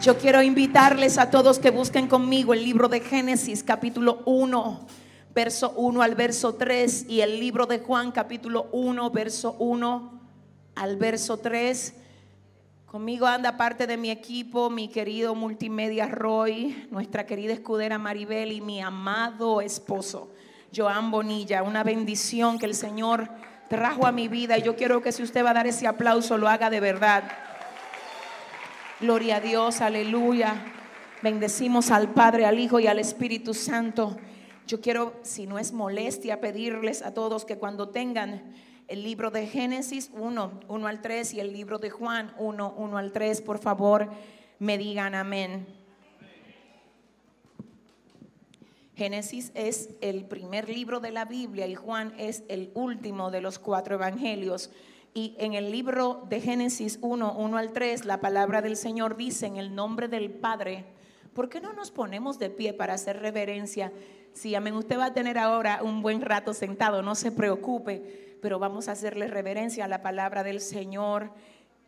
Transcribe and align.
Yo 0.00 0.16
quiero 0.16 0.40
invitarles 0.40 1.18
a 1.18 1.30
todos 1.30 1.58
que 1.58 1.70
busquen 1.70 2.08
conmigo 2.08 2.54
el 2.54 2.64
libro 2.64 2.88
de 2.88 3.00
Génesis 3.00 3.62
capítulo 3.62 4.22
1, 4.24 4.86
verso 5.34 5.74
1 5.76 6.00
al 6.00 6.14
verso 6.14 6.54
3 6.54 7.04
y 7.06 7.20
el 7.20 7.38
libro 7.38 7.66
de 7.66 7.80
Juan 7.80 8.10
capítulo 8.10 8.70
1, 8.72 9.10
verso 9.10 9.56
1 9.58 10.20
al 10.76 10.96
verso 10.96 11.36
3. 11.36 11.94
Conmigo 12.86 13.26
anda 13.26 13.58
parte 13.58 13.86
de 13.86 13.98
mi 13.98 14.10
equipo, 14.10 14.70
mi 14.70 14.88
querido 14.88 15.34
multimedia 15.34 16.06
Roy, 16.06 16.88
nuestra 16.90 17.26
querida 17.26 17.52
escudera 17.52 17.98
Maribel 17.98 18.52
y 18.52 18.62
mi 18.62 18.80
amado 18.80 19.60
esposo, 19.60 20.32
Joan 20.74 21.10
Bonilla. 21.10 21.62
Una 21.62 21.84
bendición 21.84 22.58
que 22.58 22.64
el 22.64 22.74
Señor 22.74 23.28
trajo 23.68 24.06
a 24.06 24.12
mi 24.12 24.28
vida. 24.28 24.56
Y 24.56 24.62
yo 24.62 24.76
quiero 24.76 25.02
que 25.02 25.12
si 25.12 25.22
usted 25.22 25.44
va 25.44 25.50
a 25.50 25.54
dar 25.54 25.66
ese 25.66 25.86
aplauso, 25.86 26.38
lo 26.38 26.48
haga 26.48 26.70
de 26.70 26.80
verdad. 26.80 27.24
Gloria 29.00 29.36
a 29.36 29.40
Dios, 29.40 29.80
aleluya. 29.80 30.62
Bendecimos 31.22 31.90
al 31.90 32.12
Padre, 32.12 32.44
al 32.44 32.58
Hijo 32.58 32.80
y 32.80 32.86
al 32.86 32.98
Espíritu 32.98 33.54
Santo. 33.54 34.18
Yo 34.66 34.82
quiero, 34.82 35.14
si 35.22 35.46
no 35.46 35.58
es 35.58 35.72
molestia, 35.72 36.42
pedirles 36.42 37.00
a 37.00 37.14
todos 37.14 37.46
que 37.46 37.56
cuando 37.56 37.88
tengan 37.88 38.54
el 38.88 39.02
libro 39.02 39.30
de 39.30 39.46
Génesis 39.46 40.10
1, 40.12 40.60
1 40.68 40.86
al 40.86 41.00
3 41.00 41.32
y 41.32 41.40
el 41.40 41.50
libro 41.50 41.78
de 41.78 41.88
Juan 41.88 42.34
1, 42.36 42.74
1 42.76 42.98
al 42.98 43.10
3, 43.10 43.40
por 43.40 43.58
favor, 43.58 44.10
me 44.58 44.76
digan 44.76 45.14
amén. 45.14 45.66
Génesis 48.96 49.50
es 49.54 49.88
el 50.02 50.26
primer 50.26 50.68
libro 50.68 51.00
de 51.00 51.10
la 51.10 51.24
Biblia 51.24 51.66
y 51.66 51.74
Juan 51.74 52.12
es 52.18 52.42
el 52.48 52.70
último 52.74 53.30
de 53.30 53.40
los 53.40 53.58
cuatro 53.58 53.94
evangelios. 53.94 54.70
Y 55.12 55.34
en 55.38 55.54
el 55.54 55.72
libro 55.72 56.26
de 56.28 56.40
Génesis 56.40 56.98
1, 57.02 57.36
1 57.36 57.56
al 57.56 57.72
3, 57.72 58.04
la 58.04 58.20
palabra 58.20 58.62
del 58.62 58.76
Señor 58.76 59.16
dice 59.16 59.46
en 59.46 59.56
el 59.56 59.74
nombre 59.74 60.08
del 60.08 60.30
Padre, 60.30 60.84
¿por 61.34 61.48
qué 61.48 61.60
no 61.60 61.72
nos 61.72 61.90
ponemos 61.90 62.38
de 62.38 62.50
pie 62.50 62.72
para 62.72 62.94
hacer 62.94 63.20
reverencia? 63.20 63.92
Si 64.32 64.54
amén, 64.54 64.74
usted 64.74 64.98
va 64.98 65.06
a 65.06 65.14
tener 65.14 65.38
ahora 65.38 65.80
un 65.82 66.02
buen 66.02 66.20
rato 66.20 66.54
sentado, 66.54 67.02
no 67.02 67.14
se 67.14 67.32
preocupe 67.32 68.30
pero 68.40 68.58
vamos 68.58 68.88
a 68.88 68.92
hacerle 68.92 69.28
reverencia 69.28 69.84
a 69.84 69.88
la 69.88 70.02
palabra 70.02 70.42
del 70.42 70.60
Señor. 70.60 71.30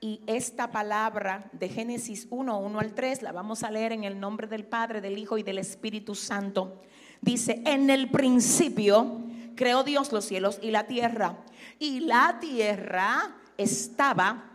Y 0.00 0.20
esta 0.26 0.72
palabra 0.72 1.48
de 1.52 1.68
Génesis 1.68 2.26
1, 2.30 2.58
1 2.58 2.80
al 2.80 2.92
3, 2.92 3.22
la 3.22 3.32
vamos 3.32 3.62
a 3.62 3.70
leer 3.70 3.92
en 3.92 4.04
el 4.04 4.18
nombre 4.18 4.46
del 4.46 4.64
Padre, 4.64 5.00
del 5.00 5.18
Hijo 5.18 5.38
y 5.38 5.42
del 5.42 5.58
Espíritu 5.58 6.14
Santo. 6.14 6.80
Dice, 7.20 7.62
en 7.64 7.88
el 7.88 8.10
principio 8.10 9.20
creó 9.56 9.84
Dios 9.84 10.12
los 10.12 10.25
cielos 10.25 10.58
y 10.62 10.70
la 10.70 10.86
tierra. 10.86 11.39
Y 11.78 12.00
la 12.00 12.39
tierra 12.41 13.36
estaba 13.56 14.53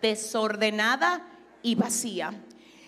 desordenada 0.00 1.26
y 1.62 1.74
vacía. 1.74 2.32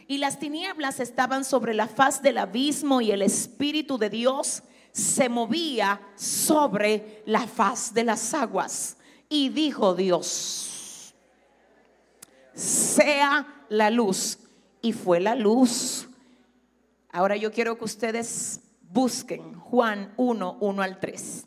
Y 0.06 0.18
las 0.18 0.38
tinieblas 0.38 1.00
estaban 1.00 1.44
sobre 1.44 1.74
la 1.74 1.86
faz 1.86 2.22
del 2.22 2.38
abismo 2.38 3.00
y 3.00 3.10
el 3.10 3.22
Espíritu 3.22 3.98
de 3.98 4.10
Dios 4.10 4.62
se 4.92 5.28
movía 5.28 6.00
sobre 6.16 7.22
la 7.26 7.46
faz 7.46 7.92
de 7.92 8.04
las 8.04 8.34
aguas. 8.34 8.96
Y 9.28 9.50
dijo 9.50 9.94
Dios, 9.94 11.14
sea 12.54 13.64
la 13.68 13.90
luz. 13.90 14.38
Y 14.80 14.92
fue 14.92 15.20
la 15.20 15.34
luz. 15.34 16.08
Ahora 17.10 17.36
yo 17.36 17.52
quiero 17.52 17.76
que 17.76 17.84
ustedes 17.84 18.60
busquen 18.90 19.54
Juan 19.54 20.12
1, 20.16 20.58
1 20.60 20.82
al 20.82 21.00
3. 21.00 21.46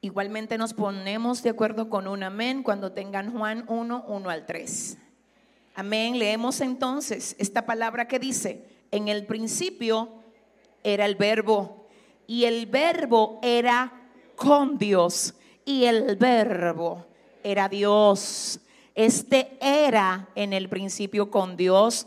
Igualmente 0.00 0.56
nos 0.58 0.72
ponemos 0.72 1.42
de 1.42 1.50
acuerdo 1.50 1.90
con 1.90 2.06
un 2.06 2.22
amén 2.22 2.62
cuando 2.62 2.92
tengan 2.92 3.32
Juan 3.32 3.64
1, 3.66 4.04
1 4.06 4.30
al 4.30 4.46
3. 4.46 4.98
Amén. 5.74 6.18
Leemos 6.18 6.60
entonces 6.60 7.34
esta 7.38 7.66
palabra 7.66 8.06
que 8.06 8.18
dice, 8.18 8.68
en 8.90 9.08
el 9.08 9.26
principio 9.26 10.22
era 10.84 11.06
el 11.06 11.16
verbo 11.16 11.88
y 12.26 12.44
el 12.44 12.66
verbo 12.66 13.40
era 13.42 13.92
con 14.36 14.78
Dios 14.78 15.34
y 15.64 15.84
el 15.84 16.16
verbo 16.16 17.06
era 17.42 17.68
Dios. 17.68 18.60
Este 18.94 19.58
era 19.60 20.28
en 20.34 20.52
el 20.52 20.68
principio 20.68 21.30
con 21.30 21.56
Dios 21.56 22.06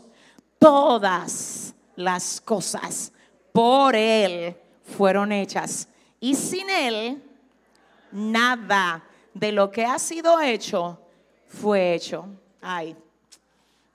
todas 0.58 1.74
las 1.96 2.40
cosas 2.40 3.12
por 3.52 3.94
Él 3.96 4.56
fueron 4.84 5.32
hechas 5.32 5.88
y 6.18 6.34
sin 6.34 6.68
Él 6.70 7.22
nada 8.12 9.04
de 9.34 9.52
lo 9.52 9.70
que 9.70 9.84
ha 9.84 9.98
sido 9.98 10.40
hecho 10.40 11.00
fue 11.46 11.94
hecho. 11.94 12.26
Ay, 12.60 12.96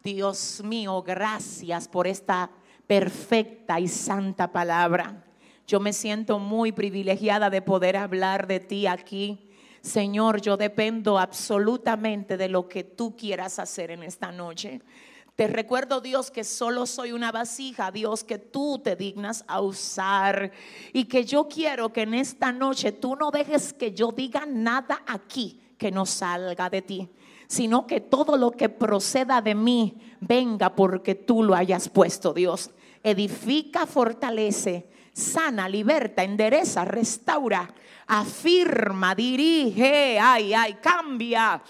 Dios 0.04 0.62
mío, 0.64 1.02
gracias 1.02 1.88
por 1.88 2.08
esta 2.08 2.52
perfecta 2.88 3.80
y 3.80 3.88
santa 3.88 4.52
palabra. 4.52 5.24
Yo 5.68 5.80
me 5.80 5.94
siento 5.94 6.38
muy 6.38 6.72
privilegiada 6.72 7.50
de 7.50 7.62
poder 7.62 7.98
hablar 7.98 8.46
de 8.46 8.60
ti 8.60 8.86
aquí. 8.86 9.50
Señor, 9.82 10.42
yo 10.42 10.58
dependo 10.58 11.18
absolutamente 11.18 12.38
de 12.38 12.50
lo 12.50 12.68
que 12.68 12.84
tú 12.84 13.16
quieras 13.16 13.58
hacer 13.58 13.92
en 13.92 14.04
esta 14.04 14.32
noche. 14.32 14.82
Te 15.36 15.48
recuerdo, 15.48 16.00
Dios, 16.00 16.32
que 16.32 16.46
solo 16.46 16.86
soy 16.86 17.12
una 17.12 17.30
vasija, 17.30 17.92
Dios, 17.92 18.24
que 18.24 18.38
tú 18.38 18.80
te 18.82 18.96
dignas 18.96 19.44
a 19.48 19.60
usar. 19.60 20.52
Y 20.94 21.06
que 21.06 21.26
yo 21.26 21.50
quiero 21.50 21.92
que 21.92 22.04
en 22.04 22.14
esta 22.14 22.54
noche 22.54 22.94
tú 22.94 23.18
no 23.18 23.32
dejes 23.32 23.74
que 23.74 23.92
yo 23.92 24.14
diga 24.14 24.46
nada 24.46 25.04
aquí 25.06 25.60
que 25.78 25.92
no 25.92 26.06
salga 26.06 26.70
de 26.70 26.82
ti, 26.82 27.10
sino 27.48 27.86
que 27.86 28.00
todo 28.00 28.38
lo 28.38 28.52
que 28.52 28.70
proceda 28.70 29.42
de 29.42 29.56
mí 29.56 29.98
venga 30.22 30.74
porque 30.74 31.16
tú 31.16 31.44
lo 31.44 31.54
hayas 31.54 31.90
puesto, 31.90 32.34
Dios. 32.34 32.72
Edifica, 33.04 33.86
fortalece, 33.86 34.88
sana, 35.16 35.70
liberta, 35.70 36.24
endereza, 36.24 36.84
restaura, 36.84 37.74
afirma, 38.06 39.16
dirige, 39.16 40.20
ay, 40.20 40.54
ay, 40.54 40.74
cambia. 40.82 41.62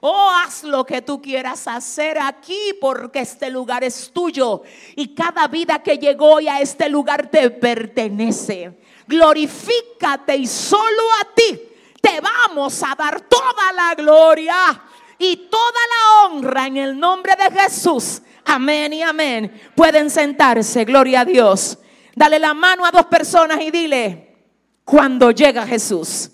Oh, 0.00 0.30
haz 0.30 0.62
lo 0.62 0.86
que 0.86 1.02
tú 1.02 1.20
quieras 1.20 1.66
hacer 1.66 2.16
aquí 2.20 2.76
porque 2.80 3.20
este 3.20 3.50
lugar 3.50 3.82
es 3.82 4.12
tuyo 4.12 4.62
y 4.94 5.14
cada 5.14 5.48
vida 5.48 5.82
que 5.82 5.98
llegó 5.98 6.40
y 6.40 6.46
a 6.46 6.60
este 6.60 6.88
lugar 6.88 7.28
te 7.28 7.50
pertenece. 7.50 8.78
Glorifícate 9.08 10.36
y 10.36 10.46
solo 10.46 11.02
a 11.20 11.34
ti 11.34 11.60
te 12.00 12.20
vamos 12.20 12.82
a 12.84 12.94
dar 12.94 13.20
toda 13.22 13.72
la 13.72 13.96
gloria 13.96 14.80
y 15.18 15.48
toda 15.50 15.80
la 15.90 16.26
honra 16.26 16.68
en 16.68 16.76
el 16.76 16.98
nombre 16.98 17.34
de 17.34 17.60
Jesús. 17.60 18.22
Amén 18.44 18.92
y 18.92 19.02
amén. 19.02 19.60
Pueden 19.74 20.08
sentarse, 20.08 20.84
gloria 20.84 21.22
a 21.22 21.24
Dios. 21.24 21.78
Dale 22.14 22.38
la 22.38 22.54
mano 22.54 22.84
a 22.84 22.90
dos 22.90 23.06
personas 23.06 23.60
y 23.60 23.70
dile, 23.70 24.36
cuando 24.84 25.30
llega 25.30 25.66
Jesús. 25.66 26.30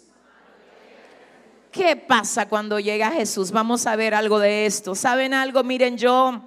¿Qué 1.71 1.97
pasa 1.97 2.49
cuando 2.49 2.81
llega 2.81 3.11
Jesús? 3.13 3.53
Vamos 3.53 3.87
a 3.87 3.95
ver 3.95 4.15
algo 4.15 4.39
de 4.39 4.67
esto. 4.67 4.95
¿Saben 4.95 5.35
algo? 5.35 5.63
Miren, 5.63 5.97
yo 5.97 6.43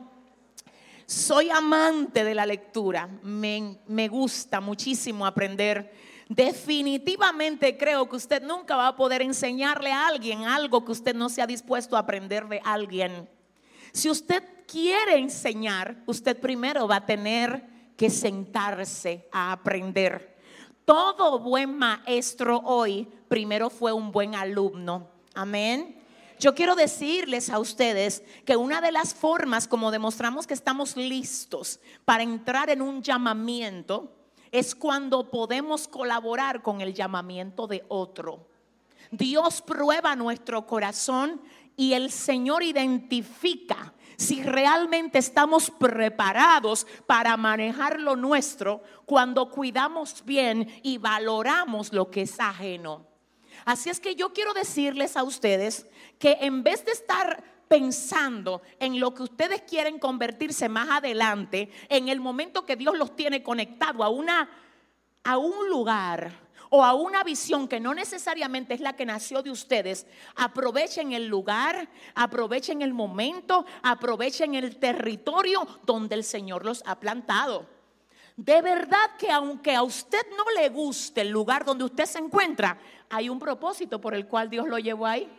soy 1.06 1.50
amante 1.50 2.24
de 2.24 2.36
la 2.36 2.46
lectura. 2.46 3.08
Me, 3.24 3.78
me 3.88 4.08
gusta 4.08 4.60
muchísimo 4.60 5.26
aprender. 5.26 5.94
Definitivamente 6.28 7.78
creo 7.78 8.10
que 8.10 8.16
usted 8.16 8.42
nunca 8.42 8.76
va 8.76 8.88
a 8.88 8.96
poder 8.96 9.22
enseñarle 9.22 9.92
a 9.92 10.08
alguien 10.08 10.44
algo 10.44 10.84
que 10.84 10.92
usted 10.92 11.16
no 11.16 11.30
sea 11.30 11.46
dispuesto 11.48 11.96
a 11.96 12.00
aprender 12.00 12.48
de 12.48 12.62
alguien. 12.66 13.30
Si 13.94 14.10
usted 14.10 14.44
quiere 14.68 15.18
enseñar, 15.18 16.02
usted 16.06 16.40
primero 16.40 16.88
va 16.88 16.98
a 16.98 17.06
tener 17.06 17.71
que 18.02 18.10
sentarse 18.10 19.30
a 19.32 19.52
aprender. 19.52 20.36
Todo 20.86 21.38
buen 21.38 21.78
maestro 21.78 22.58
hoy 22.66 23.08
primero 23.28 23.70
fue 23.70 23.94
un 23.94 24.12
buen 24.12 24.34
alumno. 24.34 25.08
Amén. 25.36 26.02
Yo 26.40 26.56
quiero 26.56 26.74
decirles 26.74 27.52
a 27.52 27.60
ustedes 27.60 28.24
que 28.44 28.58
una 28.58 28.82
de 28.82 28.92
las 28.92 29.14
formas 29.14 29.68
como 29.68 29.92
demostramos 29.92 30.48
que 30.48 30.56
estamos 30.56 30.98
listos 30.98 31.80
para 32.04 32.24
entrar 32.24 32.72
en 32.72 32.82
un 32.82 33.04
llamamiento 33.04 34.12
es 34.52 34.74
cuando 34.74 35.30
podemos 35.30 35.88
colaborar 35.88 36.64
con 36.64 36.82
el 36.82 36.96
llamamiento 36.96 37.68
de 37.68 37.86
otro. 37.88 38.48
Dios 39.12 39.62
prueba 39.62 40.16
nuestro 40.16 40.66
corazón 40.66 41.40
y 41.78 41.94
el 41.94 42.10
Señor 42.10 42.64
identifica 42.64 43.94
si 44.18 44.44
realmente 44.44 45.20
estamos 45.20 45.72
preparados 45.72 46.88
para 47.06 47.36
manejar 47.38 48.00
lo 48.00 48.16
nuestro 48.16 48.84
cuando 49.06 49.50
cuidamos 49.50 50.24
bien 50.26 50.70
y 50.84 50.98
valoramos 50.98 51.94
lo 51.94 52.10
que 52.12 52.22
es 52.22 52.40
ajeno. 52.40 53.06
Así 53.66 53.90
es 53.90 54.00
que 54.00 54.16
yo 54.16 54.34
quiero 54.34 54.54
decirles 54.54 55.18
a 55.18 55.24
ustedes 55.24 55.88
que 56.18 56.38
en 56.42 56.64
vez 56.64 56.86
de 56.86 56.92
estar 56.92 57.44
pensando 57.68 58.62
en 58.80 59.00
lo 59.00 59.14
que 59.14 59.24
ustedes 59.24 59.62
quieren 59.62 59.98
convertirse 59.98 60.68
más 60.68 60.90
adelante, 60.90 61.72
en 61.88 62.10
el 62.10 62.20
momento 62.20 62.66
que 62.66 62.76
Dios 62.76 62.98
los 62.98 63.16
tiene 63.16 63.44
conectado 63.44 64.04
a 64.04 64.10
una 64.10 64.50
a 65.24 65.38
un 65.38 65.70
lugar 65.70 66.41
o 66.74 66.86
a 66.86 66.94
una 66.94 67.24
visión 67.24 67.68
que 67.68 67.82
no 67.82 67.94
necesariamente 67.94 68.74
es 68.74 68.80
la 68.80 68.94
que 68.94 69.06
nació 69.06 69.44
de 69.44 69.52
ustedes, 69.52 70.08
aprovechen 70.36 71.12
el 71.12 71.28
lugar, 71.28 71.90
aprovechen 72.16 72.82
el 72.82 72.94
momento, 72.94 73.66
aprovechen 73.84 74.56
el 74.56 74.78
territorio 74.78 75.68
donde 75.86 76.16
el 76.16 76.24
Señor 76.24 76.64
los 76.64 76.82
ha 76.86 76.98
plantado. 76.98 77.68
De 78.38 78.62
verdad 78.62 79.18
que 79.20 79.30
aunque 79.30 79.76
a 79.76 79.84
usted 79.84 80.26
no 80.38 80.46
le 80.56 80.70
guste 80.70 81.22
el 81.22 81.30
lugar 81.30 81.66
donde 81.66 81.84
usted 81.84 82.06
se 82.06 82.20
encuentra, 82.20 82.80
hay 83.10 83.28
un 83.28 83.38
propósito 83.38 84.00
por 84.00 84.16
el 84.16 84.26
cual 84.26 84.50
Dios 84.50 84.66
lo 84.66 84.80
llevó 84.80 85.06
ahí. 85.06 85.30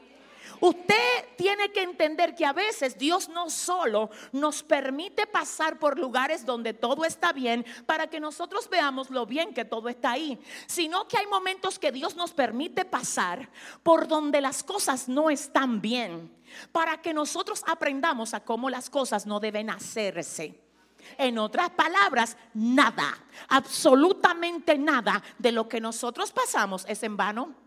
Usted 0.61 1.37
tiene 1.37 1.73
que 1.73 1.83
entender 1.83 2.35
que 2.35 2.45
a 2.45 2.53
veces 2.53 2.97
Dios 2.97 3.29
no 3.29 3.51
solo 3.51 4.11
nos 4.33 4.63
permite 4.63 5.27
pasar 5.27 5.79
por 5.79 5.99
lugares 5.99 6.47
donde 6.47 6.73
todo 6.73 7.05
está 7.05 7.33
bien 7.33 7.65
para 7.87 8.07
que 8.07 8.21
nosotros 8.21 8.69
veamos 8.69 9.11
lo 9.11 9.27
bien 9.27 9.55
que 9.55 9.65
todo 9.65 9.89
está 9.89 10.13
ahí, 10.13 10.39
sino 10.67 11.09
que 11.09 11.19
hay 11.19 11.27
momentos 11.27 11.79
que 11.79 11.93
Dios 11.93 12.17
nos 12.17 12.33
permite 12.33 12.85
pasar 12.85 13.51
por 13.83 14.07
donde 14.07 14.41
las 14.41 14.63
cosas 14.63 15.09
no 15.09 15.31
están 15.31 15.81
bien, 15.81 16.33
para 16.71 17.01
que 17.01 17.13
nosotros 17.13 17.65
aprendamos 17.67 18.35
a 18.35 18.41
cómo 18.41 18.71
las 18.71 18.89
cosas 18.91 19.27
no 19.27 19.41
deben 19.41 19.71
hacerse. 19.71 20.61
En 21.19 21.39
otras 21.39 21.71
palabras, 21.71 22.37
nada, 22.55 23.19
absolutamente 23.49 24.79
nada 24.79 25.23
de 25.39 25.51
lo 25.51 25.69
que 25.69 25.81
nosotros 25.81 26.31
pasamos 26.31 26.85
es 26.89 27.03
en 27.03 27.17
vano 27.17 27.62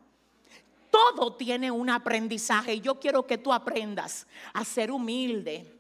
todo 0.95 1.33
tiene 1.33 1.71
un 1.71 1.89
aprendizaje. 1.89 2.75
Y 2.75 2.81
yo 2.81 2.99
quiero 2.99 3.27
que 3.27 3.37
tú 3.37 3.51
aprendas 3.51 4.27
a 4.53 4.63
ser 4.63 4.91
humilde. 4.91 5.71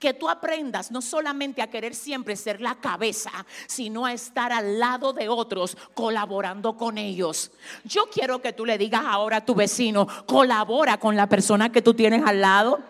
Que 0.00 0.14
tú 0.14 0.28
aprendas 0.28 0.90
no 0.90 1.02
solamente 1.02 1.60
a 1.60 1.68
querer 1.68 1.94
siempre 1.94 2.36
ser 2.36 2.60
la 2.60 2.76
cabeza, 2.76 3.30
sino 3.66 4.06
a 4.06 4.14
estar 4.14 4.50
al 4.50 4.78
lado 4.80 5.12
de 5.12 5.28
otros, 5.28 5.76
colaborando 5.92 6.76
con 6.76 6.96
ellos. 6.96 7.52
Yo 7.84 8.06
quiero 8.10 8.40
que 8.40 8.54
tú 8.54 8.64
le 8.64 8.78
digas 8.78 9.02
ahora 9.04 9.38
a 9.38 9.44
tu 9.44 9.54
vecino, 9.54 10.08
colabora 10.26 10.98
con 10.98 11.16
la 11.16 11.28
persona 11.28 11.70
que 11.70 11.82
tú 11.82 11.92
tienes 11.92 12.24
al 12.24 12.40
lado. 12.40 12.80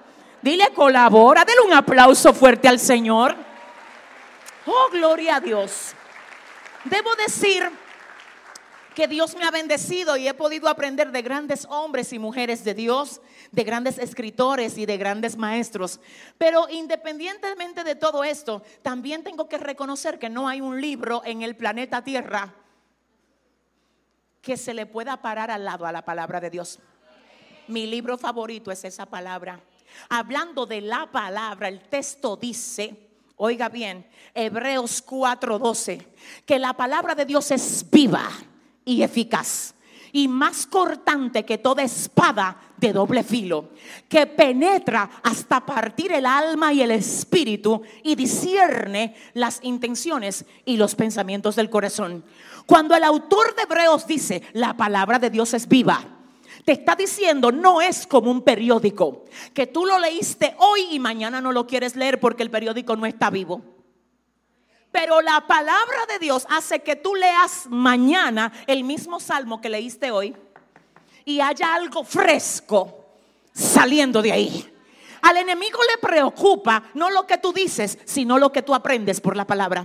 Dile, 0.40 0.68
colabora, 0.72 1.44
dale 1.44 1.60
un 1.66 1.72
aplauso 1.72 2.32
fuerte 2.32 2.68
al 2.68 2.78
Señor. 2.78 3.34
Oh, 4.66 4.88
gloria 4.92 5.36
a 5.36 5.40
Dios. 5.40 5.94
Debo 6.84 7.14
decir 7.16 7.68
que 8.94 9.08
Dios 9.08 9.34
me 9.36 9.44
ha 9.44 9.50
bendecido 9.50 10.16
y 10.16 10.28
he 10.28 10.34
podido 10.34 10.68
aprender 10.68 11.10
de 11.10 11.22
grandes 11.22 11.66
hombres 11.68 12.12
y 12.12 12.18
mujeres 12.18 12.64
de 12.64 12.74
Dios, 12.74 13.20
de 13.50 13.64
grandes 13.64 13.98
escritores 13.98 14.78
y 14.78 14.86
de 14.86 14.96
grandes 14.96 15.36
maestros. 15.36 16.00
Pero 16.38 16.68
independientemente 16.70 17.84
de 17.84 17.96
todo 17.96 18.24
esto, 18.24 18.62
también 18.82 19.24
tengo 19.24 19.48
que 19.48 19.58
reconocer 19.58 20.18
que 20.18 20.30
no 20.30 20.48
hay 20.48 20.60
un 20.60 20.80
libro 20.80 21.22
en 21.24 21.42
el 21.42 21.56
planeta 21.56 22.02
Tierra 22.02 22.54
que 24.40 24.56
se 24.56 24.74
le 24.74 24.86
pueda 24.86 25.20
parar 25.20 25.50
al 25.50 25.64
lado 25.64 25.86
a 25.86 25.92
la 25.92 26.04
palabra 26.04 26.40
de 26.40 26.50
Dios. 26.50 26.78
Mi 27.66 27.86
libro 27.86 28.16
favorito 28.16 28.70
es 28.70 28.84
esa 28.84 29.06
palabra. 29.06 29.60
Hablando 30.08 30.66
de 30.66 30.80
la 30.82 31.10
palabra, 31.10 31.68
el 31.68 31.88
texto 31.88 32.36
dice, 32.36 33.08
oiga 33.36 33.68
bien, 33.68 34.06
Hebreos 34.34 35.04
4:12, 35.04 36.06
que 36.44 36.58
la 36.58 36.74
palabra 36.74 37.14
de 37.14 37.24
Dios 37.24 37.50
es 37.50 37.88
viva 37.90 38.28
y 38.84 39.02
eficaz 39.02 39.74
y 40.14 40.28
más 40.28 40.66
cortante 40.66 41.44
que 41.44 41.58
toda 41.58 41.82
espada 41.82 42.56
de 42.76 42.92
doble 42.92 43.24
filo, 43.24 43.70
que 44.08 44.28
penetra 44.28 45.10
hasta 45.24 45.66
partir 45.66 46.12
el 46.12 46.24
alma 46.24 46.72
y 46.72 46.82
el 46.82 46.92
espíritu 46.92 47.82
y 48.04 48.14
discierne 48.14 49.16
las 49.32 49.58
intenciones 49.64 50.44
y 50.64 50.76
los 50.76 50.94
pensamientos 50.94 51.56
del 51.56 51.68
corazón. 51.68 52.24
Cuando 52.64 52.94
el 52.94 53.02
autor 53.02 53.56
de 53.56 53.62
Hebreos 53.62 54.06
dice, 54.06 54.44
la 54.52 54.76
palabra 54.76 55.18
de 55.18 55.30
Dios 55.30 55.52
es 55.52 55.66
viva, 55.66 56.00
te 56.64 56.70
está 56.70 56.94
diciendo, 56.94 57.50
no 57.50 57.80
es 57.80 58.06
como 58.06 58.30
un 58.30 58.42
periódico, 58.42 59.24
que 59.52 59.66
tú 59.66 59.84
lo 59.84 59.98
leíste 59.98 60.54
hoy 60.58 60.86
y 60.92 61.00
mañana 61.00 61.40
no 61.40 61.50
lo 61.50 61.66
quieres 61.66 61.96
leer 61.96 62.20
porque 62.20 62.44
el 62.44 62.50
periódico 62.50 62.94
no 62.94 63.04
está 63.04 63.30
vivo. 63.30 63.62
Pero 64.94 65.20
la 65.20 65.40
palabra 65.40 66.06
de 66.08 66.20
Dios 66.20 66.46
hace 66.48 66.78
que 66.78 66.94
tú 66.94 67.16
leas 67.16 67.66
mañana 67.68 68.52
el 68.68 68.84
mismo 68.84 69.18
salmo 69.18 69.60
que 69.60 69.68
leíste 69.68 70.12
hoy 70.12 70.36
y 71.24 71.40
haya 71.40 71.74
algo 71.74 72.04
fresco 72.04 73.04
saliendo 73.52 74.22
de 74.22 74.30
ahí. 74.30 74.72
Al 75.22 75.38
enemigo 75.38 75.80
le 75.90 75.98
preocupa 75.98 76.84
no 76.94 77.10
lo 77.10 77.26
que 77.26 77.38
tú 77.38 77.52
dices, 77.52 77.98
sino 78.04 78.38
lo 78.38 78.52
que 78.52 78.62
tú 78.62 78.72
aprendes 78.72 79.20
por 79.20 79.36
la 79.36 79.44
palabra. 79.44 79.84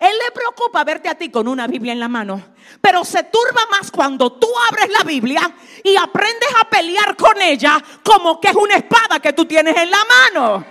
Él 0.00 0.14
le 0.24 0.32
preocupa 0.32 0.82
verte 0.82 1.08
a 1.08 1.14
ti 1.14 1.30
con 1.30 1.46
una 1.46 1.68
Biblia 1.68 1.92
en 1.92 2.00
la 2.00 2.08
mano, 2.08 2.42
pero 2.80 3.04
se 3.04 3.22
turba 3.22 3.64
más 3.70 3.92
cuando 3.92 4.32
tú 4.32 4.48
abres 4.68 4.90
la 4.90 5.04
Biblia 5.04 5.54
y 5.84 5.96
aprendes 5.96 6.50
a 6.60 6.68
pelear 6.68 7.16
con 7.16 7.40
ella 7.40 7.80
como 8.02 8.40
que 8.40 8.48
es 8.48 8.56
una 8.56 8.74
espada 8.74 9.20
que 9.20 9.32
tú 9.32 9.44
tienes 9.44 9.76
en 9.76 9.88
la 9.88 10.04
mano. 10.04 10.66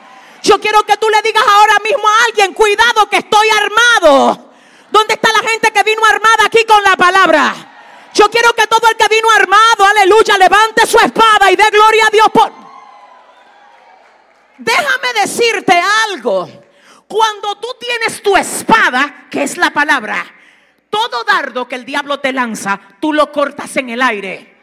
Yo 0.45 0.59
quiero 0.59 0.83
que 0.83 0.95
tú 0.97 1.09
le 1.09 1.19
digas 1.23 1.43
ahora 1.43 1.73
mismo 1.83 2.07
a 2.07 2.25
alguien, 2.27 2.53
cuidado 2.53 3.09
que 3.09 3.17
estoy 3.17 3.47
armado. 3.49 4.51
¿Dónde 4.91 5.15
está 5.15 5.33
la 5.33 5.49
gente 5.49 5.73
que 5.73 5.81
vino 5.81 6.05
armada 6.05 6.45
aquí 6.45 6.63
con 6.65 6.83
la 6.83 6.95
palabra? 6.95 7.55
Yo 8.13 8.29
quiero 8.29 8.53
que 8.53 8.67
todo 8.67 8.87
el 8.87 8.95
que 8.95 9.07
vino 9.07 9.27
armado, 9.31 9.85
aleluya, 9.89 10.37
levante 10.37 10.85
su 10.85 10.99
espada 10.99 11.51
y 11.51 11.55
dé 11.55 11.67
gloria 11.71 12.05
a 12.05 12.09
Dios. 12.11 12.27
Déjame 14.59 15.13
decirte 15.19 15.81
algo. 16.11 16.47
Cuando 17.07 17.55
tú 17.55 17.69
tienes 17.79 18.21
tu 18.21 18.37
espada, 18.37 19.25
que 19.31 19.41
es 19.41 19.57
la 19.57 19.71
palabra, 19.71 20.23
todo 20.91 21.23
dardo 21.23 21.67
que 21.67 21.73
el 21.73 21.85
diablo 21.85 22.19
te 22.19 22.31
lanza, 22.31 22.79
tú 22.99 23.13
lo 23.13 23.31
cortas 23.31 23.75
en 23.77 23.89
el 23.89 24.01
aire. 24.03 24.54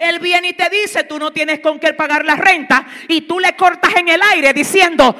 Él 0.00 0.18
viene 0.18 0.48
y 0.48 0.52
te 0.54 0.70
dice, 0.70 1.04
tú 1.04 1.18
no 1.18 1.30
tienes 1.30 1.60
con 1.60 1.78
qué 1.78 1.92
pagar 1.92 2.24
la 2.24 2.34
renta 2.34 2.86
y 3.06 3.20
tú 3.22 3.38
le 3.38 3.54
cortas 3.54 3.94
en 3.96 4.08
el 4.08 4.22
aire 4.22 4.54
diciendo, 4.54 5.14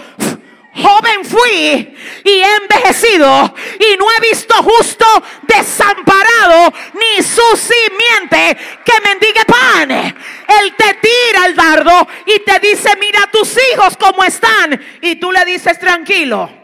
joven 0.75 1.23
fui 1.23 1.95
y 2.25 2.31
he 2.31 2.57
envejecido 2.57 3.55
y 3.79 3.97
no 3.99 4.07
he 4.11 4.29
visto 4.29 4.55
justo 4.63 5.05
desamparado 5.43 6.73
ni 6.95 7.23
su 7.23 7.43
simiente 7.57 8.57
que 8.83 9.01
mendigue 9.07 9.45
pan. 9.45 9.91
Él 9.91 10.75
te 10.77 10.95
tira 10.95 11.47
el 11.47 11.55
dardo 11.55 12.09
y 12.25 12.41
te 12.41 12.59
dice, 12.61 12.97
mira 12.99 13.29
tus 13.31 13.59
hijos 13.73 13.99
cómo 13.99 14.25
están. 14.25 14.81
Y 15.03 15.17
tú 15.17 15.31
le 15.31 15.45
dices, 15.45 15.79
tranquilo 15.79 16.60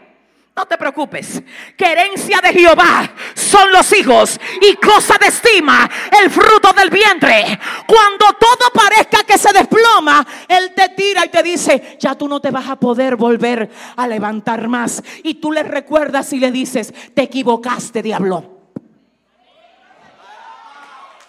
no 0.57 0.65
te 0.65 0.77
preocupes, 0.77 1.43
que 1.77 1.85
herencia 1.85 2.41
de 2.41 2.51
Jehová 2.51 3.07
son 3.35 3.71
los 3.71 3.93
hijos 3.93 4.39
y 4.59 4.75
cosa 4.75 5.15
de 5.21 5.27
estima 5.27 5.87
el 6.19 6.31
fruto 6.31 6.73
del 6.73 6.89
vientre. 6.89 7.59
Cuando 7.85 8.25
todo 8.39 8.71
parezca 8.73 9.23
que 9.23 9.37
se 9.37 9.53
desploma, 9.53 10.25
Él 10.47 10.73
te 10.75 10.89
tira 10.89 11.23
y 11.25 11.29
te 11.29 11.43
dice, 11.43 11.97
ya 11.99 12.15
tú 12.15 12.27
no 12.27 12.41
te 12.41 12.49
vas 12.49 12.67
a 12.69 12.75
poder 12.75 13.15
volver 13.15 13.69
a 13.95 14.07
levantar 14.07 14.67
más. 14.67 15.03
Y 15.21 15.35
tú 15.35 15.51
le 15.51 15.61
recuerdas 15.61 16.33
y 16.33 16.39
le 16.39 16.51
dices, 16.51 16.91
te 17.13 17.21
equivocaste, 17.21 18.01
diablo 18.01 18.56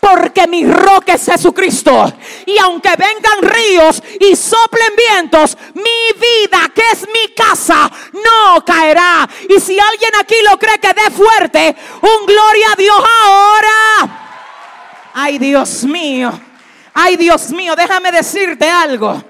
porque 0.01 0.47
mi 0.47 0.65
roca 0.65 1.15
es 1.15 1.25
Jesucristo. 1.25 2.13
Y 2.47 2.59
aunque 2.59 2.91
vengan 2.91 3.43
ríos 3.43 4.03
y 4.21 4.37
soplen 4.37 4.93
vientos, 4.97 5.57
mi 5.75 5.83
vida, 6.15 6.71
que 6.75 6.83
es 6.93 7.07
mi 7.09 7.35
casa, 7.35 7.91
no 8.13 8.65
caerá. 8.65 9.29
Y 9.49 9.61
si 9.61 9.79
alguien 9.79 10.13
aquí 10.21 10.37
lo 10.51 10.59
cree 10.59 10.79
que 10.79 10.93
dé 10.93 11.11
fuerte, 11.11 11.77
un 12.03 12.27
gloria 12.27 12.73
a 12.73 12.77
Dios 12.77 13.03
ahora. 13.23 14.29
Ay, 15.15 15.39
Dios 15.39 15.85
mío. 15.85 16.39
Ay, 16.95 17.17
Dios 17.17 17.51
mío, 17.51 17.75
déjame 17.77 18.11
decirte 18.11 18.69
algo. 18.69 19.23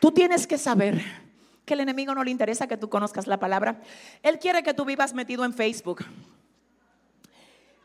Tú 0.00 0.10
tienes 0.10 0.46
que 0.46 0.58
saber 0.58 1.02
que 1.64 1.74
el 1.74 1.80
enemigo 1.80 2.14
no 2.14 2.22
le 2.22 2.30
interesa 2.30 2.66
que 2.66 2.76
tú 2.76 2.88
conozcas 2.88 3.26
la 3.26 3.38
palabra. 3.38 3.80
Él 4.22 4.38
quiere 4.38 4.62
que 4.62 4.74
tú 4.74 4.84
vivas 4.84 5.14
metido 5.14 5.44
en 5.44 5.52
Facebook. 5.52 6.04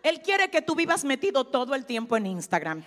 Él 0.04 0.22
quiere 0.22 0.50
que 0.50 0.62
tú 0.62 0.76
vivas 0.76 1.04
metido 1.04 1.46
todo 1.46 1.76
el 1.76 1.86
tiempo 1.86 2.18
en 2.18 2.26
Instagram. 2.26 2.84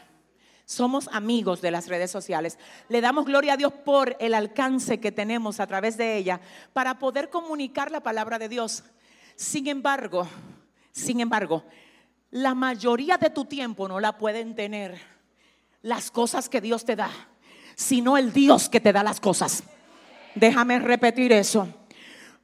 Somos 0.66 1.08
amigos 1.12 1.60
de 1.60 1.70
las 1.70 1.88
redes 1.88 2.10
sociales. 2.10 2.58
Le 2.88 3.00
damos 3.00 3.26
gloria 3.26 3.52
a 3.52 3.56
Dios 3.56 3.72
por 3.72 4.16
el 4.18 4.32
alcance 4.34 4.98
que 4.98 5.12
tenemos 5.12 5.60
a 5.60 5.66
través 5.66 5.96
de 5.96 6.16
ella 6.16 6.40
para 6.72 6.98
poder 6.98 7.28
comunicar 7.28 7.90
la 7.90 8.00
palabra 8.00 8.38
de 8.38 8.48
Dios. 8.48 8.82
Sin 9.36 9.66
embargo, 9.66 10.26
sin 10.90 11.20
embargo, 11.20 11.64
la 12.30 12.54
mayoría 12.54 13.18
de 13.18 13.30
tu 13.30 13.44
tiempo 13.44 13.88
no 13.88 14.00
la 14.00 14.16
pueden 14.16 14.54
tener 14.54 14.98
las 15.82 16.10
cosas 16.10 16.48
que 16.48 16.62
Dios 16.62 16.84
te 16.84 16.96
da, 16.96 17.10
sino 17.74 18.16
el 18.16 18.32
Dios 18.32 18.70
que 18.70 18.80
te 18.80 18.92
da 18.92 19.02
las 19.02 19.20
cosas. 19.20 19.64
Déjame 20.34 20.78
repetir 20.78 21.30
eso. 21.32 21.68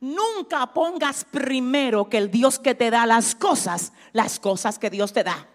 Nunca 0.01 0.67
pongas 0.73 1.25
primero 1.25 2.09
que 2.09 2.19
el 2.19 2.31
Dios 2.31 2.59
que 2.59 2.75
te 2.75 2.91
da 2.91 3.05
las 3.07 3.35
cosas, 3.35 3.93
las 4.13 4.41
cosas 4.41 4.79
que 4.79 4.91
Dios 4.91 5.13
te 5.13 5.25
da. 5.25 5.47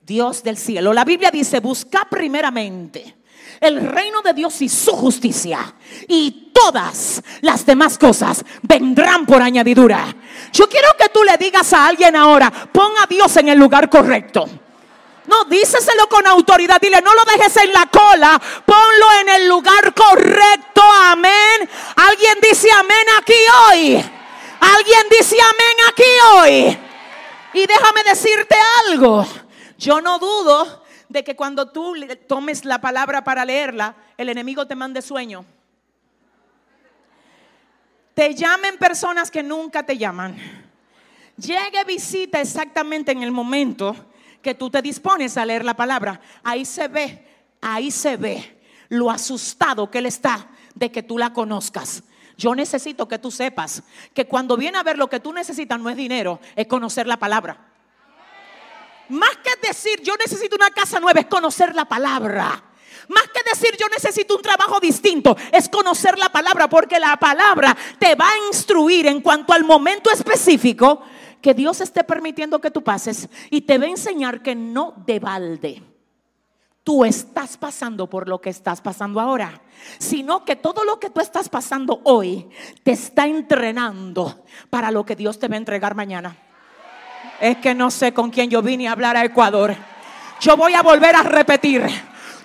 Dios 0.00 0.42
del 0.42 0.56
cielo. 0.56 0.92
La 0.92 1.04
Biblia 1.04 1.30
dice, 1.30 1.60
busca 1.60 2.06
primeramente 2.10 3.18
el 3.60 3.80
reino 3.80 4.22
de 4.22 4.32
Dios 4.32 4.60
y 4.62 4.68
su 4.68 4.92
justicia. 4.92 5.74
Y 6.08 6.50
todas 6.52 7.22
las 7.42 7.64
demás 7.64 7.98
cosas 7.98 8.44
vendrán 8.62 9.26
por 9.26 9.42
añadidura. 9.42 10.14
Yo 10.52 10.68
quiero 10.68 10.88
que 10.98 11.08
tú 11.08 11.22
le 11.22 11.36
digas 11.36 11.72
a 11.72 11.86
alguien 11.86 12.16
ahora, 12.16 12.50
pon 12.50 12.92
a 13.02 13.06
Dios 13.06 13.36
en 13.36 13.48
el 13.48 13.58
lugar 13.58 13.88
correcto. 13.88 14.48
No, 15.28 15.44
díceselo 15.44 16.08
con 16.08 16.26
autoridad. 16.26 16.80
Dile, 16.80 17.02
no 17.02 17.14
lo 17.14 17.22
dejes 17.24 17.54
en 17.58 17.70
la 17.70 17.84
cola. 17.86 18.40
Ponlo 18.64 19.12
en 19.20 19.28
el 19.28 19.46
lugar 19.46 19.92
correcto. 19.92 20.80
Amén. 20.82 21.68
Alguien 21.96 22.38
dice 22.40 22.70
amén 22.72 23.06
aquí 23.18 23.34
hoy. 23.68 24.04
Alguien 24.60 25.02
dice 25.10 25.36
amén 25.38 25.76
aquí 25.86 26.02
hoy. 26.32 26.78
Y 27.52 27.66
déjame 27.66 28.04
decirte 28.04 28.56
algo. 28.86 29.26
Yo 29.76 30.00
no 30.00 30.18
dudo 30.18 30.82
de 31.10 31.22
que 31.22 31.36
cuando 31.36 31.70
tú 31.72 31.94
tomes 32.26 32.64
la 32.64 32.80
palabra 32.80 33.22
para 33.22 33.44
leerla, 33.44 33.96
el 34.16 34.30
enemigo 34.30 34.66
te 34.66 34.74
mande 34.74 35.02
sueño. 35.02 35.44
Te 38.14 38.34
llamen 38.34 38.78
personas 38.78 39.30
que 39.30 39.42
nunca 39.42 39.84
te 39.84 39.98
llaman. 39.98 40.36
Llegue 41.36 41.84
visita 41.84 42.40
exactamente 42.40 43.12
en 43.12 43.22
el 43.22 43.30
momento 43.30 43.94
que 44.48 44.54
tú 44.54 44.70
te 44.70 44.80
dispones 44.80 45.36
a 45.36 45.44
leer 45.44 45.62
la 45.62 45.76
palabra. 45.76 46.22
Ahí 46.42 46.64
se 46.64 46.88
ve, 46.88 47.22
ahí 47.60 47.90
se 47.90 48.16
ve 48.16 48.58
lo 48.88 49.10
asustado 49.10 49.90
que 49.90 49.98
él 49.98 50.06
está 50.06 50.48
de 50.74 50.90
que 50.90 51.02
tú 51.02 51.18
la 51.18 51.34
conozcas. 51.34 52.02
Yo 52.38 52.54
necesito 52.54 53.06
que 53.06 53.18
tú 53.18 53.30
sepas 53.30 53.82
que 54.14 54.26
cuando 54.26 54.56
viene 54.56 54.78
a 54.78 54.82
ver 54.82 54.96
lo 54.96 55.10
que 55.10 55.20
tú 55.20 55.34
necesitas 55.34 55.78
no 55.78 55.90
es 55.90 55.98
dinero, 55.98 56.40
es 56.56 56.66
conocer 56.66 57.06
la 57.06 57.18
palabra. 57.18 57.58
Más 59.10 59.36
que 59.44 59.68
decir 59.68 60.00
yo 60.02 60.14
necesito 60.16 60.56
una 60.56 60.70
casa 60.70 60.98
nueva, 60.98 61.20
es 61.20 61.26
conocer 61.26 61.74
la 61.74 61.84
palabra. 61.84 62.64
Más 63.08 63.24
que 63.24 63.50
decir 63.50 63.76
yo 63.78 63.86
necesito 63.90 64.34
un 64.34 64.40
trabajo 64.40 64.80
distinto, 64.80 65.36
es 65.52 65.68
conocer 65.68 66.18
la 66.18 66.30
palabra, 66.30 66.70
porque 66.70 66.98
la 66.98 67.18
palabra 67.18 67.76
te 67.98 68.14
va 68.14 68.30
a 68.30 68.46
instruir 68.46 69.08
en 69.08 69.20
cuanto 69.20 69.52
al 69.52 69.64
momento 69.64 70.10
específico 70.10 71.02
que 71.40 71.54
Dios 71.54 71.80
esté 71.80 72.04
permitiendo 72.04 72.60
que 72.60 72.70
tú 72.70 72.82
pases 72.82 73.28
y 73.50 73.62
te 73.62 73.78
va 73.78 73.84
a 73.84 73.90
enseñar 73.90 74.42
que 74.42 74.54
no 74.54 74.94
de 75.06 75.18
balde 75.18 75.82
tú 76.88 77.04
estás 77.04 77.58
pasando 77.58 78.08
por 78.08 78.30
lo 78.30 78.40
que 78.40 78.48
estás 78.48 78.80
pasando 78.80 79.20
ahora, 79.20 79.60
sino 79.98 80.46
que 80.46 80.56
todo 80.56 80.84
lo 80.84 80.98
que 80.98 81.10
tú 81.10 81.20
estás 81.20 81.50
pasando 81.50 82.00
hoy 82.04 82.48
te 82.82 82.92
está 82.92 83.26
entrenando 83.26 84.42
para 84.70 84.90
lo 84.90 85.04
que 85.04 85.14
Dios 85.14 85.38
te 85.38 85.48
va 85.48 85.56
a 85.56 85.58
entregar 85.58 85.94
mañana. 85.94 86.34
Es 87.42 87.58
que 87.58 87.74
no 87.74 87.90
sé 87.90 88.14
con 88.14 88.30
quién 88.30 88.48
yo 88.48 88.62
vine 88.62 88.88
a 88.88 88.92
hablar 88.92 89.18
a 89.18 89.24
Ecuador. 89.26 89.76
Yo 90.40 90.56
voy 90.56 90.72
a 90.72 90.82
volver 90.82 91.14
a 91.14 91.24
repetir. 91.24 91.82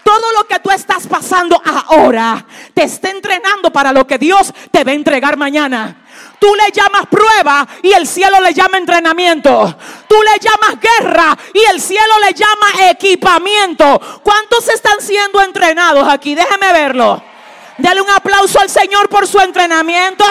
Todo 0.04 0.34
lo 0.38 0.46
que 0.46 0.60
tú 0.60 0.72
estás 0.72 1.08
pasando 1.08 1.62
ahora 1.64 2.46
te 2.74 2.84
está 2.84 3.12
entrenando 3.12 3.72
para 3.72 3.94
lo 3.94 4.06
que 4.06 4.18
Dios 4.18 4.54
te 4.72 4.84
va 4.84 4.92
a 4.92 4.96
entregar 4.96 5.38
mañana. 5.38 6.03
Tú 6.44 6.54
le 6.56 6.72
llamas 6.74 7.06
prueba 7.10 7.66
y 7.82 7.94
el 7.94 8.06
cielo 8.06 8.42
le 8.42 8.54
llama 8.54 8.78
entrenamiento. 8.78 9.78
Tú 10.10 10.16
le 10.22 10.38
llamas 10.42 10.78
guerra 10.78 11.38
y 11.54 11.64
el 11.72 11.80
cielo 11.80 12.14
le 12.22 12.34
llama 12.34 12.90
equipamiento. 12.90 14.20
¿Cuántos 14.22 14.68
están 14.68 15.00
siendo 15.00 15.42
entrenados 15.42 16.06
aquí? 16.06 16.36
Déjeme 16.36 16.74
verlo. 16.74 17.24
Dale 17.78 18.02
un 18.02 18.10
aplauso 18.10 18.60
al 18.60 18.70
Señor 18.70 19.08
por 19.08 19.26
su 19.26 19.40
entrenamiento. 19.40 20.26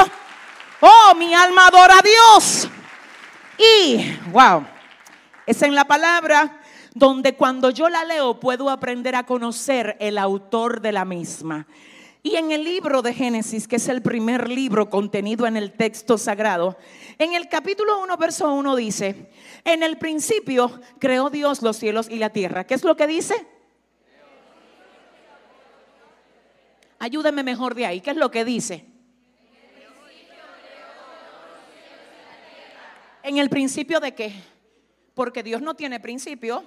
Oh, 0.83 1.14
mi 1.14 1.33
alma 1.33 1.69
adora 1.69 1.95
a 2.00 2.02
Dios. 2.02 2.69
Y, 3.57 4.14
wow, 4.33 4.66
es 5.47 5.62
en 5.62 5.75
la 5.75 5.87
palabra 5.87 6.61
donde 6.92 7.37
cuando 7.37 7.71
yo 7.71 7.88
la 7.88 8.04
leo 8.04 8.38
puedo 8.38 8.69
aprender 8.69 9.16
a 9.16 9.25
conocer 9.25 9.97
el 9.99 10.19
autor 10.19 10.83
de 10.83 10.92
la 10.92 11.07
misma. 11.07 11.66
Y 12.24 12.36
en 12.36 12.52
el 12.52 12.62
libro 12.62 13.02
de 13.02 13.12
Génesis, 13.12 13.66
que 13.66 13.76
es 13.76 13.88
el 13.88 14.00
primer 14.00 14.48
libro 14.48 14.88
contenido 14.88 15.44
en 15.44 15.56
el 15.56 15.72
texto 15.72 16.16
sagrado, 16.16 16.76
en 17.18 17.34
el 17.34 17.48
capítulo 17.48 18.00
1, 18.00 18.16
verso 18.16 18.52
1 18.54 18.76
dice, 18.76 19.28
en 19.64 19.82
el 19.82 19.98
principio 19.98 20.80
creó 21.00 21.30
Dios 21.30 21.62
los 21.62 21.76
cielos 21.76 22.08
y 22.08 22.18
la 22.18 22.30
tierra. 22.30 22.64
¿Qué 22.64 22.74
es 22.74 22.84
lo 22.84 22.96
que 22.96 23.08
dice? 23.08 23.34
Ayúdeme 27.00 27.42
mejor 27.42 27.74
de 27.74 27.86
ahí. 27.86 28.00
¿Qué 28.00 28.10
es 28.10 28.16
lo 28.16 28.30
que 28.30 28.44
dice? 28.44 28.86
¿En 33.24 33.38
el 33.38 33.50
principio 33.50 33.98
de 33.98 34.14
qué? 34.14 34.32
Porque 35.14 35.42
Dios 35.42 35.60
no 35.60 35.74
tiene 35.74 35.98
principio. 35.98 36.64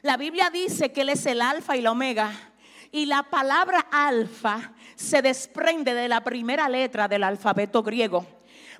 La 0.00 0.16
Biblia 0.16 0.48
dice 0.48 0.90
que 0.92 1.02
Él 1.02 1.10
es 1.10 1.26
el 1.26 1.42
alfa 1.42 1.76
y 1.76 1.82
la 1.82 1.92
omega 1.92 2.53
y 2.94 3.06
la 3.06 3.24
palabra 3.24 3.88
alfa 3.90 4.72
se 4.94 5.20
desprende 5.20 5.94
de 5.94 6.06
la 6.06 6.22
primera 6.22 6.68
letra 6.68 7.08
del 7.08 7.24
alfabeto 7.24 7.82
griego. 7.82 8.24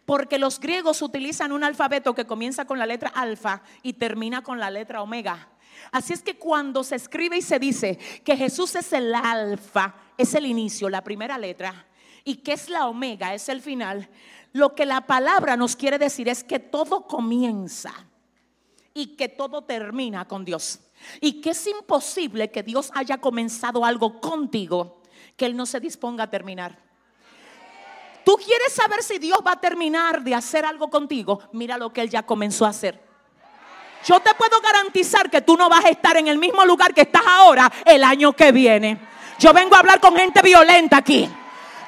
Porque 0.07 0.39
los 0.39 0.61
griegos 0.61 1.03
utilizan 1.03 1.51
un 1.51 1.65
alfabeto 1.65 2.15
que 2.15 2.25
comienza 2.25 2.65
con 2.65 2.79
la 2.79 2.87
letra 2.87 3.09
alfa 3.09 3.63
y 3.83 3.95
termina 3.95 4.41
con 4.41 4.61
la 4.61 4.71
letra 4.71 5.03
omega. 5.03 5.49
Así 5.91 6.13
es 6.13 6.23
que 6.23 6.39
cuando 6.39 6.85
se 6.85 6.95
escribe 6.95 7.39
y 7.39 7.43
se 7.43 7.59
dice 7.59 7.99
que 8.25 8.37
Jesús 8.37 8.77
es 8.77 8.93
el 8.93 9.13
alfa, 9.17 9.97
es 10.17 10.33
el 10.37 10.47
inicio, 10.47 10.89
la 10.89 11.03
primera 11.03 11.37
letra, 11.37 11.85
y 12.23 12.37
que 12.37 12.53
es 12.53 12.71
la 12.71 12.87
omega, 12.87 13.35
es 13.35 13.49
el 13.49 13.61
final, 13.61 14.09
lo 14.53 14.77
que 14.77 14.87
la 14.87 15.01
palabra 15.01 15.57
nos 15.57 15.75
quiere 15.75 15.99
decir 15.99 16.29
es 16.29 16.45
que 16.45 16.61
todo 16.61 17.09
comienza 17.09 17.93
y 18.95 19.17
que 19.17 19.29
todo 19.29 19.65
termina 19.65 20.29
con 20.29 20.45
Dios. 20.45 20.79
Y 21.21 21.41
que 21.41 21.51
es 21.51 21.67
imposible 21.67 22.51
que 22.51 22.63
Dios 22.63 22.91
haya 22.95 23.19
comenzado 23.19 23.85
algo 23.85 24.21
contigo 24.21 25.01
que 25.37 25.47
Él 25.47 25.57
no 25.57 25.67
se 25.67 25.81
disponga 25.81 26.25
a 26.25 26.31
terminar. 26.31 26.79
Tú 28.25 28.37
quieres 28.37 28.73
saber 28.73 29.03
si 29.03 29.19
Dios 29.19 29.39
va 29.47 29.53
a 29.53 29.61
terminar 29.61 30.23
de 30.23 30.35
hacer 30.35 30.65
algo 30.65 30.89
contigo. 30.89 31.41
Mira 31.53 31.77
lo 31.77 31.93
que 31.93 32.01
Él 32.01 32.09
ya 32.09 32.25
comenzó 32.25 32.65
a 32.65 32.71
hacer. 32.71 33.03
Yo 34.07 34.21
te 34.21 34.35
puedo 34.35 34.61
garantizar 34.61 35.31
que 35.31 35.41
tú 35.41 35.57
no 35.57 35.69
vas 35.69 35.85
a 35.85 35.89
estar 35.89 36.17
en 36.17 36.29
el 36.29 36.39
mismo 36.39 36.65
lugar 36.65 36.95
que 36.95 37.03
estás 37.03 37.23
ahora 37.27 37.71
el 37.85 38.05
año 38.05 38.33
que 38.33 38.53
viene. 38.53 38.99
Yo 39.39 39.53
vengo 39.53 39.75
a 39.75 39.81
hablar 39.81 40.01
con 40.01 40.15
gente 40.17 40.41
violenta 40.43 40.99
aquí. 40.99 41.29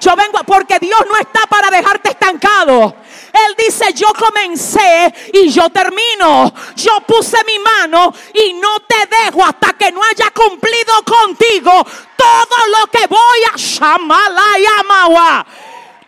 Yo 0.00 0.14
vengo 0.16 0.38
porque 0.46 0.78
Dios 0.78 1.00
no 1.08 1.16
está 1.16 1.46
para 1.48 1.70
dejarte 1.70 2.10
estancado. 2.10 2.94
Él 3.32 3.54
dice, 3.58 3.92
yo 3.92 4.08
comencé 4.18 5.12
y 5.32 5.48
yo 5.50 5.68
termino. 5.70 6.52
Yo 6.74 7.00
puse 7.06 7.36
mi 7.44 7.58
mano 7.58 8.12
y 8.32 8.54
no 8.54 8.80
te 8.80 9.06
dejo 9.06 9.44
hasta 9.44 9.74
que 9.74 9.92
no 9.92 10.00
haya 10.02 10.30
cumplido 10.30 11.02
contigo 11.04 11.86
todo 12.16 12.56
lo 12.78 12.86
que 12.90 13.06
voy 13.06 13.40
a 13.52 13.58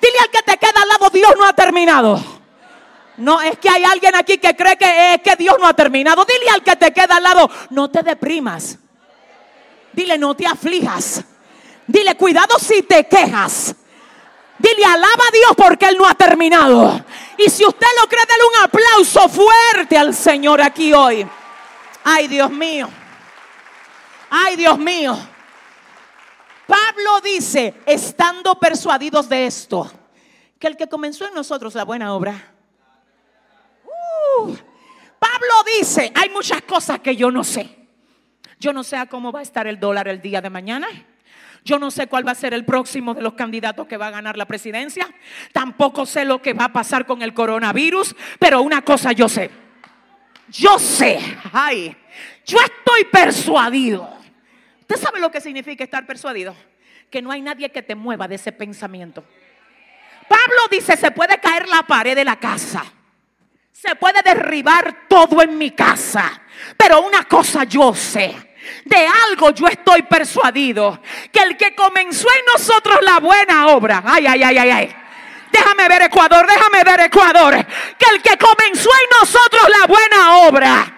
Dile 0.00 0.18
al 0.20 0.30
que 0.30 0.42
te 0.42 0.56
queda 0.58 0.82
al 0.82 0.88
lado, 0.88 1.10
Dios 1.10 1.34
no 1.36 1.44
ha 1.44 1.52
terminado. 1.52 2.22
No, 3.18 3.40
es 3.40 3.58
que 3.58 3.68
hay 3.68 3.82
alguien 3.84 4.14
aquí 4.14 4.38
que 4.38 4.54
cree 4.54 4.76
que 4.76 5.14
es 5.14 5.22
que 5.22 5.34
Dios 5.36 5.56
no 5.60 5.66
ha 5.66 5.74
terminado. 5.74 6.24
Dile 6.24 6.50
al 6.50 6.62
que 6.62 6.76
te 6.76 6.92
queda 6.92 7.16
al 7.16 7.22
lado, 7.22 7.50
no 7.70 7.90
te 7.90 8.02
deprimas. 8.02 8.78
Dile, 9.92 10.16
no 10.16 10.34
te 10.36 10.46
aflijas. 10.46 11.24
Dile, 11.88 12.16
cuidado 12.16 12.58
si 12.58 12.82
te 12.82 13.08
quejas. 13.08 13.74
Dile, 14.58 14.84
alaba 14.84 15.24
a 15.26 15.32
Dios 15.32 15.52
porque 15.56 15.86
Él 15.86 15.96
no 15.96 16.06
ha 16.06 16.14
terminado. 16.14 17.02
Y 17.38 17.48
si 17.48 17.64
usted 17.64 17.86
lo 18.00 18.06
cree, 18.08 18.24
dale 18.28 18.44
un 18.44 18.64
aplauso 18.64 19.28
fuerte 19.28 19.96
al 19.96 20.14
Señor 20.14 20.60
aquí 20.60 20.92
hoy. 20.92 21.26
Ay, 22.04 22.28
Dios 22.28 22.50
mío. 22.50 22.90
Ay, 24.28 24.56
Dios 24.56 24.78
mío. 24.78 25.18
Pablo 26.66 27.22
dice, 27.22 27.80
estando 27.86 28.56
persuadidos 28.56 29.26
de 29.30 29.46
esto, 29.46 29.90
que 30.58 30.66
el 30.66 30.76
que 30.76 30.88
comenzó 30.88 31.26
en 31.26 31.32
nosotros 31.32 31.74
la 31.74 31.84
buena 31.84 32.12
obra. 32.12 32.52
Uh, 33.86 34.54
Pablo 35.18 35.54
dice, 35.78 36.12
hay 36.14 36.28
muchas 36.28 36.60
cosas 36.62 36.98
que 36.98 37.16
yo 37.16 37.30
no 37.30 37.42
sé. 37.44 37.74
Yo 38.60 38.74
no 38.74 38.84
sé 38.84 38.96
a 38.96 39.06
cómo 39.06 39.32
va 39.32 39.40
a 39.40 39.42
estar 39.42 39.66
el 39.66 39.80
dólar 39.80 40.08
el 40.08 40.20
día 40.20 40.42
de 40.42 40.50
mañana. 40.50 40.88
Yo 41.68 41.78
no 41.78 41.90
sé 41.90 42.06
cuál 42.06 42.26
va 42.26 42.32
a 42.32 42.34
ser 42.34 42.54
el 42.54 42.64
próximo 42.64 43.12
de 43.12 43.20
los 43.20 43.34
candidatos 43.34 43.86
que 43.86 43.98
va 43.98 44.06
a 44.06 44.10
ganar 44.10 44.38
la 44.38 44.46
presidencia. 44.46 45.06
Tampoco 45.52 46.06
sé 46.06 46.24
lo 46.24 46.40
que 46.40 46.54
va 46.54 46.64
a 46.64 46.72
pasar 46.72 47.04
con 47.04 47.20
el 47.20 47.34
coronavirus. 47.34 48.16
Pero 48.38 48.62
una 48.62 48.80
cosa 48.80 49.12
yo 49.12 49.28
sé. 49.28 49.50
Yo 50.48 50.78
sé. 50.78 51.20
Ay, 51.52 51.94
yo 52.46 52.56
estoy 52.58 53.04
persuadido. 53.12 54.08
¿Usted 54.80 54.96
sabe 54.96 55.20
lo 55.20 55.30
que 55.30 55.42
significa 55.42 55.84
estar 55.84 56.06
persuadido? 56.06 56.56
Que 57.10 57.20
no 57.20 57.30
hay 57.30 57.42
nadie 57.42 57.70
que 57.70 57.82
te 57.82 57.94
mueva 57.94 58.26
de 58.26 58.36
ese 58.36 58.50
pensamiento. 58.50 59.22
Pablo 60.26 60.68
dice, 60.70 60.96
se 60.96 61.10
puede 61.10 61.38
caer 61.38 61.68
la 61.68 61.82
pared 61.82 62.16
de 62.16 62.24
la 62.24 62.36
casa. 62.36 62.82
Se 63.72 63.94
puede 63.94 64.22
derribar 64.24 65.06
todo 65.06 65.42
en 65.42 65.58
mi 65.58 65.72
casa. 65.72 66.40
Pero 66.78 67.02
una 67.02 67.24
cosa 67.24 67.64
yo 67.64 67.94
sé 67.94 68.47
De 68.84 69.06
algo 69.28 69.50
yo 69.50 69.66
estoy 69.66 70.02
persuadido. 70.02 71.00
Que 71.32 71.40
el 71.40 71.56
que 71.56 71.74
comenzó 71.74 72.28
en 72.30 72.44
nosotros 72.52 72.98
la 73.02 73.18
buena 73.20 73.68
obra. 73.68 74.02
Ay, 74.04 74.26
ay, 74.26 74.42
ay, 74.42 74.58
ay, 74.58 74.70
ay. 74.70 74.96
Déjame 75.50 75.88
ver 75.88 76.02
Ecuador, 76.02 76.46
déjame 76.46 76.84
ver 76.84 77.00
Ecuador. 77.00 77.66
Que 77.98 78.14
el 78.14 78.22
que 78.22 78.36
comenzó 78.36 78.90
en 78.90 79.18
nosotros 79.20 79.62
la 79.80 79.86
buena 79.86 80.36
obra. 80.38 80.94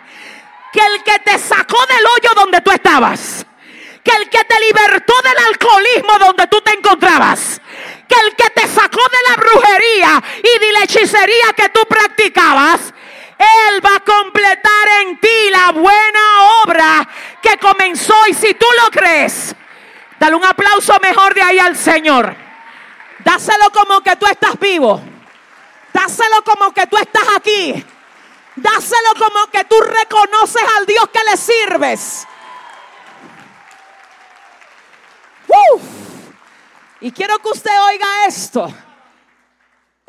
Que 0.73 0.81
el 0.81 1.03
que 1.03 1.19
te 1.21 1.39
sacó 1.39 1.79
del 1.87 2.07
hoyo 2.07 2.31
donde 2.37 2.61
tú 2.61 2.71
estabas. 2.71 3.47
Que 4.03 4.13
el 4.13 4.29
que 4.29 4.45
te 4.45 4.61
libertó 4.61 5.15
del 5.23 5.39
alcoholismo 5.49 6.19
donde 6.19 6.47
tú 6.47 6.61
te 6.61 6.73
encontrabas. 6.73 7.61
Que 8.09 8.17
el 8.27 8.35
que 8.35 8.51
te 8.51 8.69
sacó 8.69 9.01
de 9.01 9.31
la 9.31 9.37
brujería 9.37 10.23
y 10.39 10.59
de 10.59 10.73
la 10.73 10.81
hechicería 10.85 11.53
que 11.57 11.69
tú 11.69 11.81
practicabas 11.89 12.93
él 13.41 13.85
va 13.85 13.97
a 13.97 14.01
completar 14.01 14.89
en 15.03 15.19
ti 15.19 15.51
la 15.51 15.73
buena 15.73 16.21
obra 16.63 17.09
que 17.41 17.57
comenzó. 17.59 18.15
Y 18.29 18.35
si 18.35 18.55
tú 18.55 18.67
lo 18.83 18.91
crees, 18.91 19.55
dale 20.19 20.37
un 20.37 20.45
aplauso 20.45 20.99
mejor 21.01 21.35
de 21.35 21.43
ahí 21.43 21.59
al 21.59 21.77
Señor. 21.77 22.37
Dáselo 23.25 23.71
como 23.73 24.03
que 24.03 24.17
tú 24.17 24.27
estás 24.27 24.59
vivo. 24.59 25.03
Dáselo 25.93 26.45
como 26.45 26.73
que 26.73 26.87
tú 26.87 26.97
estás 26.99 27.25
aquí. 27.37 27.85
Dáselo 28.57 29.11
como 29.19 29.47
que 29.51 29.65
tú 29.65 29.77
reconoces 29.81 30.63
al 30.77 30.87
Dios 30.87 31.09
que 31.13 31.21
le 31.31 31.37
sirves. 31.37 32.27
Y 37.01 37.11
quiero 37.13 37.39
que 37.39 37.49
usted 37.49 37.71
oiga 37.89 38.27
esto. 38.27 38.73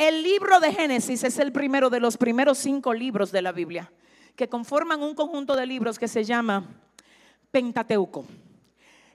El 0.02 0.24
libro 0.24 0.60
de 0.60 0.74
Génesis 0.74 1.24
es 1.24 1.38
el 1.38 1.52
primero 1.52 1.92
de 1.92 2.00
los 2.00 2.18
primeros 2.18 2.58
cinco 2.58 2.92
libros 2.92 3.32
de 3.32 3.44
la 3.44 3.52
Biblia, 3.52 3.94
que 4.36 4.50
conforman 4.50 5.04
un 5.04 5.14
conjunto 5.14 5.56
de 5.56 5.68
libros 5.68 6.00
que 6.00 6.08
se 6.08 6.24
llama 6.24 6.68
Pentateuco. 7.52 8.26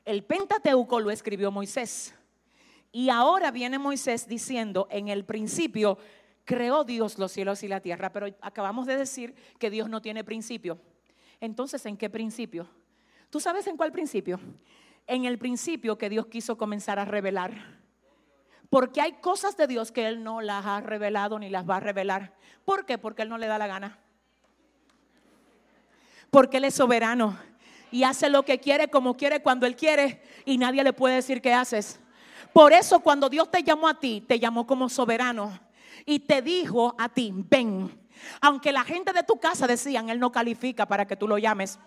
El 0.04 0.22
Pentateuco 0.22 1.00
lo 1.00 1.10
escribió 1.10 1.50
Moisés. 1.50 2.14
Y 2.92 3.08
ahora 3.08 3.50
viene 3.50 3.80
Moisés 3.80 4.28
diciendo, 4.28 4.86
en 4.88 5.08
el 5.08 5.24
principio 5.24 5.98
creó 6.44 6.84
Dios 6.84 7.18
los 7.18 7.32
cielos 7.32 7.64
y 7.64 7.66
la 7.66 7.80
tierra, 7.80 8.12
pero 8.12 8.28
acabamos 8.40 8.86
de 8.86 8.96
decir 8.96 9.34
que 9.58 9.70
Dios 9.70 9.88
no 9.88 10.00
tiene 10.00 10.22
principio. 10.22 10.78
Entonces, 11.40 11.84
¿en 11.86 11.96
qué 11.96 12.08
principio? 12.10 12.68
¿Tú 13.28 13.40
sabes 13.40 13.66
en 13.66 13.76
cuál 13.76 13.90
principio? 13.90 14.38
En 15.08 15.24
el 15.24 15.36
principio 15.36 15.98
que 15.98 16.08
Dios 16.08 16.28
quiso 16.28 16.56
comenzar 16.56 17.00
a 17.00 17.04
revelar 17.04 17.85
porque 18.70 19.00
hay 19.00 19.12
cosas 19.14 19.56
de 19.56 19.66
Dios 19.66 19.92
que 19.92 20.06
Él 20.06 20.22
no 20.22 20.40
las 20.40 20.64
ha 20.66 20.80
revelado 20.80 21.38
ni 21.38 21.50
las 21.50 21.68
va 21.68 21.76
a 21.76 21.80
revelar. 21.80 22.34
¿Por 22.64 22.84
qué? 22.86 22.98
Porque 22.98 23.22
Él 23.22 23.28
no 23.28 23.38
le 23.38 23.46
da 23.46 23.58
la 23.58 23.66
gana. 23.66 23.98
Porque 26.30 26.56
Él 26.56 26.64
es 26.64 26.74
soberano 26.74 27.38
y 27.90 28.02
hace 28.02 28.28
lo 28.28 28.44
que 28.44 28.58
quiere, 28.58 28.88
como 28.88 29.16
quiere, 29.16 29.40
cuando 29.40 29.66
Él 29.66 29.76
quiere 29.76 30.22
y 30.44 30.58
nadie 30.58 30.82
le 30.82 30.92
puede 30.92 31.16
decir 31.16 31.40
qué 31.40 31.54
haces. 31.54 32.00
Por 32.52 32.72
eso 32.72 33.00
cuando 33.00 33.28
Dios 33.28 33.50
te 33.50 33.62
llamó 33.62 33.88
a 33.88 34.00
ti, 34.00 34.24
te 34.26 34.38
llamó 34.38 34.66
como 34.66 34.88
soberano 34.88 35.58
y 36.04 36.20
te 36.20 36.42
dijo 36.42 36.94
a 36.98 37.08
ti, 37.08 37.32
ven. 37.34 38.06
Aunque 38.40 38.72
la 38.72 38.82
gente 38.82 39.12
de 39.12 39.22
tu 39.22 39.38
casa 39.38 39.66
decían, 39.66 40.08
Él 40.08 40.18
no 40.18 40.32
califica 40.32 40.86
para 40.86 41.06
que 41.06 41.16
tú 41.16 41.28
lo 41.28 41.38
llames 41.38 41.78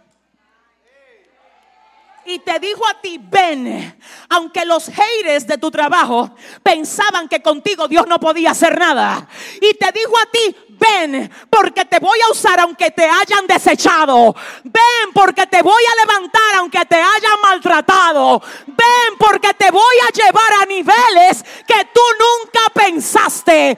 y 2.30 2.40
te 2.40 2.60
dijo 2.60 2.86
a 2.88 3.02
ti, 3.02 3.20
ven, 3.20 4.00
aunque 4.30 4.64
los 4.64 4.86
haters 4.86 5.48
de 5.48 5.58
tu 5.58 5.72
trabajo 5.72 6.30
pensaban 6.62 7.28
que 7.28 7.42
contigo 7.42 7.88
Dios 7.88 8.06
no 8.08 8.20
podía 8.20 8.52
hacer 8.52 8.78
nada. 8.78 9.28
Y 9.60 9.74
te 9.74 9.92
dijo 9.92 10.14
a 10.16 10.28
ti, 10.28 10.56
ven, 10.70 11.32
porque 11.50 11.86
te 11.86 11.98
voy 11.98 12.20
a 12.22 12.32
usar 12.32 12.60
aunque 12.60 12.92
te 12.92 13.04
hayan 13.04 13.48
desechado. 13.48 14.36
Ven, 14.64 15.12
porque 15.14 15.48
te 15.48 15.64
voy 15.64 15.82
a 15.84 16.06
levantar 16.06 16.56
aunque 16.58 16.86
te 16.86 16.98
hayan 16.98 17.42
maltratado. 17.42 18.44
Ven, 18.68 19.18
porque 19.18 19.54
te 19.56 19.72
voy 19.72 19.96
a 20.08 20.12
llevar 20.12 20.54
a 20.62 20.66
niveles 20.68 21.44
que 21.66 21.88
tú 21.92 22.02
nunca 22.20 22.70
pensaste. 22.74 23.76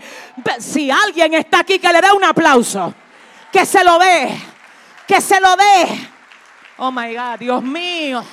Si 0.60 0.92
alguien 0.92 1.36
está 1.36 1.60
aquí 1.60 1.80
que 1.80 1.94
le 1.94 2.02
dé 2.02 2.12
un 2.12 2.26
aplauso, 2.26 2.94
que 3.50 3.66
se 3.66 3.82
lo 3.82 3.98
dé, 3.98 4.42
que 5.08 5.22
se 5.22 5.40
lo 5.40 5.56
dé. 5.56 6.10
Oh 6.78 6.92
my 6.92 7.16
God, 7.16 7.40
Dios 7.40 7.62
mío. 7.62 8.24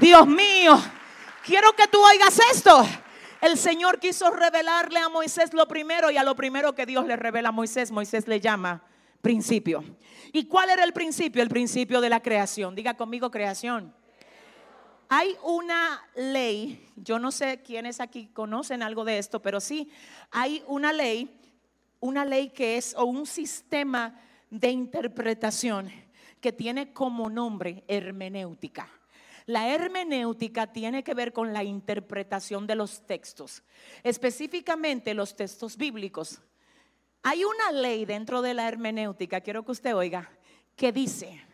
Dios 0.00 0.26
mío, 0.26 0.80
quiero 1.44 1.74
que 1.74 1.86
tú 1.86 1.98
oigas 2.02 2.40
esto. 2.54 2.86
El 3.42 3.58
Señor 3.58 3.98
quiso 3.98 4.30
revelarle 4.30 4.98
a 4.98 5.10
Moisés 5.10 5.52
lo 5.52 5.68
primero 5.68 6.10
y 6.10 6.16
a 6.16 6.24
lo 6.24 6.34
primero 6.34 6.74
que 6.74 6.86
Dios 6.86 7.06
le 7.06 7.16
revela 7.16 7.50
a 7.50 7.52
Moisés, 7.52 7.90
Moisés 7.90 8.26
le 8.26 8.40
llama 8.40 8.82
principio. 9.20 9.84
¿Y 10.32 10.46
cuál 10.46 10.70
era 10.70 10.84
el 10.84 10.94
principio? 10.94 11.42
El 11.42 11.50
principio 11.50 12.00
de 12.00 12.08
la 12.08 12.20
creación. 12.20 12.74
Diga 12.74 12.94
conmigo 12.94 13.30
creación. 13.30 13.94
Hay 15.10 15.36
una 15.42 16.02
ley, 16.14 16.88
yo 16.96 17.18
no 17.18 17.30
sé 17.30 17.60
quiénes 17.62 18.00
aquí 18.00 18.28
conocen 18.28 18.82
algo 18.82 19.04
de 19.04 19.18
esto, 19.18 19.42
pero 19.42 19.60
sí, 19.60 19.90
hay 20.30 20.62
una 20.66 20.94
ley, 20.94 21.38
una 21.98 22.24
ley 22.24 22.48
que 22.50 22.78
es 22.78 22.94
o 22.96 23.04
un 23.04 23.26
sistema 23.26 24.18
de 24.48 24.70
interpretación 24.70 25.90
que 26.40 26.52
tiene 26.52 26.94
como 26.94 27.28
nombre 27.28 27.84
hermenéutica. 27.86 28.88
La 29.50 29.66
hermenéutica 29.66 30.68
tiene 30.68 31.02
que 31.02 31.12
ver 31.12 31.32
con 31.32 31.52
la 31.52 31.64
interpretación 31.64 32.68
de 32.68 32.76
los 32.76 33.04
textos, 33.04 33.64
específicamente 34.04 35.12
los 35.12 35.34
textos 35.34 35.76
bíblicos. 35.76 36.40
Hay 37.24 37.42
una 37.42 37.72
ley 37.72 38.04
dentro 38.04 38.42
de 38.42 38.54
la 38.54 38.68
hermenéutica, 38.68 39.40
quiero 39.40 39.64
que 39.64 39.72
usted 39.72 39.96
oiga, 39.96 40.30
que 40.76 40.92
dice 40.92 41.44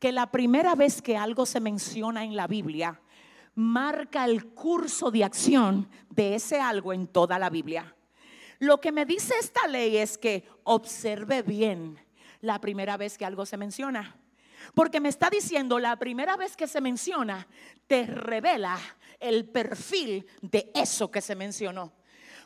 que 0.00 0.10
la 0.10 0.32
primera 0.32 0.74
vez 0.74 1.00
que 1.00 1.16
algo 1.16 1.46
se 1.46 1.60
menciona 1.60 2.24
en 2.24 2.34
la 2.34 2.48
Biblia, 2.48 3.00
marca 3.54 4.24
el 4.24 4.46
curso 4.46 5.12
de 5.12 5.22
acción 5.22 5.88
de 6.10 6.34
ese 6.34 6.58
algo 6.58 6.92
en 6.92 7.06
toda 7.06 7.38
la 7.38 7.48
Biblia. 7.48 7.94
Lo 8.58 8.80
que 8.80 8.90
me 8.90 9.06
dice 9.06 9.34
esta 9.38 9.68
ley 9.68 9.98
es 9.98 10.18
que 10.18 10.48
observe 10.64 11.42
bien 11.42 11.96
la 12.40 12.60
primera 12.60 12.96
vez 12.96 13.16
que 13.16 13.24
algo 13.24 13.46
se 13.46 13.56
menciona. 13.56 14.16
Porque 14.74 15.00
me 15.00 15.08
está 15.08 15.30
diciendo, 15.30 15.78
la 15.78 15.96
primera 15.96 16.36
vez 16.36 16.56
que 16.56 16.66
se 16.66 16.80
menciona, 16.80 17.46
te 17.86 18.06
revela 18.06 18.78
el 19.20 19.48
perfil 19.48 20.26
de 20.42 20.70
eso 20.74 21.10
que 21.10 21.20
se 21.20 21.34
mencionó. 21.34 21.92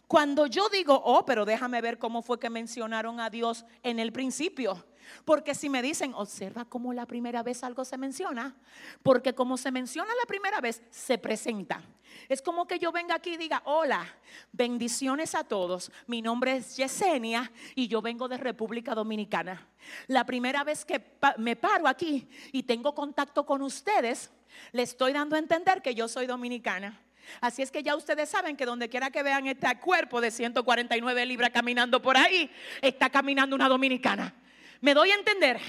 Cuando 0.07 0.47
yo 0.47 0.69
digo, 0.69 1.01
oh, 1.05 1.25
pero 1.25 1.45
déjame 1.45 1.81
ver 1.81 1.99
cómo 1.99 2.23
fue 2.23 2.41
que 2.41 2.51
mencionaron 2.51 3.21
a 3.21 3.31
Dios 3.31 3.65
en 3.83 3.99
el 3.99 4.13
principio. 4.13 4.85
Porque 5.25 5.55
si 5.55 5.69
me 5.69 5.83
dicen, 5.83 6.15
observa 6.15 6.65
cómo 6.65 6.93
la 6.93 7.07
primera 7.07 7.43
vez 7.43 7.63
algo 7.65 7.85
se 7.85 7.99
menciona, 7.99 8.57
porque 9.03 9.35
como 9.35 9.57
se 9.57 9.71
menciona 9.71 10.11
la 10.21 10.27
primera 10.27 10.61
vez, 10.61 10.83
se 10.91 11.19
presenta. 11.19 11.83
Es 12.29 12.43
como 12.43 12.67
que 12.67 12.79
yo 12.79 12.93
venga 12.93 13.15
aquí 13.15 13.35
y 13.35 13.37
diga, 13.37 13.63
hola, 13.65 14.07
bendiciones 14.53 15.35
a 15.35 15.45
todos. 15.45 15.91
Mi 16.07 16.23
nombre 16.23 16.57
es 16.57 16.77
Yesenia 16.77 17.51
y 17.75 17.89
yo 17.89 18.03
vengo 18.03 18.29
de 18.29 18.37
República 18.37 18.95
Dominicana. 18.95 19.67
La 20.07 20.25
primera 20.25 20.65
vez 20.65 20.85
que 20.85 21.03
me 21.39 21.57
paro 21.57 21.89
aquí 21.89 22.29
y 22.53 22.63
tengo 22.65 22.95
contacto 22.95 23.47
con 23.47 23.63
ustedes, 23.63 24.31
le 24.73 24.83
estoy 24.83 25.13
dando 25.13 25.37
a 25.37 25.39
entender 25.39 25.83
que 25.83 25.95
yo 25.95 26.09
soy 26.09 26.27
dominicana. 26.27 27.01
Así 27.41 27.63
es 27.63 27.71
que 27.71 27.83
ya 27.83 27.95
ustedes 27.97 28.29
saben 28.29 28.57
que 28.57 28.67
donde 28.67 28.89
quiera 28.89 29.11
que 29.11 29.23
vean 29.23 29.47
este 29.47 29.69
cuerpo 29.79 30.21
de 30.21 30.31
149 30.31 31.27
libras 31.27 31.51
caminando 31.51 32.03
por 32.03 32.17
ahí, 32.17 32.51
está 32.83 33.11
caminando 33.11 33.55
una 33.55 33.69
dominicana. 33.69 34.35
Me 34.81 34.95
doy 34.95 35.11
a 35.11 35.15
entender. 35.15 35.61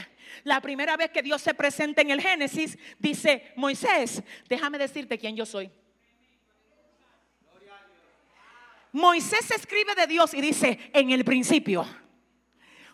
La 0.43 0.61
primera 0.61 0.97
vez 0.97 1.11
que 1.11 1.21
Dios 1.21 1.41
se 1.41 1.53
presenta 1.53 2.01
en 2.01 2.11
el 2.11 2.21
Génesis, 2.21 2.77
dice, 2.97 3.51
Moisés, 3.55 4.23
déjame 4.47 4.77
decirte 4.77 5.17
quién 5.17 5.35
yo 5.35 5.45
soy. 5.45 5.69
Moisés 8.93 9.49
escribe 9.51 9.95
de 9.95 10.07
Dios 10.07 10.33
y 10.33 10.41
dice, 10.41 10.91
en 10.93 11.11
el 11.11 11.23
principio, 11.23 11.85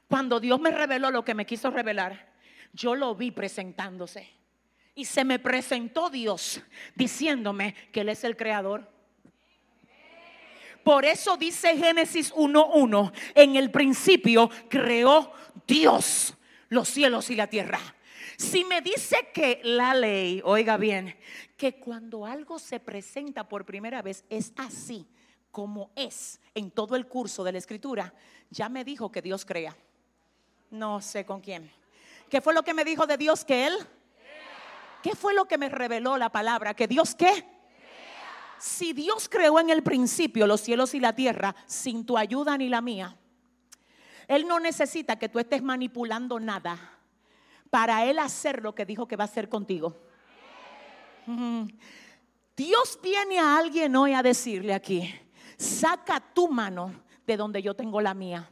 cuando 0.08 0.40
Dios 0.40 0.60
me 0.60 0.72
reveló 0.72 1.10
lo 1.10 1.26
que 1.26 1.34
me 1.34 1.46
quiso 1.46 1.72
revelar, 1.72 2.34
yo 2.74 2.96
lo 2.96 3.16
vi 3.16 3.32
presentándose. 3.32 4.30
Y 4.94 5.06
se 5.06 5.24
me 5.24 5.40
presentó 5.40 6.10
Dios 6.10 6.62
diciéndome 6.96 7.74
que 7.92 8.02
Él 8.02 8.10
es 8.10 8.24
el 8.24 8.36
creador. 8.36 8.92
Por 10.88 11.04
eso 11.04 11.36
dice 11.36 11.76
Génesis 11.76 12.34
1.1, 12.34 13.12
en 13.36 13.58
el 13.58 13.72
principio 13.72 14.50
creó 14.70 15.34
Dios 15.68 16.34
los 16.70 16.88
cielos 16.88 17.30
y 17.30 17.36
la 17.36 17.48
tierra. 17.48 17.78
Si 18.38 18.64
me 18.64 18.80
dice 18.80 19.28
que 19.34 19.60
la 19.66 19.94
ley, 19.94 20.42
oiga 20.46 20.78
bien, 20.78 21.14
que 21.58 21.78
cuando 21.78 22.26
algo 22.26 22.58
se 22.58 22.80
presenta 22.80 23.50
por 23.50 23.66
primera 23.66 24.02
vez 24.02 24.24
es 24.30 24.54
así 24.56 25.06
como 25.52 25.92
es 25.94 26.40
en 26.56 26.72
todo 26.72 26.96
el 26.96 27.06
curso 27.06 27.44
de 27.44 27.52
la 27.52 27.58
escritura, 27.58 28.14
ya 28.50 28.70
me 28.70 28.86
dijo 28.86 29.12
que 29.12 29.22
Dios 29.22 29.44
crea. 29.44 29.76
No 30.72 31.02
sé 31.02 31.26
con 31.26 31.42
quién. 31.42 31.70
¿Qué 32.30 32.40
fue 32.40 32.54
lo 32.54 32.64
que 32.64 32.74
me 32.74 32.86
dijo 32.86 33.06
de 33.06 33.18
Dios 33.18 33.44
que 33.44 33.68
Él? 33.68 33.74
¿Qué 35.04 35.18
fue 35.18 35.34
lo 35.34 35.50
que 35.50 35.58
me 35.58 35.68
reveló 35.68 36.16
la 36.16 36.30
palabra? 36.30 36.74
¿Que 36.74 36.88
Dios 36.88 37.14
qué? 37.14 37.57
Si 38.60 38.94
Dios 38.94 39.30
creó 39.30 39.60
en 39.60 39.70
el 39.70 39.84
principio 39.84 40.48
los 40.48 40.62
cielos 40.62 40.94
y 40.94 41.00
la 41.00 41.14
tierra 41.14 41.56
sin 41.66 42.06
tu 42.06 42.18
ayuda 42.18 42.58
ni 42.58 42.70
la 42.70 42.82
mía, 42.82 43.18
él 44.28 44.48
no 44.48 44.60
necesita 44.60 45.18
que 45.18 45.30
tú 45.30 45.40
estés 45.40 45.64
manipulando 45.64 46.40
nada 46.40 46.78
para 47.70 48.06
Él 48.06 48.20
hacer 48.20 48.62
lo 48.62 48.76
que 48.76 48.86
dijo 48.86 49.08
que 49.08 49.16
va 49.16 49.24
a 49.24 49.26
hacer 49.26 49.50
contigo. 49.50 49.96
Dios 52.56 53.00
viene 53.02 53.40
a 53.40 53.58
alguien 53.58 53.96
hoy 53.96 54.14
a 54.14 54.24
decirle 54.24 54.74
aquí, 54.74 55.14
saca 55.58 56.20
tu 56.20 56.48
mano 56.48 57.04
de 57.26 57.38
donde 57.38 57.62
yo 57.62 57.74
tengo 57.76 58.02
la 58.02 58.14
mía. 58.14 58.50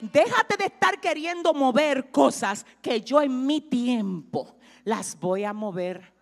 Déjate 0.00 0.56
de 0.56 0.66
estar 0.66 1.00
queriendo 1.00 1.54
mover 1.54 2.10
cosas 2.10 2.66
que 2.82 3.00
yo 3.00 3.22
en 3.22 3.46
mi 3.46 3.60
tiempo 3.60 4.56
las 4.84 5.18
voy 5.18 5.44
a 5.44 5.52
mover. 5.52 6.15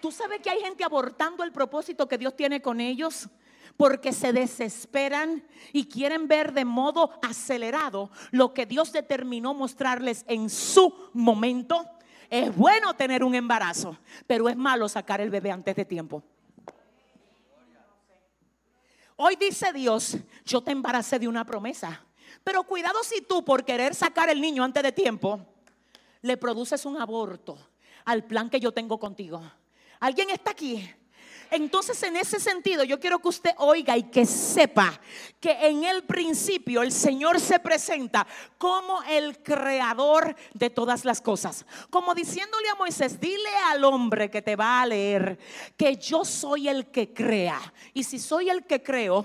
¿Tú 0.00 0.10
sabes 0.10 0.40
que 0.40 0.50
hay 0.50 0.60
gente 0.60 0.84
abortando 0.84 1.44
el 1.44 1.52
propósito 1.52 2.08
que 2.08 2.18
Dios 2.18 2.36
tiene 2.36 2.60
con 2.62 2.80
ellos? 2.80 3.28
Porque 3.76 4.12
se 4.12 4.32
desesperan 4.32 5.44
y 5.72 5.86
quieren 5.86 6.26
ver 6.26 6.52
de 6.52 6.64
modo 6.64 7.18
acelerado 7.22 8.10
lo 8.30 8.52
que 8.52 8.66
Dios 8.66 8.92
determinó 8.92 9.54
mostrarles 9.54 10.24
en 10.28 10.50
su 10.50 10.92
momento. 11.12 11.86
Es 12.30 12.54
bueno 12.54 12.94
tener 12.94 13.24
un 13.24 13.34
embarazo, 13.34 13.98
pero 14.26 14.48
es 14.48 14.56
malo 14.56 14.88
sacar 14.88 15.20
el 15.20 15.30
bebé 15.30 15.50
antes 15.50 15.76
de 15.76 15.84
tiempo. 15.84 16.22
Hoy 19.16 19.36
dice 19.36 19.72
Dios, 19.72 20.16
yo 20.44 20.60
te 20.60 20.70
embaracé 20.70 21.18
de 21.18 21.26
una 21.26 21.44
promesa. 21.44 22.04
Pero 22.44 22.62
cuidado 22.62 23.02
si 23.02 23.20
tú 23.20 23.44
por 23.44 23.64
querer 23.64 23.94
sacar 23.94 24.30
el 24.30 24.40
niño 24.40 24.62
antes 24.62 24.82
de 24.82 24.92
tiempo, 24.92 25.40
le 26.22 26.36
produces 26.36 26.84
un 26.84 27.00
aborto 27.00 27.58
al 28.04 28.24
plan 28.24 28.48
que 28.48 28.60
yo 28.60 28.72
tengo 28.72 28.98
contigo. 28.98 29.42
¿Alguien 30.00 30.30
está 30.30 30.50
aquí? 30.52 30.88
Entonces, 31.50 32.02
en 32.02 32.16
ese 32.16 32.38
sentido, 32.38 32.84
yo 32.84 33.00
quiero 33.00 33.18
que 33.20 33.28
usted 33.28 33.50
oiga 33.56 33.96
y 33.96 34.04
que 34.04 34.26
sepa 34.26 35.00
que 35.40 35.52
en 35.66 35.84
el 35.84 36.04
principio 36.04 36.82
el 36.82 36.92
Señor 36.92 37.40
se 37.40 37.58
presenta 37.58 38.26
como 38.58 39.02
el 39.04 39.42
creador 39.42 40.36
de 40.52 40.68
todas 40.68 41.04
las 41.04 41.22
cosas. 41.22 41.64
Como 41.88 42.14
diciéndole 42.14 42.68
a 42.68 42.74
Moisés, 42.74 43.18
dile 43.18 43.48
al 43.66 43.84
hombre 43.84 44.30
que 44.30 44.42
te 44.42 44.56
va 44.56 44.82
a 44.82 44.86
leer 44.86 45.38
que 45.76 45.96
yo 45.96 46.24
soy 46.24 46.68
el 46.68 46.90
que 46.90 47.14
crea. 47.14 47.72
Y 47.94 48.04
si 48.04 48.18
soy 48.18 48.50
el 48.50 48.64
que 48.64 48.82
creo, 48.82 49.24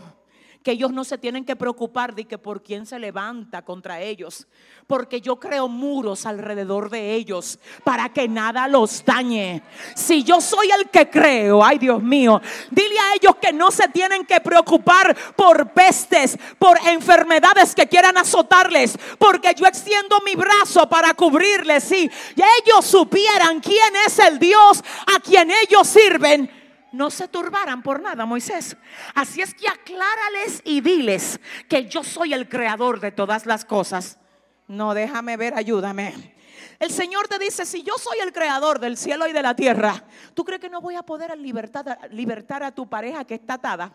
que 0.64 0.72
ellos 0.72 0.92
no 0.92 1.04
se 1.04 1.18
tienen 1.18 1.44
que 1.44 1.56
preocupar 1.56 2.16
de 2.16 2.26
que 2.26 2.38
por 2.38 2.64
quién 2.64 2.86
se 2.86 2.98
levanta 2.98 3.64
contra 3.64 4.02
ellos, 4.02 4.48
porque 4.88 5.20
yo 5.20 5.38
creo 5.40 5.68
muros 5.68 6.26
alrededor 6.26 6.90
de 6.90 7.14
ellos 7.14 7.60
para 7.84 8.10
que 8.10 8.28
nada 8.30 8.68
los 8.68 9.04
dañe. 9.04 9.62
Si 9.96 10.24
yo 10.24 10.40
soy 10.40 10.70
el 10.72 10.90
que 10.90 11.10
creo, 11.10 11.64
ay 11.64 11.78
Dios 11.78 12.02
mío, 12.02 12.42
dile 12.72 12.98
a 12.98 13.16
ellos 13.16 13.36
que 13.42 13.52
no 13.52 13.72
se 13.72 13.90
tienen 13.90 14.26
que 14.26 14.40
preocupar 14.40 15.16
por 15.36 15.72
pestes, 15.74 16.38
por 16.58 16.78
enfermedades 16.88 17.76
que 17.76 17.88
quieran 17.88 18.18
azotarles, 18.18 18.98
porque 19.20 19.54
yo 19.56 19.66
extiendo 19.66 20.18
mi 20.26 20.36
brazo 20.36 20.88
para 20.88 21.14
cubrirles. 21.14 21.84
Si 21.84 22.10
ellos 22.36 22.86
supieran 22.86 23.60
quién 23.60 23.94
es 24.08 24.18
el 24.20 24.40
Dios 24.40 24.82
a 25.14 25.20
quien 25.20 25.52
ellos 25.52 25.88
sirven, 25.88 26.63
no 26.94 27.10
se 27.10 27.28
turbaran 27.28 27.82
por 27.82 28.02
nada, 28.02 28.26
Moisés. 28.26 28.78
Así 29.16 29.42
es 29.42 29.54
que 29.54 29.68
aclárales 29.68 30.62
y 30.64 30.80
diles 30.80 31.40
que 31.68 31.86
yo 31.88 32.04
soy 32.04 32.34
el 32.34 32.48
creador 32.48 33.00
de 33.00 33.12
todas 33.12 33.46
las 33.48 33.66
cosas. 33.66 34.20
No, 34.68 34.94
déjame 34.94 35.36
ver, 35.36 35.56
ayúdame. 35.56 36.36
El 36.80 36.92
Señor 36.92 37.28
te 37.28 37.40
dice, 37.40 37.66
si 37.66 37.82
yo 37.82 37.98
soy 37.98 38.20
el 38.20 38.32
creador 38.32 38.80
del 38.80 38.96
cielo 38.96 39.28
y 39.28 39.34
de 39.34 39.42
la 39.42 39.56
tierra, 39.56 40.06
¿tú 40.36 40.46
crees 40.46 40.62
que 40.62 40.70
no 40.70 40.82
voy 40.82 40.96
a 40.96 41.02
poder 41.02 41.38
libertar, 41.38 41.98
libertar 42.12 42.64
a 42.64 42.72
tu 42.72 42.88
pareja 42.88 43.26
que 43.26 43.36
está 43.36 43.56
atada? 43.56 43.92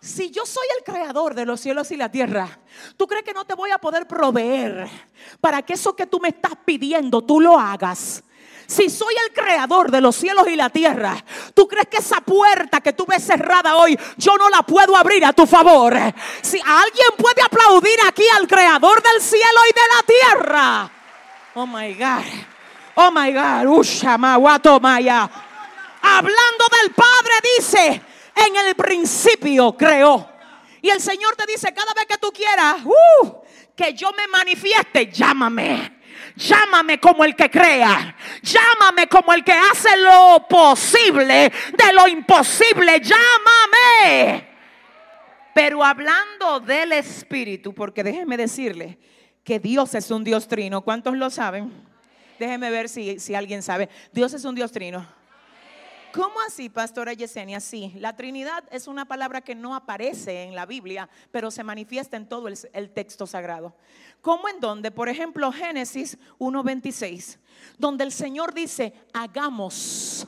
Si 0.00 0.30
yo 0.30 0.46
soy 0.46 0.66
el 0.78 0.84
creador 0.84 1.34
de 1.34 1.44
los 1.44 1.60
cielos 1.60 1.90
y 1.90 1.96
la 1.96 2.10
tierra, 2.10 2.60
¿tú 2.96 3.06
crees 3.08 3.24
que 3.24 3.32
no 3.32 3.44
te 3.44 3.54
voy 3.54 3.72
a 3.72 3.78
poder 3.78 4.06
proveer 4.06 4.86
para 5.40 5.62
que 5.62 5.72
eso 5.72 5.96
que 5.96 6.06
tú 6.06 6.20
me 6.20 6.28
estás 6.28 6.52
pidiendo, 6.64 7.22
tú 7.22 7.40
lo 7.40 7.58
hagas? 7.58 8.22
Si 8.66 8.88
soy 8.88 9.14
el 9.26 9.32
creador 9.32 9.90
de 9.90 10.00
los 10.00 10.16
cielos 10.16 10.48
y 10.48 10.56
la 10.56 10.70
tierra, 10.70 11.22
¿tú 11.54 11.68
crees 11.68 11.88
que 11.88 11.98
esa 11.98 12.20
puerta 12.20 12.80
que 12.80 12.92
tú 12.92 13.04
ves 13.06 13.24
cerrada 13.24 13.76
hoy, 13.76 13.98
yo 14.16 14.36
no 14.36 14.48
la 14.48 14.62
puedo 14.62 14.96
abrir 14.96 15.24
a 15.24 15.32
tu 15.32 15.46
favor? 15.46 15.94
Si 16.42 16.58
alguien 16.58 17.08
puede 17.16 17.42
aplaudir 17.42 17.98
aquí 18.06 18.24
al 18.38 18.46
creador 18.46 19.02
del 19.02 19.20
cielo 19.20 19.60
y 19.68 19.74
de 19.74 19.80
la 19.96 20.42
tierra. 20.42 20.90
Oh 21.54 21.66
my 21.66 21.94
God. 21.94 22.24
Oh 22.96 23.10
my 23.10 23.32
God. 23.32 23.78
Ushama, 23.78 24.38
maya. 24.80 25.30
Hablando 26.02 26.64
del 26.82 26.92
Padre 26.92 27.32
dice, 27.56 28.02
en 28.34 28.56
el 28.56 28.74
principio 28.74 29.76
creó. 29.76 30.28
Y 30.82 30.90
el 30.90 31.00
Señor 31.00 31.34
te 31.36 31.46
dice, 31.46 31.72
cada 31.72 31.94
vez 31.94 32.04
que 32.06 32.18
tú 32.18 32.30
quieras, 32.30 32.76
uh, 32.84 33.42
que 33.74 33.94
yo 33.94 34.12
me 34.12 34.28
manifieste, 34.28 35.10
llámame. 35.10 35.93
Llámame 36.36 36.98
como 36.98 37.24
el 37.24 37.36
que 37.36 37.48
crea. 37.48 38.16
Llámame 38.42 39.06
como 39.06 39.32
el 39.32 39.44
que 39.44 39.52
hace 39.52 39.96
lo 39.98 40.46
posible 40.48 41.52
de 41.76 41.92
lo 41.92 42.08
imposible. 42.08 43.00
Llámame. 43.00 44.48
Pero 45.54 45.84
hablando 45.84 46.58
del 46.60 46.92
Espíritu, 46.92 47.72
porque 47.72 48.02
déjeme 48.02 48.36
decirle 48.36 48.98
que 49.44 49.60
Dios 49.60 49.94
es 49.94 50.10
un 50.10 50.24
Dios 50.24 50.48
trino. 50.48 50.82
¿Cuántos 50.82 51.16
lo 51.16 51.30
saben? 51.30 51.72
Déjeme 52.40 52.70
ver 52.70 52.88
si, 52.88 53.20
si 53.20 53.36
alguien 53.36 53.62
sabe. 53.62 53.88
Dios 54.12 54.34
es 54.34 54.44
un 54.44 54.56
Dios 54.56 54.72
trino. 54.72 55.06
¿Cómo 56.14 56.40
así, 56.46 56.68
pastora 56.68 57.12
Yesenia? 57.12 57.58
Sí, 57.58 57.92
la 57.96 58.14
Trinidad 58.14 58.62
es 58.70 58.86
una 58.86 59.04
palabra 59.04 59.40
que 59.40 59.56
no 59.56 59.74
aparece 59.74 60.44
en 60.44 60.54
la 60.54 60.64
Biblia, 60.64 61.08
pero 61.32 61.50
se 61.50 61.64
manifiesta 61.64 62.16
en 62.16 62.28
todo 62.28 62.46
el, 62.46 62.90
texto 62.90 63.26
sagrado. 63.26 63.74
¿Cómo 64.20 64.48
en 64.48 64.60
donde? 64.60 64.92
Por 64.92 65.08
ejemplo, 65.08 65.50
Génesis 65.50 66.16
1.26, 66.38 67.38
donde 67.78 68.04
el 68.04 68.12
Señor 68.12 68.54
dice, 68.54 68.94
hagamos 69.12 70.24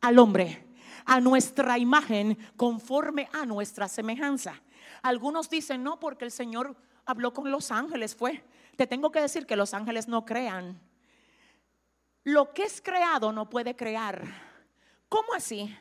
al 0.00 0.18
hombre 0.18 0.64
a 1.04 1.20
nuestra 1.20 1.76
imagen 1.76 2.38
conforme 2.56 3.28
a 3.34 3.44
nuestra 3.44 3.88
semejanza. 3.88 4.54
Algunos 5.02 5.50
dicen, 5.50 5.82
no, 5.82 6.00
porque 6.00 6.24
el 6.24 6.30
Señor 6.30 6.74
habló 7.04 7.34
con 7.34 7.50
los 7.50 7.70
ángeles, 7.70 8.16
fue. 8.16 8.42
Te 8.76 8.86
tengo 8.86 9.12
que 9.12 9.20
decir 9.20 9.44
que 9.44 9.56
los 9.56 9.74
ángeles 9.74 10.08
no 10.08 10.24
crean. 10.24 10.80
Lo 12.24 12.54
que 12.54 12.62
es 12.62 12.80
creado 12.80 13.32
no 13.32 13.50
puede 13.50 13.76
crear. 13.76 14.45
¿Cómo 15.08 15.34
así? 15.34 15.74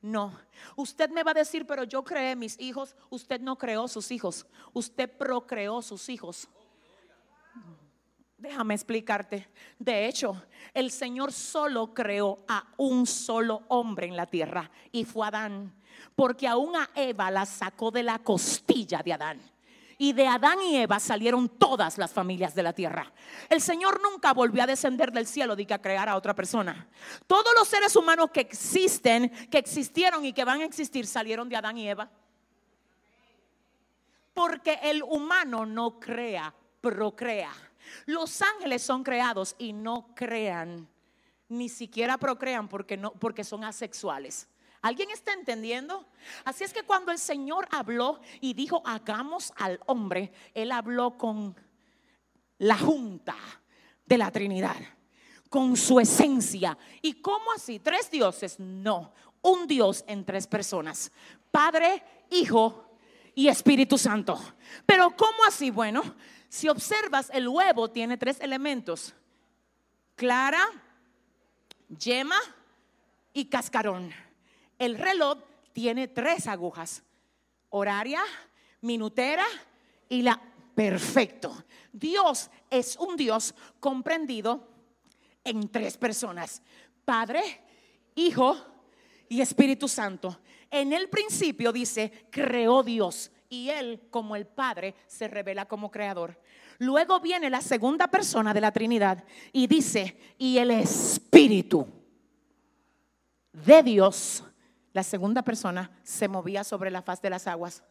No. 0.00 0.36
Usted 0.76 1.10
me 1.10 1.22
va 1.22 1.30
a 1.30 1.34
decir, 1.34 1.66
pero 1.66 1.84
yo 1.84 2.02
creé 2.02 2.34
mis 2.34 2.58
hijos. 2.58 2.96
Usted 3.08 3.40
no 3.40 3.56
creó 3.56 3.86
sus 3.86 4.10
hijos. 4.10 4.46
Usted 4.72 5.08
procreó 5.08 5.80
sus 5.80 6.08
hijos. 6.08 6.48
Déjame 8.36 8.74
explicarte. 8.74 9.48
De 9.78 10.06
hecho, 10.06 10.42
el 10.74 10.90
Señor 10.90 11.32
solo 11.32 11.94
creó 11.94 12.44
a 12.48 12.72
un 12.76 13.06
solo 13.06 13.62
hombre 13.68 14.08
en 14.08 14.16
la 14.16 14.26
tierra 14.26 14.68
y 14.90 15.04
fue 15.04 15.28
Adán. 15.28 15.72
Porque 16.16 16.48
aún 16.48 16.74
a 16.74 16.90
Eva 16.96 17.30
la 17.30 17.46
sacó 17.46 17.92
de 17.92 18.02
la 18.02 18.18
costilla 18.18 19.02
de 19.04 19.12
Adán 19.12 19.52
y 19.98 20.12
de 20.12 20.26
Adán 20.26 20.60
y 20.62 20.76
Eva 20.76 20.98
salieron 20.98 21.48
todas 21.48 21.98
las 21.98 22.12
familias 22.12 22.54
de 22.54 22.62
la 22.62 22.72
tierra. 22.72 23.12
El 23.48 23.60
Señor 23.60 24.00
nunca 24.02 24.32
volvió 24.32 24.62
a 24.62 24.66
descender 24.66 25.12
del 25.12 25.26
cielo 25.26 25.56
de 25.56 25.66
que 25.66 25.74
a 25.74 25.82
crear 25.82 26.08
a 26.08 26.16
otra 26.16 26.34
persona. 26.34 26.88
Todos 27.26 27.52
los 27.56 27.68
seres 27.68 27.94
humanos 27.96 28.30
que 28.32 28.40
existen, 28.40 29.30
que 29.50 29.58
existieron 29.58 30.24
y 30.24 30.32
que 30.32 30.44
van 30.44 30.60
a 30.60 30.64
existir 30.64 31.06
salieron 31.06 31.48
de 31.48 31.56
Adán 31.56 31.78
y 31.78 31.88
Eva. 31.88 32.10
Porque 34.34 34.78
el 34.82 35.02
humano 35.02 35.66
no 35.66 36.00
crea, 36.00 36.54
procrea. 36.80 37.52
Los 38.06 38.40
ángeles 38.42 38.82
son 38.82 39.02
creados 39.02 39.54
y 39.58 39.72
no 39.72 40.14
crean, 40.14 40.88
ni 41.48 41.68
siquiera 41.68 42.16
procrean 42.16 42.68
porque 42.68 42.96
no 42.96 43.12
porque 43.12 43.44
son 43.44 43.64
asexuales. 43.64 44.48
¿Alguien 44.82 45.10
está 45.12 45.32
entendiendo? 45.32 46.04
Así 46.44 46.64
es 46.64 46.72
que 46.72 46.82
cuando 46.82 47.12
el 47.12 47.18
Señor 47.18 47.68
habló 47.70 48.20
y 48.40 48.52
dijo, 48.52 48.82
hagamos 48.84 49.52
al 49.56 49.80
hombre, 49.86 50.32
Él 50.54 50.72
habló 50.72 51.16
con 51.16 51.56
la 52.58 52.76
junta 52.76 53.36
de 54.04 54.18
la 54.18 54.32
Trinidad, 54.32 54.76
con 55.48 55.76
su 55.76 56.00
esencia. 56.00 56.76
¿Y 57.00 57.14
cómo 57.14 57.52
así? 57.52 57.78
¿Tres 57.78 58.10
dioses? 58.10 58.58
No, 58.58 59.12
un 59.40 59.68
Dios 59.68 60.04
en 60.08 60.24
tres 60.24 60.48
personas, 60.48 61.12
Padre, 61.52 62.02
Hijo 62.30 62.84
y 63.36 63.46
Espíritu 63.46 63.96
Santo. 63.96 64.40
Pero 64.84 65.14
¿cómo 65.16 65.44
así? 65.46 65.70
Bueno, 65.70 66.02
si 66.48 66.68
observas, 66.68 67.30
el 67.32 67.46
huevo 67.46 67.88
tiene 67.88 68.16
tres 68.16 68.40
elementos, 68.40 69.14
clara, 70.16 70.66
yema 71.88 72.38
y 73.32 73.44
cascarón. 73.44 74.12
El 74.82 74.98
reloj 74.98 75.38
tiene 75.72 76.08
tres 76.08 76.48
agujas, 76.48 77.04
horaria, 77.68 78.20
minutera 78.80 79.44
y 80.08 80.22
la 80.22 80.42
perfecto. 80.74 81.54
Dios 81.92 82.50
es 82.68 82.96
un 82.96 83.16
Dios 83.16 83.54
comprendido 83.78 84.68
en 85.44 85.68
tres 85.68 85.96
personas, 85.96 86.62
Padre, 87.04 87.42
Hijo 88.16 88.56
y 89.28 89.40
Espíritu 89.40 89.86
Santo. 89.86 90.40
En 90.68 90.92
el 90.92 91.08
principio 91.08 91.72
dice, 91.72 92.26
creó 92.28 92.82
Dios 92.82 93.30
y 93.48 93.68
Él 93.68 94.08
como 94.10 94.34
el 94.34 94.48
Padre 94.48 94.96
se 95.06 95.28
revela 95.28 95.66
como 95.66 95.92
creador. 95.92 96.40
Luego 96.78 97.20
viene 97.20 97.50
la 97.50 97.60
segunda 97.60 98.08
persona 98.08 98.52
de 98.52 98.60
la 98.60 98.72
Trinidad 98.72 99.22
y 99.52 99.68
dice, 99.68 100.18
y 100.38 100.58
el 100.58 100.72
Espíritu 100.72 101.86
de 103.52 103.82
Dios, 103.84 104.42
la 104.92 105.02
segunda 105.02 105.42
persona, 105.42 105.90
se 106.02 106.28
movía 106.28 106.64
sobre 106.64 106.90
la 106.90 107.02
faz 107.02 107.20
de 107.22 107.30
las 107.30 107.46
aguas. 107.46 107.82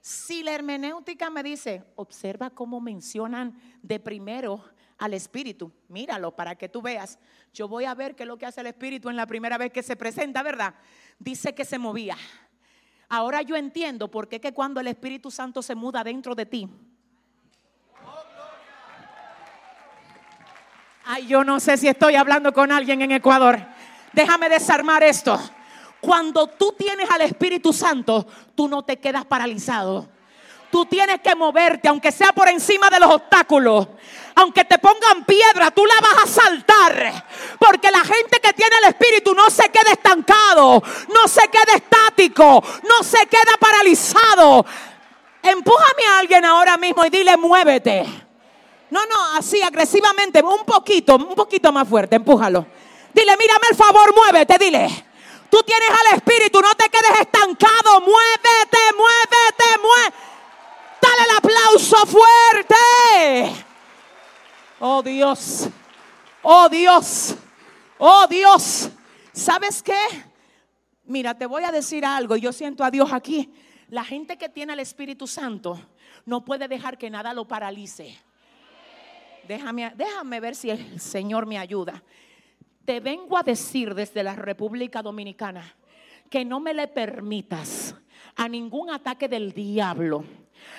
Si 0.00 0.42
la 0.42 0.52
hermenéutica 0.52 1.30
me 1.30 1.42
dice, 1.42 1.84
observa 1.94 2.50
cómo 2.50 2.80
mencionan 2.80 3.56
de 3.82 4.00
primero 4.00 4.64
al 4.98 5.14
Espíritu, 5.14 5.72
míralo 5.88 6.34
para 6.34 6.56
que 6.56 6.68
tú 6.68 6.82
veas. 6.82 7.18
Yo 7.52 7.68
voy 7.68 7.84
a 7.84 7.94
ver 7.94 8.14
qué 8.14 8.24
es 8.24 8.26
lo 8.26 8.36
que 8.36 8.46
hace 8.46 8.60
el 8.60 8.66
Espíritu 8.66 9.08
en 9.08 9.16
la 9.16 9.26
primera 9.26 9.58
vez 9.58 9.72
que 9.72 9.82
se 9.82 9.96
presenta, 9.96 10.42
¿verdad? 10.42 10.74
Dice 11.18 11.54
que 11.54 11.64
se 11.64 11.78
movía. 11.78 12.16
Ahora 13.08 13.42
yo 13.42 13.56
entiendo 13.56 14.10
por 14.10 14.28
qué 14.28 14.40
que 14.40 14.52
cuando 14.52 14.80
el 14.80 14.88
Espíritu 14.88 15.30
Santo 15.30 15.62
se 15.62 15.74
muda 15.74 16.02
dentro 16.02 16.34
de 16.34 16.46
ti, 16.46 16.68
Ay, 21.04 21.26
yo 21.26 21.42
no 21.42 21.58
sé 21.58 21.76
si 21.76 21.88
estoy 21.88 22.14
hablando 22.14 22.52
con 22.52 22.70
alguien 22.70 23.02
en 23.02 23.10
Ecuador. 23.10 23.58
Déjame 24.12 24.48
desarmar 24.48 25.02
esto. 25.02 25.38
Cuando 26.02 26.48
tú 26.48 26.74
tienes 26.76 27.08
al 27.08 27.20
Espíritu 27.20 27.72
Santo, 27.72 28.26
tú 28.56 28.66
no 28.66 28.82
te 28.82 28.98
quedas 28.98 29.24
paralizado. 29.24 30.08
Tú 30.68 30.84
tienes 30.84 31.20
que 31.20 31.36
moverte, 31.36 31.86
aunque 31.86 32.10
sea 32.10 32.32
por 32.32 32.48
encima 32.48 32.90
de 32.90 32.98
los 32.98 33.08
obstáculos. 33.08 33.86
Aunque 34.34 34.64
te 34.64 34.80
pongan 34.80 35.24
piedra, 35.24 35.70
tú 35.70 35.86
la 35.86 35.94
vas 36.00 36.24
a 36.24 36.26
saltar. 36.26 37.24
Porque 37.56 37.88
la 37.92 38.00
gente 38.00 38.40
que 38.40 38.52
tiene 38.52 38.74
el 38.82 38.88
Espíritu 38.88 39.32
no 39.32 39.48
se 39.48 39.68
queda 39.68 39.92
estancado, 39.92 40.82
no 41.14 41.28
se 41.28 41.46
queda 41.46 41.76
estático, 41.76 42.64
no 42.82 43.04
se 43.04 43.24
queda 43.28 43.56
paralizado. 43.60 44.66
Empújame 45.40 46.04
a 46.10 46.18
alguien 46.18 46.44
ahora 46.44 46.76
mismo 46.78 47.04
y 47.04 47.10
dile, 47.10 47.36
muévete. 47.36 48.04
No, 48.90 49.06
no, 49.06 49.36
así 49.36 49.62
agresivamente, 49.62 50.42
un 50.42 50.64
poquito, 50.64 51.14
un 51.14 51.36
poquito 51.36 51.70
más 51.70 51.88
fuerte, 51.88 52.16
empújalo. 52.16 52.66
Dile, 53.14 53.36
mírame 53.36 53.66
el 53.70 53.76
favor, 53.76 54.12
muévete, 54.16 54.58
dile. 54.58 55.11
Tú 55.52 55.62
tienes 55.64 55.90
al 55.90 56.16
Espíritu, 56.16 56.62
no 56.62 56.74
te 56.74 56.88
quedes 56.88 57.20
estancado. 57.20 58.00
Muévete, 58.00 58.78
muévete, 58.96 59.82
muévete. 59.82 60.16
Dale 61.02 61.22
el 61.28 61.36
aplauso 61.36 62.06
fuerte. 62.06 63.64
Oh 64.80 65.02
Dios, 65.02 65.68
oh 66.40 66.70
Dios, 66.70 67.34
oh 67.98 68.26
Dios. 68.28 68.88
¿Sabes 69.34 69.82
qué? 69.82 70.24
Mira, 71.04 71.36
te 71.36 71.44
voy 71.44 71.64
a 71.64 71.70
decir 71.70 72.06
algo. 72.06 72.36
Yo 72.36 72.50
siento 72.50 72.82
a 72.82 72.90
Dios 72.90 73.12
aquí. 73.12 73.52
La 73.88 74.04
gente 74.04 74.38
que 74.38 74.48
tiene 74.48 74.72
el 74.72 74.80
Espíritu 74.80 75.26
Santo 75.26 75.78
no 76.24 76.46
puede 76.46 76.66
dejar 76.66 76.96
que 76.96 77.10
nada 77.10 77.34
lo 77.34 77.46
paralice. 77.46 78.18
Déjame, 79.46 79.92
déjame 79.96 80.40
ver 80.40 80.56
si 80.56 80.70
el 80.70 80.98
Señor 80.98 81.44
me 81.44 81.58
ayuda. 81.58 82.02
Te 82.84 83.00
vengo 83.00 83.36
a 83.38 83.42
decir 83.42 83.94
desde 83.94 84.22
la 84.22 84.34
República 84.34 85.02
Dominicana 85.02 85.76
que 86.28 86.44
no 86.44 86.60
me 86.60 86.74
le 86.74 86.88
permitas 86.88 87.94
a 88.36 88.48
ningún 88.48 88.90
ataque 88.90 89.28
del 89.28 89.52
diablo, 89.52 90.24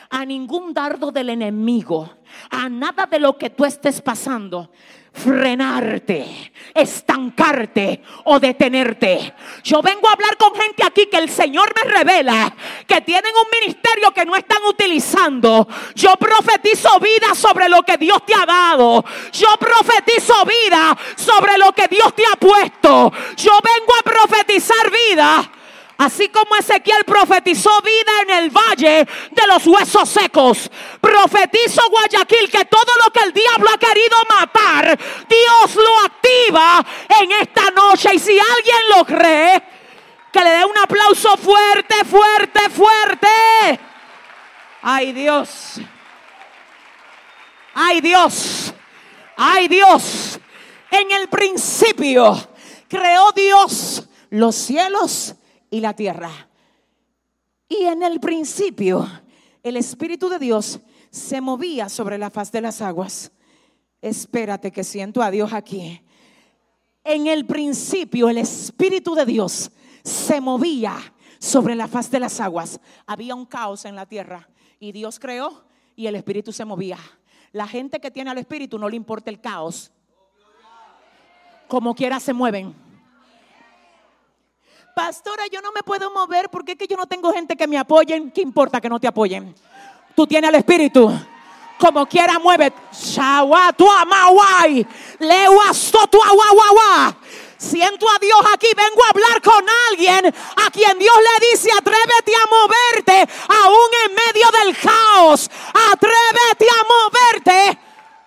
a 0.10 0.26
ningún 0.26 0.74
dardo 0.74 1.12
del 1.12 1.30
enemigo, 1.30 2.10
a 2.50 2.68
nada 2.68 3.06
de 3.06 3.20
lo 3.20 3.38
que 3.38 3.50
tú 3.50 3.63
estés 3.63 4.02
pasando 4.02 4.72
frenarte, 5.13 6.52
estancarte 6.73 8.02
o 8.26 8.39
detenerte. 8.39 9.34
Yo 9.63 9.82
vengo 9.82 10.10
a 10.10 10.13
hablar 10.13 10.36
con 10.38 10.56
gente 10.56 10.84
aquí 10.84 11.06
que 11.06 11.17
el 11.17 11.30
Señor 11.30 11.71
me 11.76 11.91
revela 11.91 12.54
que 12.88 13.02
tienen 13.02 13.32
un 13.36 13.60
ministerio 13.60 14.12
que 14.12 14.26
no 14.26 14.36
están 14.36 14.63
utilizando. 14.67 15.67
Yo 15.93 16.15
profetizo 16.17 16.99
vida 16.99 17.36
sobre 17.36 17.69
lo 17.69 17.84
que 17.84 17.97
Dios 17.97 18.26
te 18.26 18.34
ha 18.34 18.45
dado. 18.45 19.06
Yo 19.32 19.49
profetizo 19.60 20.34
vida 20.45 20.97
sobre 21.15 21.58
lo 21.58 21.71
que 21.73 21.88
Dios 21.88 22.13
te 22.15 22.23
ha 22.26 22.36
puesto. 22.36 23.12
Yo 23.38 23.60
vengo 23.62 23.93
a 23.99 24.04
profetizar 24.04 24.91
vida 24.91 25.52
Así 25.98 26.28
como 26.30 26.56
Ezequiel 26.56 27.04
profetizó 27.06 27.70
vida 27.82 28.22
en 28.24 28.30
el 28.32 28.50
valle 28.50 29.08
de 29.32 29.48
los 29.48 29.66
huesos 29.68 30.10
secos. 30.10 30.70
Profetizo 31.00 31.88
Guayaquil 31.90 32.50
que 32.50 32.66
todo 32.66 32.92
lo 33.04 33.12
que 33.12 33.20
el 33.22 33.34
diablo 33.34 33.70
ha 33.74 33.78
querido 33.78 34.18
matar, 34.30 35.00
Dios 35.30 35.76
lo 35.76 36.00
activa 36.06 36.84
en 37.22 37.32
esta 37.34 37.70
noche. 37.72 38.10
Y 38.16 38.20
si 38.20 38.38
alguien 38.40 38.90
lo 38.98 39.06
cree, 39.06 39.64
que 40.32 40.44
le 40.44 40.50
dé 40.50 40.66
un 40.66 40.78
aplauso 40.78 41.38
fuerte, 41.38 42.04
fuerte, 42.06 42.70
fuerte. 42.72 43.80
Ay 44.82 45.14
Dios. 45.14 45.80
Ay 47.76 48.02
Dios. 48.02 48.74
Ay 49.38 49.68
Dios. 49.68 50.40
En 50.90 51.12
el 51.12 51.28
principio 51.30 52.36
creó 52.90 53.32
Dios 53.32 54.04
los 54.32 54.56
cielos 54.56 55.36
y 55.74 55.82
la 55.82 55.96
tierra. 55.96 56.30
Y 57.68 57.86
en 57.86 58.04
el 58.04 58.20
principio 58.20 59.10
el 59.64 59.76
Espíritu 59.76 60.30
de 60.30 60.38
Dios 60.38 60.80
se 61.10 61.42
movía 61.42 61.90
sobre 61.90 62.20
la 62.20 62.30
faz 62.30 62.52
de 62.52 62.62
las 62.62 62.80
aguas. 62.80 63.32
Espérate 64.00 64.72
que 64.72 64.84
siento 64.84 65.24
a 65.24 65.32
Dios 65.32 65.52
aquí. 65.52 66.00
En 67.04 67.26
el 67.26 67.48
principio 67.48 68.30
el 68.30 68.38
Espíritu 68.38 69.16
de 69.16 69.26
Dios 69.26 69.72
se 70.04 70.40
movía 70.40 70.96
sobre 71.40 71.74
la 71.74 71.88
faz 71.88 72.12
de 72.12 72.20
las 72.20 72.40
aguas. 72.40 72.80
Había 73.08 73.34
un 73.34 73.48
caos 73.48 73.86
en 73.86 73.96
la 73.96 74.06
tierra 74.06 74.48
y 74.80 74.92
Dios 74.92 75.18
creó 75.18 75.66
y 75.96 76.06
el 76.06 76.14
Espíritu 76.14 76.54
se 76.54 76.66
movía. 76.66 77.00
La 77.52 77.68
gente 77.68 78.00
que 78.00 78.12
tiene 78.12 78.30
al 78.30 78.38
Espíritu 78.38 78.78
no 78.78 78.88
le 78.90 78.96
importa 78.96 79.32
el 79.32 79.42
caos. 79.42 79.92
Como 81.68 81.96
quiera 81.96 82.20
se 82.20 82.32
mueven 82.32 82.76
pastora, 84.94 85.44
yo 85.52 85.62
no 85.62 85.72
me 85.72 85.84
puedo 85.84 86.12
mover 86.12 86.50
porque 86.50 86.74
es 86.74 86.78
que 86.78 86.88
yo 86.88 86.98
no 86.98 87.08
tengo 87.08 87.32
gente 87.34 87.56
que 87.56 87.68
me 87.68 87.78
apoyen. 87.78 88.32
¿Qué 88.32 88.42
importa 88.42 88.80
que 88.80 88.90
no 88.90 89.00
te 89.00 89.08
apoyen? 89.08 89.54
Tú 90.16 90.28
tienes 90.28 90.50
el 90.50 90.56
Espíritu. 90.56 91.12
Como 91.80 92.06
quiera, 92.06 92.40
mueve. 92.40 92.72
Siento 97.58 98.06
a 98.10 98.20
Dios 98.20 98.40
aquí, 98.54 98.68
vengo 98.76 99.04
a 99.04 99.10
hablar 99.10 99.42
con 99.42 99.66
alguien 99.90 100.26
a 100.28 100.70
quien 100.70 101.00
Dios 101.00 101.16
le 101.16 101.48
dice, 101.50 101.70
atrévete 101.72 102.34
a 102.36 102.50
moverte 102.50 103.34
aún 103.48 103.90
en 104.06 104.16
medio 104.16 104.48
del 104.52 104.78
caos. 104.78 105.50
Atrévete 105.92 106.68
a 106.70 106.84
moverte 106.94 107.80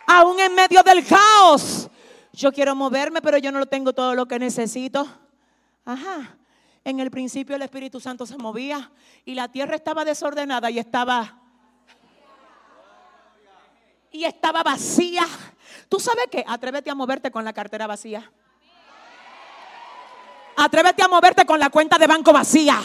aún 0.07 0.41
en 0.41 0.55
medio 0.55 0.83
del 0.83 1.07
caos. 1.07 1.89
Yo 2.33 2.53
quiero 2.53 2.75
moverme, 2.75 3.23
pero 3.23 3.39
yo 3.39 3.53
no 3.53 3.65
tengo 3.67 3.93
todo 3.93 4.15
lo 4.15 4.27
que 4.27 4.39
necesito. 4.39 5.07
Ajá. 5.85 6.37
En 6.87 7.01
el 7.01 7.11
principio 7.11 7.57
el 7.57 7.63
Espíritu 7.63 7.99
Santo 7.99 8.27
se 8.27 8.39
movía 8.39 8.93
y 9.25 9.35
la 9.35 9.49
tierra 9.49 9.75
estaba 9.75 10.05
desordenada 10.05 10.71
y 10.71 10.79
estaba 10.79 11.41
y 14.13 14.23
estaba 14.23 14.63
vacía. 14.63 15.27
¿Tú 15.89 15.99
sabes 15.99 16.27
qué? 16.31 16.45
Atrévete 16.47 16.89
a 16.89 16.95
moverte 16.95 17.33
con 17.33 17.45
la 17.45 17.53
cartera 17.53 17.89
vacía. 17.89 18.31
Atrévete 20.57 21.03
a 21.03 21.09
moverte 21.09 21.45
con 21.45 21.59
la 21.59 21.71
cuenta 21.71 21.99
de 21.99 22.07
banco 22.07 22.33
vacía. 22.33 22.81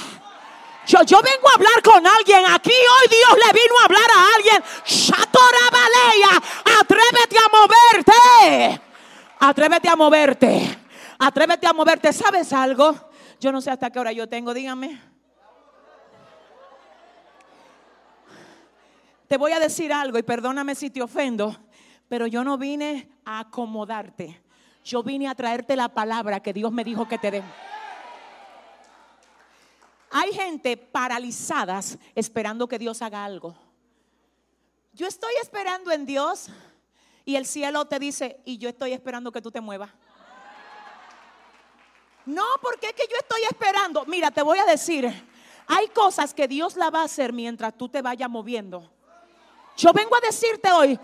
Yo, 0.87 1.03
yo 1.03 1.21
vengo 1.21 1.49
a 1.49 1.53
hablar 1.53 1.83
con 1.83 2.07
alguien 2.07 2.43
aquí. 2.51 2.71
Hoy 2.71 3.07
Dios 3.07 3.37
le 3.45 3.53
vino 3.53 3.75
a 3.81 3.85
hablar 3.85 4.09
a 4.17 4.35
alguien. 4.35 4.63
Atrévete 6.81 7.37
a 7.37 7.49
moverte. 7.55 8.81
Atrévete 9.41 9.89
a 9.89 9.95
moverte. 9.95 10.79
Atrévete 11.19 11.67
a 11.67 11.73
moverte. 11.73 12.11
¿Sabes 12.11 12.51
algo? 12.51 13.11
Yo 13.41 13.51
no 13.51 13.60
sé 13.60 13.71
hasta 13.71 13.89
qué 13.89 13.97
hora 13.97 14.12
yo 14.12 14.30
tengo, 14.30 14.54
dígame. 14.54 15.01
Te 19.27 19.36
voy 19.36 19.51
a 19.51 19.60
decir 19.60 19.91
algo 19.91 20.19
y 20.19 20.23
perdóname 20.23 20.75
si 20.75 20.91
te 20.91 21.01
ofendo, 21.01 21.58
pero 22.08 22.27
yo 22.27 22.43
no 22.43 22.60
vine 22.60 23.10
a 23.25 23.39
acomodarte. 23.39 24.39
Yo 24.86 25.01
vine 25.01 25.27
a 25.27 25.34
traerte 25.34 25.75
la 25.75 25.89
palabra 25.89 26.39
que 26.39 26.54
Dios 26.54 26.71
me 26.71 26.84
dijo 26.84 27.08
que 27.08 27.17
te 27.17 27.32
dé. 27.32 27.43
Hay 30.12 30.34
gente 30.34 30.77
paralizadas 30.77 31.97
esperando 32.13 32.67
que 32.67 32.77
Dios 32.77 33.01
haga 33.01 33.25
algo. 33.25 33.56
Yo 34.93 35.08
estoy 35.08 35.34
esperando 35.41 35.91
en 35.91 36.06
Dios 36.06 36.49
y 37.25 37.38
el 37.38 37.47
cielo 37.47 37.86
te 37.86 37.97
dice, 37.97 38.39
y 38.45 38.60
yo 38.60 38.69
estoy 38.69 38.93
esperando 38.93 39.32
que 39.32 39.41
tú 39.41 39.49
te 39.49 39.62
muevas. 39.62 39.89
No, 42.25 42.45
porque 42.62 42.88
es 42.88 42.93
que 42.93 43.07
yo 43.10 43.17
estoy 43.17 43.41
esperando. 43.49 44.05
Mira, 44.05 44.31
te 44.31 44.41
voy 44.41 44.60
a 44.60 44.65
decir, 44.65 45.12
hay 45.67 45.88
cosas 45.89 46.34
que 46.34 46.47
Dios 46.47 46.75
la 46.75 46.89
va 46.89 47.01
a 47.01 47.05
hacer 47.05 47.34
mientras 47.34 47.75
tú 47.77 47.89
te 47.89 48.01
vayas 48.01 48.29
moviendo. 48.29 48.89
Yo 49.77 49.93
vengo 49.93 50.15
a 50.15 50.19
decirte 50.19 50.71
hoy, 50.71 50.99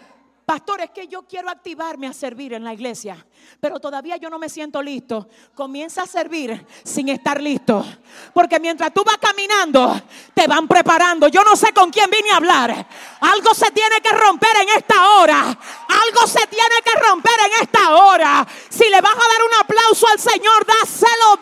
Pastor, 0.48 0.80
es 0.80 0.92
que 0.92 1.10
yo 1.10 1.24
quiero 1.24 1.50
activarme 1.50 2.08
a 2.08 2.14
servir 2.14 2.54
en 2.54 2.64
la 2.64 2.74
iglesia, 2.74 3.18
pero 3.60 3.82
todavía 3.82 4.16
yo 4.16 4.30
no 4.30 4.40
me 4.40 4.48
siento 4.48 4.82
listo. 4.82 5.28
Comienza 5.54 6.04
a 6.04 6.08
servir 6.08 6.66
sin 6.86 7.10
estar 7.10 7.42
listo. 7.42 7.86
Porque 8.34 8.58
mientras 8.58 8.94
tú 8.94 9.04
vas 9.04 9.18
caminando, 9.18 10.02
te 10.34 10.48
van 10.48 10.66
preparando. 10.66 11.28
Yo 11.28 11.44
no 11.44 11.58
sé 11.58 11.74
con 11.74 11.92
quién 11.92 12.10
vine 12.10 12.32
a 12.32 12.38
hablar. 12.38 12.88
Algo 13.20 13.54
se 13.54 13.70
tiene 13.72 14.00
que 14.00 14.12
romper 14.12 14.56
en 14.62 14.70
esta 14.70 15.10
hora. 15.10 15.40
Algo 15.50 16.26
se 16.26 16.48
tiene 16.48 16.76
que 16.82 16.96
romper 16.96 17.40
en 17.46 17.64
esta 17.64 17.98
hora. 17.98 18.48
Si 18.70 18.88
le 18.90 19.02
vas 19.02 19.16
a 19.16 19.18
dar 19.18 19.44
un 19.44 19.54
aplauso 19.60 20.08
al 20.08 20.18
Señor, 20.18 20.66
dáselo. 20.66 21.40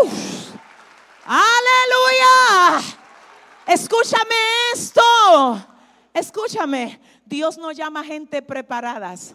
Uf. 0.00 0.54
Aleluya. 1.26 3.03
Escúchame 3.66 4.34
esto. 4.74 5.02
Escúchame. 6.12 7.00
Dios 7.24 7.58
no 7.58 7.72
llama 7.72 8.04
gente 8.04 8.42
preparadas. 8.42 9.34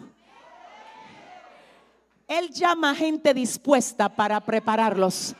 Él 2.28 2.48
llama 2.50 2.94
gente 2.94 3.34
dispuesta 3.34 4.08
para 4.08 4.40
prepararlos. 4.40 5.34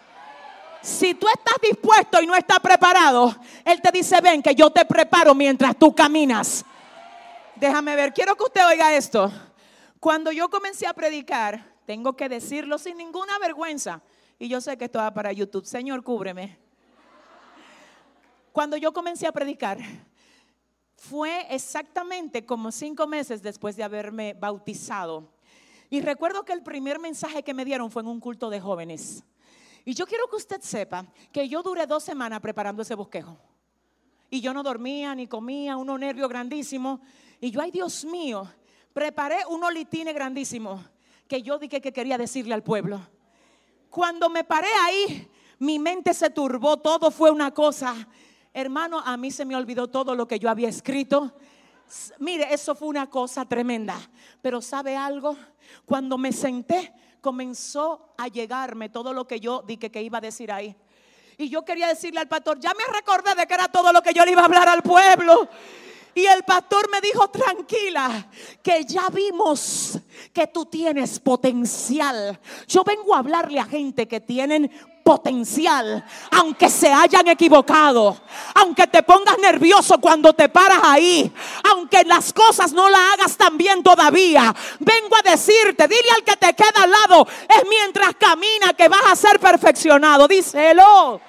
Si 0.82 1.14
tú 1.14 1.28
estás 1.28 1.54
dispuesto 1.62 2.20
y 2.20 2.26
no 2.26 2.34
estás 2.34 2.58
preparado, 2.58 3.34
Él 3.64 3.80
te 3.80 3.92
dice, 3.92 4.20
ven 4.20 4.42
que 4.42 4.54
yo 4.54 4.70
te 4.70 4.84
preparo 4.84 5.34
mientras 5.34 5.76
tú 5.76 5.94
caminas. 5.94 6.64
Déjame 7.54 7.94
ver, 7.94 8.12
quiero 8.12 8.34
que 8.34 8.44
usted 8.44 8.66
oiga 8.66 8.94
esto. 8.94 9.30
Cuando 10.00 10.32
yo 10.32 10.48
comencé 10.48 10.86
a 10.86 10.94
predicar, 10.94 11.64
tengo 11.86 12.16
que 12.16 12.28
decirlo 12.28 12.78
sin 12.78 12.96
ninguna 12.96 13.38
vergüenza. 13.38 14.00
Y 14.38 14.48
yo 14.48 14.60
sé 14.60 14.78
que 14.78 14.86
esto 14.86 14.98
va 14.98 15.12
para 15.12 15.32
YouTube. 15.32 15.66
Señor, 15.66 16.02
cúbreme. 16.02 16.58
Cuando 18.52 18.76
yo 18.76 18.92
comencé 18.92 19.26
a 19.26 19.32
predicar, 19.32 19.78
fue 20.96 21.46
exactamente 21.54 22.44
como 22.44 22.70
cinco 22.70 23.06
meses 23.06 23.42
después 23.42 23.76
de 23.76 23.82
haberme 23.82 24.34
bautizado. 24.34 25.32
Y 25.88 26.00
recuerdo 26.00 26.44
que 26.44 26.52
el 26.52 26.62
primer 26.62 26.98
mensaje 26.98 27.42
que 27.42 27.54
me 27.54 27.64
dieron 27.64 27.90
fue 27.90 28.02
en 28.02 28.08
un 28.08 28.20
culto 28.20 28.50
de 28.50 28.60
jóvenes. 28.60 29.24
Y 29.84 29.94
yo 29.94 30.06
quiero 30.06 30.28
que 30.28 30.36
usted 30.36 30.60
sepa 30.60 31.06
que 31.32 31.48
yo 31.48 31.62
duré 31.62 31.86
dos 31.86 32.04
semanas 32.04 32.40
preparando 32.40 32.82
ese 32.82 32.94
bosquejo. 32.94 33.38
Y 34.28 34.40
yo 34.40 34.52
no 34.52 34.62
dormía 34.62 35.14
ni 35.14 35.26
comía, 35.26 35.76
uno 35.76 35.98
nervio 35.98 36.28
grandísimo. 36.28 37.00
Y 37.40 37.50
yo, 37.50 37.60
ay 37.60 37.70
Dios 37.70 38.04
mío, 38.04 38.46
preparé 38.92 39.38
un 39.48 39.64
olitine 39.64 40.12
grandísimo 40.12 40.84
que 41.26 41.42
yo 41.42 41.58
dije 41.58 41.80
que 41.80 41.92
quería 41.92 42.18
decirle 42.18 42.54
al 42.54 42.62
pueblo. 42.62 43.00
Cuando 43.88 44.28
me 44.28 44.44
paré 44.44 44.68
ahí, 44.84 45.28
mi 45.58 45.78
mente 45.78 46.14
se 46.14 46.30
turbó, 46.30 46.76
todo 46.76 47.10
fue 47.10 47.30
una 47.30 47.52
cosa. 47.52 47.94
Hermano, 48.52 48.98
a 48.98 49.16
mí 49.16 49.30
se 49.30 49.44
me 49.44 49.54
olvidó 49.54 49.88
todo 49.88 50.14
lo 50.14 50.26
que 50.26 50.38
yo 50.38 50.50
había 50.50 50.68
escrito. 50.68 51.32
Mire, 52.18 52.52
eso 52.52 52.74
fue 52.74 52.88
una 52.88 53.08
cosa 53.08 53.44
tremenda. 53.44 53.96
Pero 54.42 54.60
¿sabe 54.60 54.96
algo? 54.96 55.36
Cuando 55.84 56.18
me 56.18 56.32
senté, 56.32 56.92
comenzó 57.20 58.14
a 58.18 58.26
llegarme 58.26 58.88
todo 58.88 59.12
lo 59.12 59.26
que 59.26 59.38
yo 59.38 59.62
dije 59.62 59.90
que 59.90 60.02
iba 60.02 60.18
a 60.18 60.20
decir 60.20 60.50
ahí. 60.50 60.74
Y 61.38 61.48
yo 61.48 61.64
quería 61.64 61.86
decirle 61.88 62.20
al 62.20 62.28
pastor, 62.28 62.58
ya 62.58 62.72
me 62.74 62.84
recordé 62.92 63.34
de 63.34 63.46
que 63.46 63.54
era 63.54 63.68
todo 63.68 63.92
lo 63.92 64.02
que 64.02 64.12
yo 64.12 64.24
le 64.24 64.32
iba 64.32 64.42
a 64.42 64.46
hablar 64.46 64.68
al 64.68 64.82
pueblo. 64.82 65.48
Y 66.14 66.26
el 66.26 66.42
pastor 66.42 66.90
me 66.90 67.00
dijo, 67.00 67.28
tranquila, 67.28 68.28
que 68.62 68.84
ya 68.84 69.08
vimos 69.10 69.98
que 70.32 70.48
tú 70.48 70.66
tienes 70.66 71.20
potencial. 71.20 72.38
Yo 72.66 72.82
vengo 72.82 73.14
a 73.14 73.18
hablarle 73.18 73.60
a 73.60 73.64
gente 73.64 74.08
que 74.08 74.20
tienen 74.20 74.70
potencial, 75.10 76.04
aunque 76.30 76.70
se 76.70 76.92
hayan 76.92 77.26
equivocado, 77.26 78.16
aunque 78.54 78.86
te 78.86 79.02
pongas 79.02 79.36
nervioso 79.38 79.98
cuando 79.98 80.32
te 80.32 80.48
paras 80.48 80.78
ahí, 80.84 81.32
aunque 81.68 82.04
las 82.04 82.32
cosas 82.32 82.72
no 82.72 82.88
las 82.88 83.00
hagas 83.14 83.36
tan 83.36 83.58
bien 83.58 83.82
todavía. 83.82 84.54
Vengo 84.78 85.16
a 85.16 85.28
decirte, 85.28 85.88
dile 85.88 86.10
al 86.14 86.22
que 86.22 86.36
te 86.36 86.54
queda 86.54 86.84
al 86.84 86.90
lado, 86.92 87.26
es 87.48 87.68
mientras 87.68 88.14
camina 88.14 88.72
que 88.72 88.86
vas 88.88 89.02
a 89.10 89.16
ser 89.16 89.40
perfeccionado. 89.40 90.28
Díselo. 90.28 91.20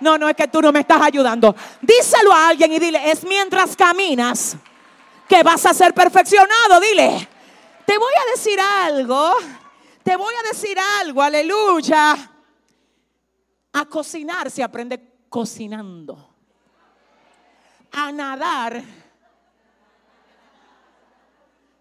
No, 0.00 0.18
no 0.18 0.28
es 0.28 0.36
que 0.36 0.48
tú 0.48 0.60
no 0.60 0.70
me 0.70 0.80
estás 0.80 1.00
ayudando. 1.00 1.56
Díselo 1.80 2.30
a 2.30 2.48
alguien 2.48 2.70
y 2.74 2.78
dile, 2.78 3.10
es 3.10 3.24
mientras 3.24 3.74
caminas 3.74 4.54
que 5.26 5.42
vas 5.42 5.64
a 5.64 5.72
ser 5.72 5.94
perfeccionado. 5.94 6.78
Dile, 6.78 7.26
te 7.86 7.96
voy 7.96 8.12
a 8.20 8.30
decir 8.32 8.60
algo. 8.60 9.34
Te 10.02 10.14
voy 10.14 10.34
a 10.34 10.48
decir 10.52 10.78
algo, 11.00 11.22
aleluya. 11.22 12.37
A 13.78 13.84
cocinar 13.84 14.50
se 14.50 14.60
aprende 14.60 15.00
cocinando. 15.28 16.34
A 17.92 18.10
nadar. 18.10 18.82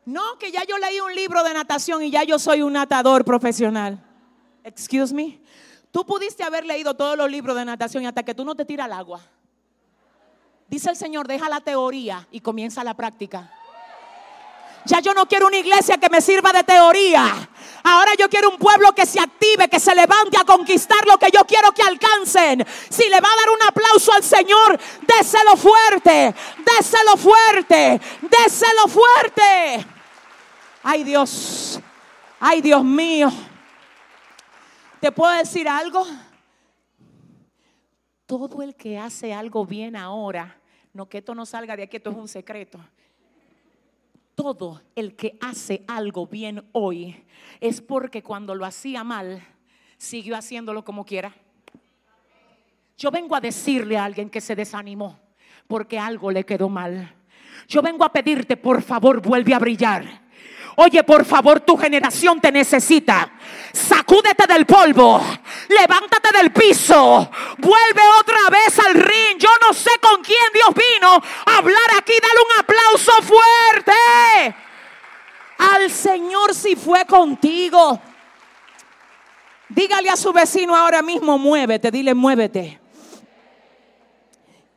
No, 0.05 0.37
que 0.37 0.51
ya 0.51 0.63
yo 0.63 0.77
leí 0.77 0.99
un 0.99 1.15
libro 1.15 1.43
de 1.43 1.55
natación 1.55 2.03
y 2.03 2.11
ya 2.11 2.23
yo 2.23 2.37
soy 2.37 2.61
un 2.61 2.73
natador 2.73 3.25
profesional. 3.25 3.99
Excuse 4.63 5.11
me. 5.11 5.41
Tú 5.91 6.05
pudiste 6.05 6.43
haber 6.43 6.65
leído 6.65 6.93
todos 6.93 7.17
los 7.17 7.31
libros 7.31 7.55
de 7.55 7.65
natación 7.65 8.03
y 8.03 8.05
hasta 8.05 8.21
que 8.21 8.35
tú 8.35 8.45
no 8.45 8.53
te 8.53 8.63
tiras 8.63 8.85
al 8.85 8.93
agua. 8.93 9.21
Dice 10.67 10.91
el 10.91 10.97
Señor, 10.97 11.27
deja 11.27 11.49
la 11.49 11.61
teoría 11.61 12.27
y 12.29 12.41
comienza 12.41 12.83
la 12.83 12.93
práctica. 12.93 13.51
Ya 14.87 15.01
yo 15.01 15.13
no 15.13 15.27
quiero 15.27 15.47
una 15.47 15.57
iglesia 15.57 15.97
que 15.97 16.09
me 16.09 16.21
sirva 16.21 16.53
de 16.53 16.63
teoría. 16.63 17.49
Ahora 17.83 18.11
yo 18.17 18.29
quiero 18.29 18.49
un 18.49 18.57
pueblo 18.57 18.93
que 18.93 19.05
se 19.05 19.19
active, 19.19 19.67
que 19.67 19.79
se 19.79 19.93
levante 19.93 20.37
a 20.39 20.45
conquistar 20.45 21.05
lo 21.05 21.17
que 21.17 21.29
yo 21.29 21.45
quiero 21.45 21.73
que 21.73 21.81
alcancen. 21.81 22.65
Si 22.89 23.09
le 23.09 23.19
va 23.19 23.27
a 23.31 23.35
dar 23.35 23.49
un 23.49 23.63
aplauso 23.67 24.13
al 24.13 24.23
Señor, 24.23 24.79
déselo 25.05 25.57
fuerte, 25.57 26.33
déselo 26.65 27.17
fuerte, 27.17 28.01
déselo 28.21 28.87
fuerte. 28.87 29.85
Ay 30.83 31.03
Dios, 31.03 31.79
ay 32.39 32.61
Dios 32.61 32.83
mío. 32.83 33.29
¿Te 35.01 35.11
puedo 35.11 35.33
decir 35.33 35.67
algo? 35.67 36.07
Todo 38.25 38.61
el 38.61 38.75
que 38.75 38.97
hace 38.97 39.33
algo 39.33 39.65
bien 39.65 39.95
ahora, 39.95 40.59
no 40.93 41.07
que 41.07 41.19
esto 41.19 41.35
no 41.35 41.45
salga 41.45 41.75
de 41.75 41.83
aquí, 41.83 41.97
esto 41.97 42.09
es 42.09 42.17
un 42.17 42.27
secreto. 42.27 42.79
Todo 44.37 44.83
el 44.95 45.15
que 45.15 45.35
hace 45.41 45.83
algo 45.87 46.27
bien 46.27 46.63
hoy 46.71 47.25
es 47.59 47.81
porque 47.81 48.21
cuando 48.21 48.53
lo 48.53 48.65
hacía 48.65 49.03
mal, 49.03 49.43
siguió 49.97 50.37
haciéndolo 50.37 50.85
como 50.85 51.05
quiera. 51.05 51.33
Yo 52.99 53.09
vengo 53.09 53.35
a 53.35 53.41
decirle 53.41 53.97
a 53.97 54.05
alguien 54.05 54.29
que 54.29 54.39
se 54.39 54.55
desanimó 54.55 55.19
porque 55.65 55.97
algo 55.97 56.29
le 56.29 56.45
quedó 56.45 56.69
mal. 56.69 57.15
Yo 57.67 57.81
vengo 57.81 58.05
a 58.05 58.13
pedirte, 58.13 58.57
por 58.57 58.83
favor, 58.83 59.23
vuelve 59.23 59.55
a 59.55 59.59
brillar. 59.59 60.05
Oye, 60.75 61.03
por 61.03 61.25
favor, 61.25 61.59
tu 61.61 61.75
generación 61.75 62.39
te 62.39 62.51
necesita. 62.51 63.31
Sacúdete 63.73 64.45
del 64.45 64.67
polvo. 64.67 65.19
Levántate 65.69 66.37
del 66.37 66.51
piso. 66.51 67.29
Vuelve 67.57 68.01
otra 68.19 68.49
vez 68.49 68.79
al 68.79 68.93
ring. 68.93 69.37
Yo 69.39 69.49
no 69.61 69.73
sé 69.73 69.91
con 70.01 70.23
quién 70.23 70.45
Dios 70.53 70.69
vino 70.73 71.21
a 71.45 71.57
hablar 71.57 71.91
aquí. 71.97 72.13
Dale 72.21 72.39
un 72.45 72.59
aplauso 72.59 73.11
fuerte. 73.23 74.55
Al 75.57 75.91
Señor 75.91 76.53
si 76.53 76.75
fue 76.75 77.05
contigo. 77.05 77.99
Dígale 79.69 80.09
a 80.09 80.15
su 80.15 80.31
vecino 80.31 80.75
ahora 80.75 81.01
mismo, 81.01 81.37
muévete. 81.37 81.91
Dile, 81.91 82.13
muévete. 82.13 82.79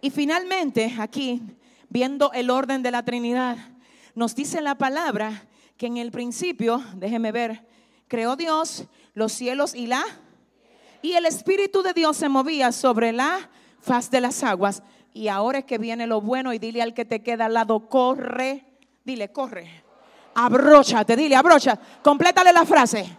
Y 0.01 0.11
finalmente, 0.11 0.95
aquí, 0.99 1.43
viendo 1.89 2.33
el 2.33 2.51
orden 2.51 2.83
de 2.83 2.91
la 2.91 3.05
Trinidad, 3.05 3.57
nos 4.15 4.35
dice 4.35 4.61
la 4.61 4.77
palabra 4.77 5.45
que 5.77 5.87
en 5.87 5.99
el 5.99 6.11
principio, 6.11 6.83
déjeme 6.95 7.33
ver, 7.33 7.65
creó 8.09 8.35
Dios 8.37 8.87
los 9.15 9.33
cielos 9.33 9.75
y 9.75 9.87
la 9.87 10.05
y 11.03 11.13
el 11.13 11.27
espíritu 11.27 11.83
de 11.83 11.93
Dios 11.93 12.17
se 12.17 12.29
movía 12.29 12.73
sobre 12.73 13.13
la 13.13 13.49
faz 13.81 14.11
de 14.11 14.21
las 14.21 14.43
aguas. 14.43 14.83
Y 15.13 15.29
ahora 15.29 15.59
es 15.61 15.65
que 15.65 15.79
viene 15.79 16.07
lo 16.07 16.21
bueno 16.21 16.53
y 16.53 16.59
dile 16.59 16.83
al 16.83 16.95
que 16.95 17.05
te 17.05 17.23
queda 17.23 17.47
al 17.47 17.55
lado, 17.55 17.89
corre, 17.89 18.65
dile, 19.05 19.33
corre. 19.33 19.85
Abróchate, 20.35 21.17
dile, 21.17 21.35
abrocha, 21.35 21.79
complétale 22.03 22.53
la 22.53 22.65
frase. 22.65 23.19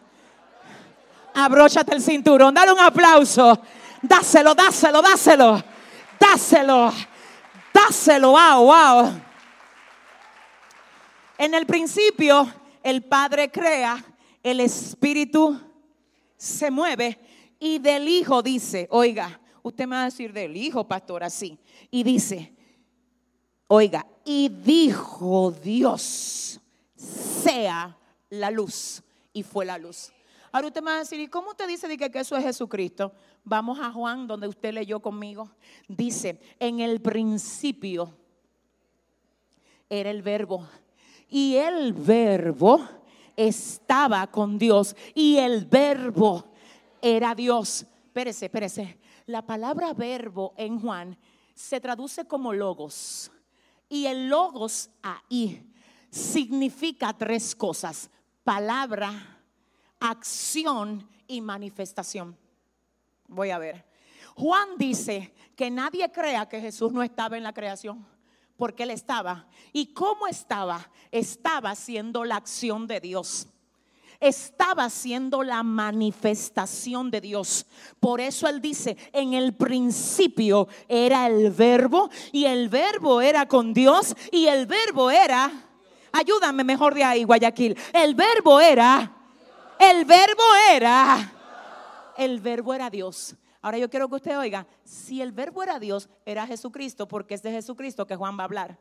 Abróchate 1.33 1.95
el 1.95 2.01
cinturón, 2.01 2.53
dale 2.53 2.71
un 2.71 2.79
aplauso. 2.79 3.59
Dáselo, 4.01 4.55
dáselo, 4.55 5.01
dáselo. 5.01 5.63
Dáselo. 6.19 6.93
Dáselo, 7.73 8.31
wow, 8.31 8.65
wow. 8.65 9.21
En 11.37 11.53
el 11.53 11.65
principio, 11.65 12.51
el 12.83 13.03
Padre 13.03 13.49
crea, 13.49 14.03
el 14.43 14.59
Espíritu 14.59 15.59
se 16.37 16.69
mueve 16.69 17.19
y 17.61 17.77
del 17.77 18.07
Hijo 18.09 18.41
dice, 18.41 18.87
oiga, 18.89 19.39
usted 19.61 19.85
me 19.85 19.95
va 19.95 20.01
a 20.01 20.05
decir 20.05 20.33
del 20.33 20.57
Hijo, 20.57 20.87
pastor, 20.87 21.23
así. 21.23 21.59
Y 21.91 22.01
dice, 22.01 22.55
oiga, 23.67 24.05
y 24.25 24.49
dijo 24.49 25.51
Dios, 25.51 26.59
sea 26.95 27.95
la 28.31 28.49
luz. 28.49 29.03
Y 29.31 29.43
fue 29.43 29.63
la 29.63 29.77
luz. 29.77 30.11
Ahora 30.51 30.67
usted 30.67 30.81
me 30.81 30.89
va 30.89 30.97
a 30.97 30.99
decir, 31.01 31.19
¿y 31.19 31.27
cómo 31.27 31.51
usted 31.51 31.67
dice 31.67 31.95
que, 31.95 32.09
que 32.09 32.19
eso 32.19 32.35
es 32.35 32.43
Jesucristo? 32.43 33.13
Vamos 33.43 33.79
a 33.79 33.91
Juan, 33.91 34.25
donde 34.25 34.47
usted 34.47 34.73
leyó 34.73 34.99
conmigo. 34.99 35.51
Dice, 35.87 36.41
en 36.59 36.79
el 36.79 36.99
principio 36.99 38.11
era 39.87 40.09
el 40.09 40.23
verbo 40.23 40.67
y 41.29 41.57
el 41.57 41.93
verbo 41.93 42.81
estaba 43.35 44.25
con 44.27 44.57
Dios 44.57 44.95
y 45.13 45.37
el 45.37 45.65
verbo 45.65 46.50
era 47.01 47.35
Dios. 47.35 47.85
Espérese, 48.05 48.45
espérese. 48.45 48.99
La 49.25 49.45
palabra 49.45 49.93
verbo 49.93 50.53
en 50.57 50.79
Juan 50.79 51.17
se 51.53 51.79
traduce 51.79 52.25
como 52.25 52.53
logos. 52.53 53.31
Y 53.89 54.05
el 54.05 54.29
logos 54.29 54.89
ahí 55.01 55.69
significa 56.09 57.13
tres 57.17 57.55
cosas. 57.55 58.09
Palabra, 58.43 59.43
acción 59.99 61.07
y 61.27 61.41
manifestación. 61.41 62.37
Voy 63.27 63.49
a 63.49 63.57
ver. 63.57 63.85
Juan 64.35 64.69
dice 64.77 65.33
que 65.55 65.69
nadie 65.69 66.11
crea 66.11 66.47
que 66.47 66.61
Jesús 66.61 66.91
no 66.91 67.03
estaba 67.03 67.37
en 67.37 67.43
la 67.43 67.53
creación, 67.53 68.05
porque 68.57 68.83
él 68.83 68.91
estaba. 68.91 69.47
¿Y 69.73 69.93
cómo 69.93 70.27
estaba? 70.27 70.89
Estaba 71.11 71.71
haciendo 71.71 72.23
la 72.23 72.37
acción 72.37 72.87
de 72.87 72.99
Dios 72.99 73.47
estaba 74.21 74.85
haciendo 74.85 75.43
la 75.43 75.63
manifestación 75.63 77.11
de 77.11 77.19
Dios. 77.19 77.65
Por 77.99 78.21
eso 78.21 78.47
él 78.47 78.61
dice, 78.61 78.95
en 79.11 79.33
el 79.33 79.53
principio 79.53 80.67
era 80.87 81.27
el 81.27 81.51
verbo 81.51 82.09
y 82.31 82.45
el 82.45 82.69
verbo 82.69 83.19
era 83.19 83.47
con 83.47 83.73
Dios 83.73 84.15
y 84.31 84.45
el 84.45 84.67
verbo 84.67 85.09
era, 85.11 85.51
ayúdame 86.13 86.63
mejor 86.63 86.93
de 86.93 87.03
ahí, 87.03 87.23
Guayaquil, 87.23 87.75
el 87.91 88.15
verbo 88.15 88.59
era, 88.61 89.11
el 89.79 90.05
verbo 90.05 90.43
era, 90.71 91.33
el 92.15 92.39
verbo 92.39 92.73
era 92.73 92.89
Dios. 92.89 93.35
Ahora 93.63 93.77
yo 93.77 93.89
quiero 93.89 94.07
que 94.07 94.15
usted 94.15 94.37
oiga, 94.37 94.65
si 94.83 95.21
el 95.21 95.31
verbo 95.31 95.61
era 95.61 95.79
Dios, 95.79 96.09
era 96.25 96.47
Jesucristo, 96.47 97.07
porque 97.07 97.35
es 97.35 97.43
de 97.43 97.51
Jesucristo 97.51 98.07
que 98.07 98.15
Juan 98.15 98.37
va 98.37 98.41
a 98.41 98.45
hablar. 98.45 98.77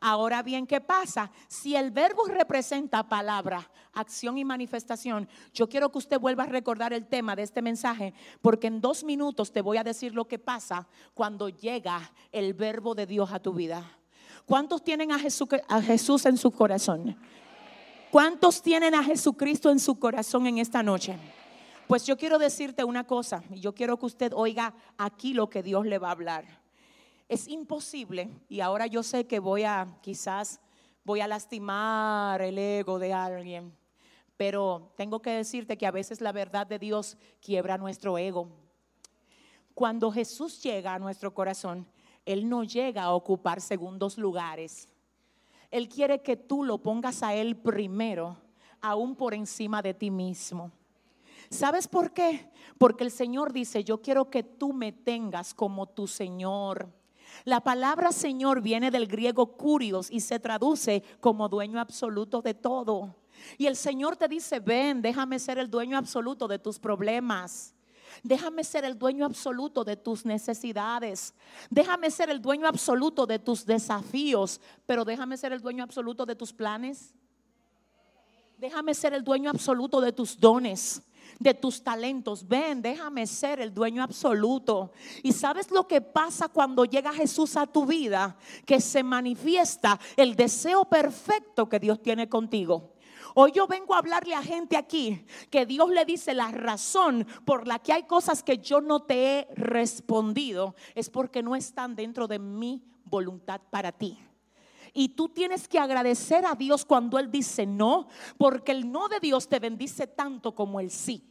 Ahora 0.00 0.42
bien, 0.42 0.66
¿qué 0.66 0.80
pasa? 0.80 1.30
Si 1.48 1.76
el 1.76 1.90
verbo 1.90 2.26
representa 2.26 3.08
palabra, 3.08 3.70
acción 3.92 4.38
y 4.38 4.44
manifestación, 4.44 5.28
yo 5.52 5.68
quiero 5.68 5.90
que 5.90 5.98
usted 5.98 6.18
vuelva 6.18 6.44
a 6.44 6.46
recordar 6.46 6.92
el 6.92 7.06
tema 7.06 7.36
de 7.36 7.42
este 7.42 7.62
mensaje, 7.62 8.14
porque 8.42 8.66
en 8.66 8.80
dos 8.80 9.04
minutos 9.04 9.52
te 9.52 9.62
voy 9.62 9.76
a 9.76 9.84
decir 9.84 10.14
lo 10.14 10.26
que 10.26 10.38
pasa 10.38 10.88
cuando 11.14 11.48
llega 11.48 12.12
el 12.32 12.54
verbo 12.54 12.94
de 12.94 13.06
Dios 13.06 13.32
a 13.32 13.40
tu 13.40 13.52
vida. 13.52 13.98
¿Cuántos 14.46 14.82
tienen 14.84 15.12
a 15.12 15.18
Jesús, 15.18 15.48
a 15.68 15.80
Jesús 15.80 16.26
en 16.26 16.36
su 16.36 16.50
corazón? 16.50 17.16
¿Cuántos 18.10 18.62
tienen 18.62 18.94
a 18.94 19.02
Jesucristo 19.02 19.70
en 19.70 19.80
su 19.80 19.98
corazón 19.98 20.46
en 20.46 20.58
esta 20.58 20.82
noche? 20.82 21.16
Pues 21.86 22.06
yo 22.06 22.16
quiero 22.16 22.38
decirte 22.38 22.84
una 22.84 23.04
cosa, 23.04 23.42
y 23.50 23.60
yo 23.60 23.74
quiero 23.74 23.98
que 23.98 24.06
usted 24.06 24.32
oiga 24.34 24.74
aquí 24.96 25.34
lo 25.34 25.50
que 25.50 25.62
Dios 25.62 25.84
le 25.86 25.98
va 25.98 26.08
a 26.08 26.12
hablar. 26.12 26.63
Es 27.34 27.48
imposible, 27.48 28.30
y 28.48 28.60
ahora 28.60 28.86
yo 28.86 29.02
sé 29.02 29.26
que 29.26 29.40
voy 29.40 29.64
a, 29.64 29.98
quizás 30.02 30.60
voy 31.02 31.20
a 31.20 31.26
lastimar 31.26 32.40
el 32.40 32.56
ego 32.56 33.00
de 33.00 33.12
alguien, 33.12 33.76
pero 34.36 34.92
tengo 34.96 35.20
que 35.20 35.30
decirte 35.30 35.76
que 35.76 35.84
a 35.84 35.90
veces 35.90 36.20
la 36.20 36.30
verdad 36.30 36.64
de 36.64 36.78
Dios 36.78 37.16
quiebra 37.40 37.76
nuestro 37.76 38.18
ego. 38.18 38.46
Cuando 39.74 40.12
Jesús 40.12 40.62
llega 40.62 40.94
a 40.94 41.00
nuestro 41.00 41.34
corazón, 41.34 41.88
Él 42.24 42.48
no 42.48 42.62
llega 42.62 43.02
a 43.02 43.14
ocupar 43.14 43.60
segundos 43.60 44.16
lugares. 44.16 44.88
Él 45.72 45.88
quiere 45.88 46.22
que 46.22 46.36
tú 46.36 46.62
lo 46.62 46.78
pongas 46.78 47.24
a 47.24 47.34
Él 47.34 47.56
primero, 47.56 48.36
aún 48.80 49.16
por 49.16 49.34
encima 49.34 49.82
de 49.82 49.92
ti 49.92 50.08
mismo. 50.08 50.70
¿Sabes 51.50 51.88
por 51.88 52.12
qué? 52.12 52.48
Porque 52.78 53.02
el 53.02 53.10
Señor 53.10 53.52
dice, 53.52 53.82
yo 53.82 54.00
quiero 54.00 54.30
que 54.30 54.44
tú 54.44 54.72
me 54.72 54.92
tengas 54.92 55.52
como 55.52 55.88
tu 55.88 56.06
Señor. 56.06 57.02
La 57.44 57.60
palabra 57.60 58.12
Señor 58.12 58.60
viene 58.60 58.90
del 58.90 59.06
griego 59.06 59.56
curios 59.56 60.10
y 60.10 60.20
se 60.20 60.38
traduce 60.38 61.02
como 61.20 61.48
dueño 61.48 61.80
absoluto 61.80 62.40
de 62.40 62.54
todo. 62.54 63.14
Y 63.58 63.66
el 63.66 63.76
Señor 63.76 64.16
te 64.16 64.28
dice, 64.28 64.60
ven, 64.60 65.02
déjame 65.02 65.38
ser 65.38 65.58
el 65.58 65.70
dueño 65.70 65.98
absoluto 65.98 66.46
de 66.46 66.58
tus 66.58 66.78
problemas. 66.78 67.74
Déjame 68.22 68.62
ser 68.62 68.84
el 68.84 68.98
dueño 68.98 69.26
absoluto 69.26 69.84
de 69.84 69.96
tus 69.96 70.24
necesidades. 70.24 71.34
Déjame 71.68 72.10
ser 72.10 72.30
el 72.30 72.40
dueño 72.40 72.66
absoluto 72.68 73.26
de 73.26 73.38
tus 73.38 73.66
desafíos. 73.66 74.60
Pero 74.86 75.04
déjame 75.04 75.36
ser 75.36 75.52
el 75.52 75.60
dueño 75.60 75.82
absoluto 75.82 76.24
de 76.24 76.36
tus 76.36 76.52
planes. 76.52 77.12
Déjame 78.56 78.94
ser 78.94 79.12
el 79.12 79.24
dueño 79.24 79.50
absoluto 79.50 80.00
de 80.00 80.12
tus 80.12 80.38
dones 80.38 81.02
de 81.38 81.54
tus 81.54 81.82
talentos. 81.82 82.46
Ven, 82.46 82.82
déjame 82.82 83.26
ser 83.26 83.60
el 83.60 83.72
dueño 83.72 84.02
absoluto. 84.02 84.92
Y 85.22 85.32
sabes 85.32 85.70
lo 85.70 85.86
que 85.86 86.00
pasa 86.00 86.48
cuando 86.48 86.84
llega 86.84 87.12
Jesús 87.12 87.56
a 87.56 87.66
tu 87.66 87.86
vida, 87.86 88.36
que 88.66 88.80
se 88.80 89.02
manifiesta 89.02 89.98
el 90.16 90.36
deseo 90.36 90.84
perfecto 90.84 91.68
que 91.68 91.80
Dios 91.80 92.02
tiene 92.02 92.28
contigo. 92.28 92.94
Hoy 93.36 93.50
yo 93.52 93.66
vengo 93.66 93.94
a 93.94 93.98
hablarle 93.98 94.34
a 94.34 94.42
gente 94.42 94.76
aquí 94.76 95.24
que 95.50 95.66
Dios 95.66 95.90
le 95.90 96.04
dice 96.04 96.34
la 96.34 96.52
razón 96.52 97.26
por 97.44 97.66
la 97.66 97.80
que 97.80 97.92
hay 97.92 98.04
cosas 98.04 98.44
que 98.44 98.58
yo 98.58 98.80
no 98.80 99.02
te 99.02 99.38
he 99.40 99.48
respondido 99.56 100.76
es 100.94 101.10
porque 101.10 101.42
no 101.42 101.56
están 101.56 101.96
dentro 101.96 102.28
de 102.28 102.38
mi 102.38 102.84
voluntad 103.04 103.60
para 103.70 103.90
ti. 103.90 104.18
Y 104.94 105.10
tú 105.10 105.28
tienes 105.28 105.66
que 105.66 105.78
agradecer 105.78 106.46
a 106.46 106.54
Dios 106.54 106.84
cuando 106.84 107.18
Él 107.18 107.30
dice 107.30 107.66
no, 107.66 108.08
porque 108.38 108.72
el 108.72 108.90
no 108.90 109.08
de 109.08 109.18
Dios 109.20 109.48
te 109.48 109.58
bendice 109.58 110.06
tanto 110.06 110.54
como 110.54 110.78
el 110.78 110.90
sí. 110.90 111.22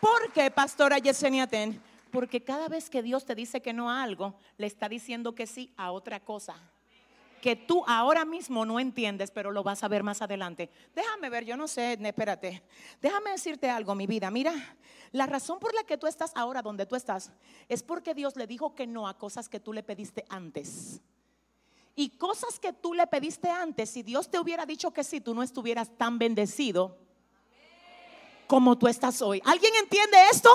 ¿Por 0.00 0.32
qué, 0.32 0.50
pastora 0.50 0.98
Yesenia 0.98 1.46
Ten? 1.46 1.82
Porque 2.12 2.44
cada 2.44 2.68
vez 2.68 2.88
que 2.88 3.02
Dios 3.02 3.24
te 3.24 3.34
dice 3.34 3.60
que 3.60 3.72
no 3.72 3.90
a 3.90 4.02
algo, 4.02 4.38
le 4.56 4.68
está 4.68 4.88
diciendo 4.88 5.34
que 5.34 5.48
sí 5.48 5.72
a 5.76 5.90
otra 5.90 6.20
cosa 6.20 6.54
que 7.44 7.56
tú 7.56 7.84
ahora 7.86 8.24
mismo 8.24 8.64
no 8.64 8.80
entiendes, 8.80 9.30
pero 9.30 9.50
lo 9.50 9.62
vas 9.62 9.84
a 9.84 9.88
ver 9.88 10.02
más 10.02 10.22
adelante. 10.22 10.70
Déjame 10.94 11.28
ver, 11.28 11.44
yo 11.44 11.58
no 11.58 11.68
sé, 11.68 11.98
espérate. 12.02 12.62
Déjame 13.02 13.32
decirte 13.32 13.68
algo, 13.68 13.94
mi 13.94 14.06
vida. 14.06 14.30
Mira, 14.30 14.54
la 15.12 15.26
razón 15.26 15.58
por 15.58 15.74
la 15.74 15.84
que 15.84 15.98
tú 15.98 16.06
estás 16.06 16.32
ahora 16.36 16.62
donde 16.62 16.86
tú 16.86 16.96
estás 16.96 17.32
es 17.68 17.82
porque 17.82 18.14
Dios 18.14 18.34
le 18.36 18.46
dijo 18.46 18.74
que 18.74 18.86
no 18.86 19.06
a 19.06 19.18
cosas 19.18 19.50
que 19.50 19.60
tú 19.60 19.74
le 19.74 19.82
pediste 19.82 20.24
antes. 20.30 21.02
Y 21.94 22.16
cosas 22.16 22.58
que 22.58 22.72
tú 22.72 22.94
le 22.94 23.06
pediste 23.08 23.50
antes, 23.50 23.90
si 23.90 24.02
Dios 24.02 24.30
te 24.30 24.38
hubiera 24.38 24.64
dicho 24.64 24.90
que 24.92 25.04
sí, 25.04 25.20
tú 25.20 25.34
no 25.34 25.42
estuvieras 25.42 25.90
tan 25.98 26.18
bendecido 26.18 26.96
como 28.46 28.78
tú 28.78 28.88
estás 28.88 29.20
hoy. 29.20 29.42
¿Alguien 29.44 29.74
entiende 29.82 30.16
esto? 30.32 30.48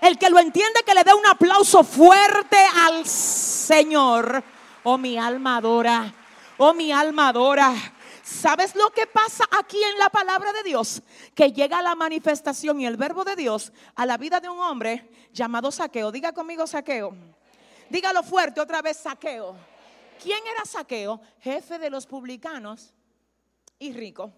El 0.00 0.16
que 0.18 0.30
lo 0.30 0.38
entiende, 0.38 0.80
que 0.86 0.94
le 0.94 1.04
dé 1.04 1.12
un 1.12 1.26
aplauso 1.26 1.84
fuerte 1.84 2.56
al 2.86 3.04
Señor. 3.04 4.42
Oh, 4.84 4.98
mi 4.98 5.16
alma 5.16 5.56
adora. 5.56 6.12
Oh, 6.58 6.74
mi 6.74 6.92
alma 6.92 7.28
adora. 7.28 7.74
¿Sabes 8.22 8.74
lo 8.74 8.90
que 8.90 9.06
pasa 9.06 9.44
aquí 9.58 9.82
en 9.82 9.98
la 9.98 10.10
palabra 10.10 10.52
de 10.52 10.62
Dios? 10.62 11.02
Que 11.34 11.52
llega 11.52 11.82
la 11.82 11.94
manifestación 11.94 12.80
y 12.80 12.86
el 12.86 12.96
verbo 12.96 13.24
de 13.24 13.34
Dios 13.34 13.72
a 13.94 14.04
la 14.06 14.18
vida 14.18 14.40
de 14.40 14.48
un 14.48 14.58
hombre 14.58 15.10
llamado 15.32 15.70
Saqueo. 15.70 16.12
Diga 16.12 16.32
conmigo 16.32 16.66
Saqueo. 16.66 17.14
Dígalo 17.88 18.22
fuerte 18.22 18.60
otra 18.60 18.82
vez 18.82 18.98
Saqueo. 18.98 19.56
¿Quién 20.22 20.40
era 20.46 20.64
Saqueo? 20.66 21.20
Jefe 21.40 21.78
de 21.78 21.90
los 21.90 22.06
publicanos 22.06 22.92
y 23.78 23.92
rico. 23.92 24.32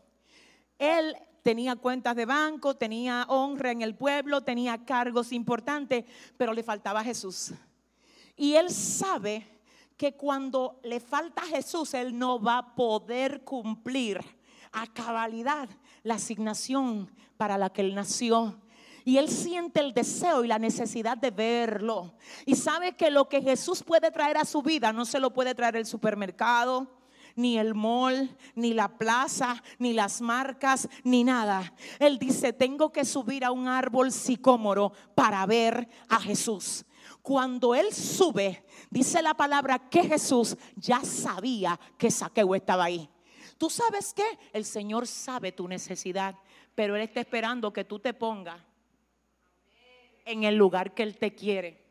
Él 0.79 1.17
tenía 1.43 1.75
cuentas 1.77 2.15
de 2.15 2.25
banco, 2.25 2.77
tenía 2.77 3.25
honra 3.29 3.73
en 3.73 3.83
el 3.83 3.97
pueblo, 3.97 4.43
tenía 4.43 4.85
cargos 4.85 5.33
importantes, 5.33 6.05
pero 6.37 6.53
le 6.53 6.63
faltaba 6.63 7.03
Jesús. 7.03 7.53
Y 8.37 8.55
él 8.55 8.71
sabe 8.71 9.56
que 9.97 10.15
cuando 10.15 10.81
le 10.83 11.01
falta 11.01 11.43
Jesús, 11.43 11.95
Él 11.95 12.19
no 12.19 12.41
va 12.41 12.59
a 12.59 12.75
poder 12.75 13.43
cumplir 13.45 14.21
a 14.73 14.87
cabalidad 14.87 15.69
la 16.03 16.15
asignación 16.15 17.11
para 17.37 17.59
la 17.59 17.71
que 17.71 17.83
Él 17.83 17.95
nació. 17.95 18.61
Y 19.05 19.19
Él 19.19 19.29
siente 19.29 19.81
el 19.81 19.95
deseo 19.95 20.45
y 20.45 20.49
la 20.49 20.59
necesidad 20.59 21.17
de 21.17 21.31
verlo. 21.31 22.15
Y 22.45 22.57
sabe 22.57 22.97
que 22.97 23.11
lo 23.11 23.29
que 23.29 23.41
Jesús 23.41 23.83
puede 23.83 24.11
traer 24.11 24.37
a 24.37 24.45
su 24.45 24.63
vida 24.63 24.93
no 24.93 25.05
se 25.05 25.21
lo 25.21 25.33
puede 25.33 25.55
traer 25.55 25.77
el 25.77 25.87
supermercado, 25.87 26.97
ni 27.37 27.59
el 27.59 27.75
mall, 27.75 28.35
ni 28.55 28.75
la 28.75 28.97
plaza, 28.97 29.63
ni 29.79 29.93
las 29.93 30.21
marcas, 30.21 30.89
ni 31.05 31.23
nada. 31.23 31.75
Él 31.99 32.19
dice, 32.19 32.53
tengo 32.53 32.91
que 32.91 33.05
subir 33.05 33.45
a 33.45 33.53
un 33.53 33.69
árbol 33.69 34.11
sicómoro 34.11 34.93
para 35.15 35.45
ver 35.47 35.89
a 36.09 36.19
Jesús. 36.19 36.86
Cuando 37.27 37.75
él 37.75 37.93
sube, 37.93 38.63
dice 38.89 39.21
la 39.21 39.35
palabra 39.35 39.81
que 39.91 40.05
Jesús 40.05 40.57
ya 40.77 41.01
sabía 41.01 41.77
que 41.99 42.09
Saqueo 42.09 42.55
estaba 42.55 42.85
ahí. 42.85 43.11
¿Tú 43.59 43.69
sabes 43.69 44.15
qué? 44.15 44.23
El 44.53 44.65
Señor 44.65 45.09
sabe 45.09 45.51
tu 45.51 45.67
necesidad, 45.67 46.37
pero 46.77 46.95
Él 46.95 47.03
está 47.03 47.19
esperando 47.19 47.73
que 47.73 47.83
tú 47.83 47.99
te 47.99 48.15
pongas 48.15 48.63
en 50.25 50.45
el 50.45 50.55
lugar 50.55 50.95
que 50.95 51.03
Él 51.03 51.17
te 51.17 51.35
quiere. 51.35 51.83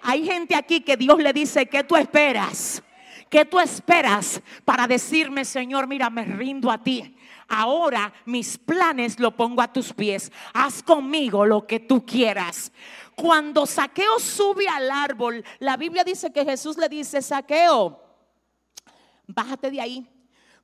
Hay 0.00 0.24
gente 0.24 0.54
aquí 0.54 0.80
que 0.80 0.96
Dios 0.96 1.18
le 1.18 1.34
dice, 1.34 1.66
¿qué 1.66 1.84
tú 1.84 1.94
esperas? 1.94 2.82
¿Qué 3.28 3.44
tú 3.44 3.60
esperas 3.60 4.40
para 4.64 4.86
decirme, 4.86 5.44
Señor, 5.44 5.86
mira, 5.86 6.08
me 6.08 6.24
rindo 6.24 6.70
a 6.70 6.82
ti? 6.82 7.14
Ahora 7.46 8.10
mis 8.24 8.56
planes 8.56 9.20
lo 9.20 9.36
pongo 9.36 9.60
a 9.60 9.70
tus 9.70 9.92
pies. 9.92 10.32
Haz 10.54 10.82
conmigo 10.82 11.44
lo 11.44 11.66
que 11.66 11.80
tú 11.80 12.06
quieras. 12.06 12.72
Cuando 13.20 13.66
Saqueo 13.66 14.20
sube 14.20 14.68
al 14.68 14.88
árbol, 14.92 15.44
la 15.58 15.76
Biblia 15.76 16.04
dice 16.04 16.30
que 16.32 16.44
Jesús 16.44 16.76
le 16.76 16.88
dice, 16.88 17.20
Saqueo, 17.20 18.00
bájate 19.26 19.72
de 19.72 19.80
ahí, 19.80 20.08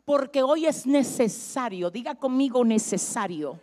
porque 0.04 0.40
hoy 0.40 0.66
es 0.66 0.86
necesario, 0.86 1.90
diga 1.90 2.14
conmigo 2.14 2.64
necesario, 2.64 3.58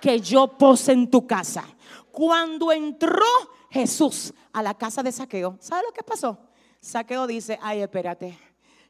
que 0.00 0.18
yo 0.18 0.48
pose 0.48 0.92
en 0.92 1.10
tu 1.10 1.26
casa. 1.26 1.62
Cuando 2.10 2.72
entró 2.72 3.26
Jesús 3.68 4.32
a 4.54 4.62
la 4.62 4.72
casa 4.72 5.02
de 5.02 5.12
Saqueo, 5.12 5.58
¿sabe 5.60 5.82
lo 5.86 5.92
que 5.92 6.02
pasó? 6.02 6.38
Saqueo 6.80 7.26
dice, 7.26 7.58
ay, 7.60 7.82
espérate, 7.82 8.38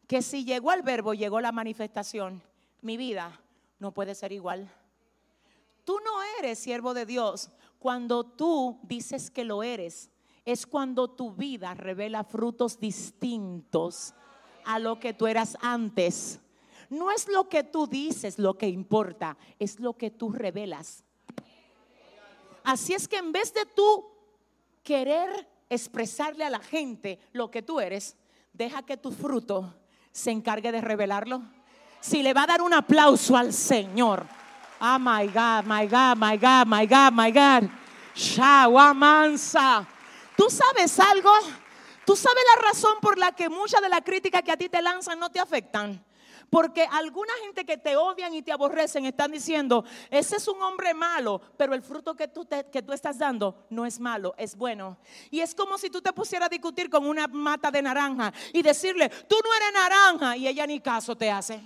que 0.06 0.22
si 0.22 0.44
llegó 0.44 0.70
al 0.70 0.82
verbo, 0.82 1.14
llegó 1.14 1.40
la 1.40 1.50
manifestación, 1.50 2.44
mi 2.80 2.96
vida 2.96 3.40
no 3.80 3.92
puede 3.92 4.14
ser 4.14 4.30
igual. 4.30 4.70
Tú 5.84 5.98
no 6.04 6.22
eres 6.38 6.60
siervo 6.60 6.94
de 6.94 7.06
Dios 7.06 7.50
cuando 7.82 8.22
tú 8.22 8.78
dices 8.84 9.28
que 9.28 9.44
lo 9.44 9.64
eres. 9.64 10.08
Es 10.44 10.68
cuando 10.68 11.10
tu 11.10 11.32
vida 11.32 11.74
revela 11.74 12.22
frutos 12.22 12.78
distintos 12.78 14.14
a 14.64 14.78
lo 14.78 15.00
que 15.00 15.12
tú 15.12 15.26
eras 15.26 15.58
antes. 15.60 16.38
No 16.90 17.10
es 17.10 17.26
lo 17.26 17.48
que 17.48 17.64
tú 17.64 17.88
dices 17.88 18.38
lo 18.38 18.56
que 18.56 18.68
importa, 18.68 19.36
es 19.58 19.80
lo 19.80 19.94
que 19.94 20.12
tú 20.12 20.30
revelas. 20.30 21.02
Así 22.62 22.94
es 22.94 23.08
que 23.08 23.16
en 23.16 23.32
vez 23.32 23.52
de 23.52 23.66
tú 23.66 24.06
querer 24.84 25.48
expresarle 25.68 26.44
a 26.44 26.50
la 26.50 26.60
gente 26.60 27.18
lo 27.32 27.50
que 27.50 27.62
tú 27.62 27.80
eres, 27.80 28.16
deja 28.52 28.84
que 28.84 28.96
tu 28.96 29.10
fruto 29.10 29.74
se 30.12 30.30
encargue 30.30 30.70
de 30.70 30.80
revelarlo. 30.80 31.42
Si 32.00 32.22
le 32.22 32.32
va 32.32 32.44
a 32.44 32.46
dar 32.46 32.62
un 32.62 32.74
aplauso 32.74 33.36
al 33.36 33.52
Señor. 33.52 34.41
Ah, 34.84 34.98
my 34.98 35.28
God, 35.28 35.64
my 35.64 35.86
God, 35.86 36.18
my 36.18 36.36
God, 36.36 36.66
my 36.66 36.84
God, 36.86 37.12
my 37.14 37.30
God. 37.30 37.70
Shawamansa. 38.16 39.86
¿Tú 40.36 40.50
sabes 40.50 40.98
algo? 40.98 41.30
¿Tú 42.04 42.16
sabes 42.16 42.42
la 42.56 42.62
razón 42.68 42.96
por 43.00 43.16
la 43.16 43.30
que 43.30 43.48
muchas 43.48 43.80
de 43.80 43.88
las 43.88 44.00
críticas 44.00 44.42
que 44.42 44.50
a 44.50 44.56
ti 44.56 44.68
te 44.68 44.82
lanzan 44.82 45.20
no 45.20 45.30
te 45.30 45.38
afectan? 45.38 46.04
Porque 46.50 46.84
alguna 46.90 47.32
gente 47.44 47.64
que 47.64 47.78
te 47.78 47.96
odian 47.96 48.34
y 48.34 48.42
te 48.42 48.50
aborrecen 48.50 49.06
están 49.06 49.30
diciendo, 49.30 49.84
ese 50.10 50.34
es 50.34 50.48
un 50.48 50.60
hombre 50.60 50.94
malo, 50.94 51.40
pero 51.56 51.74
el 51.74 51.82
fruto 51.82 52.16
que 52.16 52.26
tú, 52.26 52.48
que 52.72 52.82
tú 52.82 52.92
estás 52.92 53.18
dando 53.18 53.64
no 53.70 53.86
es 53.86 54.00
malo, 54.00 54.34
es 54.36 54.56
bueno. 54.56 54.98
Y 55.30 55.38
es 55.38 55.54
como 55.54 55.78
si 55.78 55.90
tú 55.90 56.02
te 56.02 56.12
pusieras 56.12 56.46
a 56.46 56.50
discutir 56.50 56.90
con 56.90 57.06
una 57.06 57.28
mata 57.28 57.70
de 57.70 57.82
naranja 57.82 58.32
y 58.52 58.62
decirle, 58.62 59.08
tú 59.28 59.36
no 59.44 59.54
eres 59.54 59.72
naranja 59.72 60.36
y 60.36 60.48
ella 60.48 60.66
ni 60.66 60.80
caso 60.80 61.16
te 61.16 61.30
hace. 61.30 61.62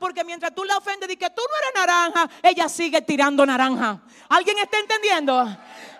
Porque 0.00 0.24
mientras 0.24 0.54
tú 0.54 0.64
la 0.64 0.78
ofendes 0.78 1.10
y 1.10 1.16
que 1.16 1.28
tú 1.28 1.42
no 1.46 1.58
eres 1.58 1.74
naranja, 1.74 2.30
ella 2.42 2.70
sigue 2.70 3.02
tirando 3.02 3.44
naranja. 3.44 4.00
¿Alguien 4.30 4.56
está 4.56 4.78
entendiendo? 4.78 5.46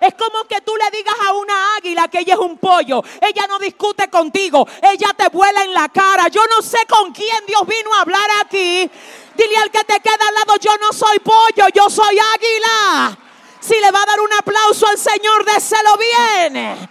Es 0.01 0.15
como 0.15 0.45
que 0.45 0.63
tú 0.63 0.73
le 0.75 0.97
digas 0.97 1.15
a 1.29 1.35
una 1.35 1.77
águila 1.77 2.09
que 2.09 2.21
ella 2.21 2.33
es 2.33 2.41
un 2.41 2.57
pollo. 2.57 3.05
Ella 3.21 3.47
no 3.47 3.59
discute 3.59 4.09
contigo. 4.09 4.67
Ella 4.81 5.09
te 5.15 5.29
vuela 5.29 5.65
en 5.65 5.75
la 5.75 5.91
cara. 5.91 6.29
Yo 6.29 6.41
no 6.47 6.63
sé 6.63 6.79
con 6.89 7.13
quién 7.13 7.45
Dios 7.47 7.61
vino 7.67 7.93
a 7.93 8.01
hablar 8.01 8.27
aquí. 8.43 8.91
Dile 9.37 9.57
al 9.59 9.71
que 9.71 9.85
te 9.85 10.01
queda 10.01 10.29
al 10.29 10.35
lado, 10.35 10.57
yo 10.59 10.75
no 10.81 10.95
soy 10.95 11.19
pollo, 11.19 11.69
yo 11.75 11.91
soy 11.91 12.19
águila. 12.19 13.19
Si 13.61 13.79
le 13.79 13.91
va 13.91 14.03
a 14.03 14.07
dar 14.07 14.21
un 14.21 14.33
aplauso 14.33 14.87
al 14.87 14.97
Señor, 14.97 15.45
déselo 15.45 15.99
bien. 15.99 16.89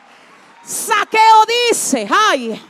Saqueo 0.64 1.46
dice, 1.72 2.08
ay, 2.08 2.62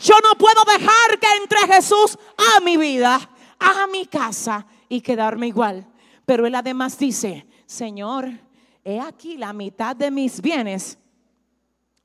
yo 0.00 0.16
no 0.24 0.34
puedo 0.34 0.64
dejar 0.64 1.20
que 1.20 1.28
entre 1.36 1.72
Jesús 1.72 2.18
a 2.56 2.58
mi 2.58 2.76
vida 2.76 3.30
a 3.58 3.86
mi 3.86 4.06
casa 4.06 4.66
y 4.88 5.00
quedarme 5.00 5.48
igual. 5.48 5.86
Pero 6.24 6.46
él 6.46 6.54
además 6.54 6.98
dice, 6.98 7.46
Señor, 7.66 8.28
he 8.84 9.00
aquí 9.00 9.36
la 9.36 9.52
mitad 9.52 9.94
de 9.94 10.10
mis 10.10 10.40
bienes, 10.40 10.98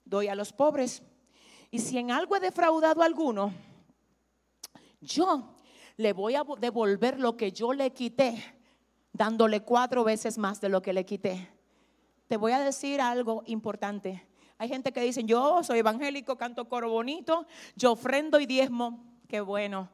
doy 0.05 0.27
a 0.27 0.35
los 0.35 0.53
pobres. 0.53 1.01
Y 1.71 1.79
si 1.79 1.97
en 1.97 2.11
algo 2.11 2.35
he 2.35 2.39
defraudado 2.39 3.01
a 3.01 3.05
alguno, 3.05 3.53
yo 4.99 5.55
le 5.97 6.13
voy 6.13 6.35
a 6.35 6.43
devolver 6.59 7.19
lo 7.19 7.37
que 7.37 7.51
yo 7.51 7.73
le 7.73 7.91
quité, 7.91 8.43
dándole 9.13 9.61
cuatro 9.61 10.03
veces 10.03 10.37
más 10.37 10.61
de 10.61 10.69
lo 10.69 10.81
que 10.81 10.93
le 10.93 11.05
quité. 11.05 11.49
Te 12.27 12.37
voy 12.37 12.51
a 12.51 12.59
decir 12.59 13.01
algo 13.01 13.43
importante. 13.45 14.25
Hay 14.57 14.69
gente 14.69 14.91
que 14.91 15.01
dice, 15.01 15.23
yo 15.23 15.63
soy 15.63 15.79
evangélico, 15.79 16.37
canto 16.37 16.69
coro 16.69 16.89
bonito, 16.89 17.47
yo 17.75 17.93
ofrendo 17.93 18.39
y 18.39 18.45
diezmo. 18.45 19.03
Qué 19.27 19.41
bueno. 19.41 19.89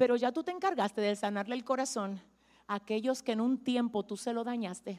Pero 0.00 0.16
ya 0.16 0.32
tú 0.32 0.42
te 0.42 0.50
encargaste 0.50 1.02
de 1.02 1.14
sanarle 1.14 1.54
el 1.54 1.62
corazón 1.62 2.22
a 2.66 2.76
aquellos 2.76 3.22
que 3.22 3.32
en 3.32 3.40
un 3.42 3.58
tiempo 3.58 4.02
tú 4.02 4.16
se 4.16 4.32
lo 4.32 4.44
dañaste. 4.44 4.98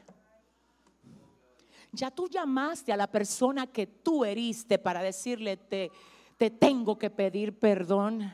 Ya 1.90 2.12
tú 2.12 2.28
llamaste 2.28 2.92
a 2.92 2.96
la 2.96 3.08
persona 3.08 3.66
que 3.66 3.88
tú 3.88 4.24
heriste 4.24 4.78
para 4.78 5.02
decirle, 5.02 5.56
te, 5.56 5.90
te 6.36 6.50
tengo 6.50 6.98
que 6.98 7.10
pedir 7.10 7.58
perdón. 7.58 8.32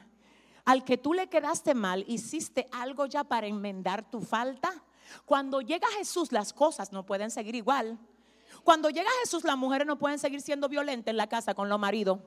Al 0.67 0.85
que 0.85 0.99
tú 0.99 1.15
le 1.15 1.29
quedaste 1.29 1.73
mal, 1.73 2.05
hiciste 2.07 2.67
algo 2.71 3.07
ya 3.07 3.25
para 3.25 3.47
enmendar 3.47 4.11
tu 4.11 4.21
falta. 4.21 4.71
Cuando 5.25 5.63
llega 5.63 5.89
Jesús, 5.97 6.33
las 6.33 6.53
cosas 6.53 6.93
no 6.93 7.07
pueden 7.07 7.31
seguir 7.31 7.55
igual. 7.55 7.99
Cuando 8.63 8.91
llega 8.91 9.09
Jesús, 9.23 9.43
las 9.43 9.57
mujeres 9.57 9.87
no 9.87 9.99
pueden 9.99 10.19
seguir 10.19 10.43
siendo 10.43 10.69
violentas 10.69 11.13
en 11.13 11.17
la 11.17 11.29
casa 11.29 11.55
con 11.55 11.71
los 11.71 11.79
maridos 11.79 12.19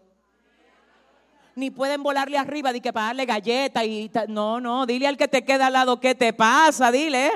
ni 1.55 1.69
pueden 1.69 2.01
volarle 2.03 2.37
arriba 2.37 2.71
de 2.71 2.81
que 2.81 2.93
para 2.93 3.07
darle 3.07 3.25
galleta 3.25 3.83
y 3.83 4.09
no, 4.27 4.59
no, 4.59 4.85
dile 4.85 5.07
al 5.07 5.17
que 5.17 5.27
te 5.27 5.43
queda 5.43 5.67
al 5.67 5.73
lado 5.73 5.99
qué 5.99 6.15
te 6.15 6.33
pasa, 6.33 6.91
dile. 6.91 7.31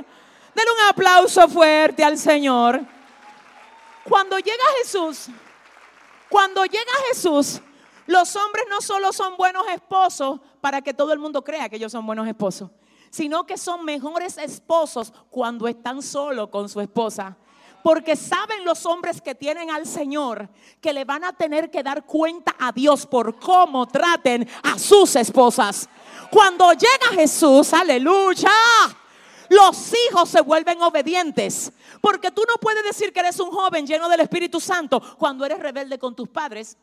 Denle 0.56 0.72
un 0.72 0.90
aplauso 0.90 1.48
fuerte 1.50 2.04
al 2.04 2.18
Señor. 2.18 2.82
Cuando 4.08 4.38
llega 4.38 4.64
Jesús, 4.82 5.28
cuando 6.30 6.64
llega 6.66 6.92
Jesús, 7.10 7.62
los 8.08 8.36
hombres 8.36 8.66
no 8.70 8.82
solo 8.82 9.12
son 9.12 9.36
buenos 9.36 9.66
esposos 9.68 10.40
para 10.62 10.82
que 10.82 10.94
todo 10.94 11.12
el 11.12 11.20
mundo 11.20 11.44
crea 11.44 11.68
que 11.70 11.76
ellos 11.76 11.92
son 11.92 12.06
buenos 12.06 12.28
esposos, 12.28 12.70
sino 13.10 13.46
que 13.46 13.58
son 13.58 13.84
mejores 13.84 14.38
esposos 14.38 15.12
cuando 15.30 15.68
están 15.68 16.02
solos 16.02 16.50
con 16.50 16.70
su 16.70 16.80
esposa. 16.82 17.36
Porque 17.86 18.16
saben 18.16 18.66
los 18.66 18.84
hombres 18.88 19.22
que 19.22 19.36
tienen 19.36 19.70
al 19.70 19.86
Señor 19.86 20.50
que 20.82 20.92
le 20.92 21.06
van 21.06 21.24
a 21.24 21.34
tener 21.34 21.70
que 21.70 21.84
dar 21.84 22.04
cuenta 22.04 22.56
a 22.58 22.72
Dios 22.72 23.06
por 23.06 23.38
cómo 23.38 23.86
traten 23.86 24.50
a 24.64 24.80
sus 24.80 25.16
esposas. 25.16 25.88
Cuando 26.32 26.72
llega 26.72 27.14
Jesús, 27.14 27.72
aleluya, 27.76 28.50
los 29.50 29.94
hijos 30.10 30.28
se 30.28 30.42
vuelven 30.42 30.82
obedientes. 30.82 31.72
Porque 32.02 32.32
tú 32.32 32.42
no 32.48 32.56
puedes 32.60 32.84
decir 32.84 33.14
que 33.14 33.20
eres 33.20 33.40
un 33.40 33.52
joven 33.52 33.86
lleno 33.86 34.10
del 34.10 34.22
Espíritu 34.22 34.60
Santo 34.60 35.00
cuando 35.20 35.46
eres 35.46 35.60
rebelde 35.60 36.00
con 36.00 36.16
tus 36.16 36.28
padres. 36.28 36.76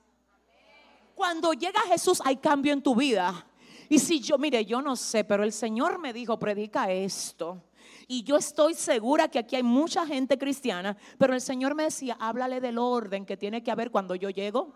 Cuando 1.16 1.52
llega 1.52 1.80
Jesús 1.80 2.22
hay 2.24 2.36
cambio 2.36 2.72
en 2.72 2.80
tu 2.80 2.94
vida. 2.94 3.44
Y 3.88 3.98
si 3.98 4.20
yo, 4.20 4.38
mire, 4.38 4.64
yo 4.64 4.80
no 4.80 4.94
sé, 4.94 5.24
pero 5.24 5.42
el 5.42 5.52
Señor 5.52 5.98
me 5.98 6.12
dijo, 6.12 6.38
predica 6.38 6.92
esto. 6.92 7.60
Y 8.08 8.22
yo 8.24 8.36
estoy 8.36 8.74
segura 8.74 9.28
que 9.28 9.38
aquí 9.38 9.56
hay 9.56 9.62
mucha 9.62 10.06
gente 10.06 10.38
cristiana, 10.38 10.96
pero 11.18 11.34
el 11.34 11.40
Señor 11.40 11.74
me 11.74 11.84
decía, 11.84 12.16
háblale 12.20 12.60
del 12.60 12.78
orden 12.78 13.24
que 13.24 13.36
tiene 13.36 13.62
que 13.62 13.70
haber 13.70 13.90
cuando 13.90 14.14
yo 14.14 14.30
llego. 14.30 14.72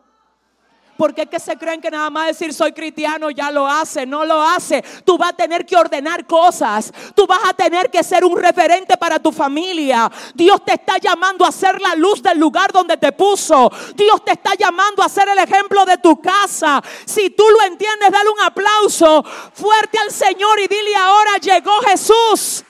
Porque 0.97 1.22
es 1.22 1.29
que 1.29 1.39
se 1.39 1.57
creen 1.57 1.81
que 1.81 1.91
nada 1.91 2.09
más 2.11 2.29
decir 2.29 2.55
soy 2.55 2.72
cristiano 2.72 3.31
ya 3.31 3.51
lo 3.51 3.66
hace, 3.66 4.07
no 4.07 4.24
lo 4.24 4.43
hace. 4.43 4.83
Tú 5.05 5.18
vas 5.18 5.31
a 5.31 5.37
tener 5.37 5.66
que 5.66 5.77
ordenar 5.77 6.27
cosas. 6.27 6.93
Tú 7.14 7.27
vas 7.27 7.41
a 7.45 7.53
tener 7.53 7.91
que 7.91 8.03
ser 8.03 8.24
un 8.24 8.37
referente 8.37 8.97
para 8.97 9.18
tu 9.18 9.31
familia. 9.31 10.11
Dios 10.35 10.64
te 10.64 10.74
está 10.74 10.99
llamando 10.99 11.45
a 11.45 11.53
ser 11.53 11.81
la 11.81 11.95
luz 11.95 12.22
del 12.22 12.39
lugar 12.39 12.72
donde 12.72 12.97
te 12.97 13.12
puso. 13.12 13.70
Dios 13.95 14.24
te 14.24 14.33
está 14.33 14.55
llamando 14.55 15.03
a 15.03 15.09
ser 15.09 15.29
el 15.29 15.39
ejemplo 15.39 15.85
de 15.85 15.99
tu 15.99 16.20
casa. 16.20 16.83
Si 17.05 17.31
tú 17.31 17.45
lo 17.51 17.66
entiendes, 17.66 18.11
dale 18.11 18.31
un 18.31 18.41
aplauso 18.41 19.22
fuerte 19.53 19.99
al 19.99 20.11
Señor 20.11 20.59
y 20.61 20.66
dile 20.66 20.97
ahora 20.97 21.37
llegó 21.41 21.72
Jesús. 21.83 22.64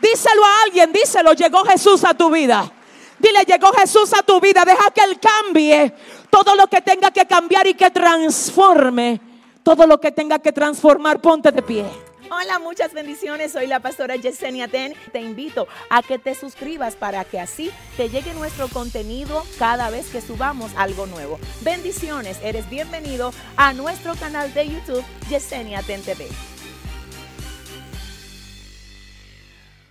Díselo 0.00 0.44
a 0.44 0.62
alguien, 0.64 0.92
díselo, 0.92 1.32
llegó 1.32 1.64
Jesús 1.64 2.04
a 2.04 2.14
tu 2.14 2.30
vida. 2.30 2.70
Dile, 3.18 3.44
llegó 3.46 3.72
Jesús 3.72 4.12
a 4.12 4.22
tu 4.22 4.40
vida. 4.40 4.64
Deja 4.64 4.90
que 4.90 5.00
Él 5.02 5.18
cambie 5.18 5.94
todo 6.30 6.54
lo 6.54 6.66
que 6.66 6.80
tenga 6.82 7.10
que 7.10 7.26
cambiar 7.26 7.66
y 7.66 7.74
que 7.74 7.90
transforme 7.90 9.20
todo 9.62 9.86
lo 9.86 9.98
que 10.00 10.12
tenga 10.12 10.38
que 10.38 10.52
transformar. 10.52 11.20
Ponte 11.20 11.50
de 11.50 11.62
pie. 11.62 11.86
Hola, 12.30 12.58
muchas 12.58 12.92
bendiciones. 12.92 13.52
Soy 13.52 13.66
la 13.66 13.80
pastora 13.80 14.16
Yesenia 14.16 14.68
Ten. 14.68 14.94
Te 15.12 15.20
invito 15.20 15.68
a 15.90 16.02
que 16.02 16.18
te 16.18 16.34
suscribas 16.34 16.96
para 16.96 17.24
que 17.24 17.38
así 17.38 17.70
te 17.96 18.08
llegue 18.08 18.34
nuestro 18.34 18.68
contenido 18.68 19.44
cada 19.58 19.90
vez 19.90 20.08
que 20.08 20.20
subamos 20.20 20.72
algo 20.76 21.06
nuevo. 21.06 21.38
Bendiciones. 21.62 22.38
Eres 22.42 22.68
bienvenido 22.68 23.32
a 23.56 23.72
nuestro 23.72 24.14
canal 24.16 24.52
de 24.54 24.68
YouTube 24.68 25.04
Yesenia 25.30 25.82
Ten 25.82 26.02
TV. 26.02 26.26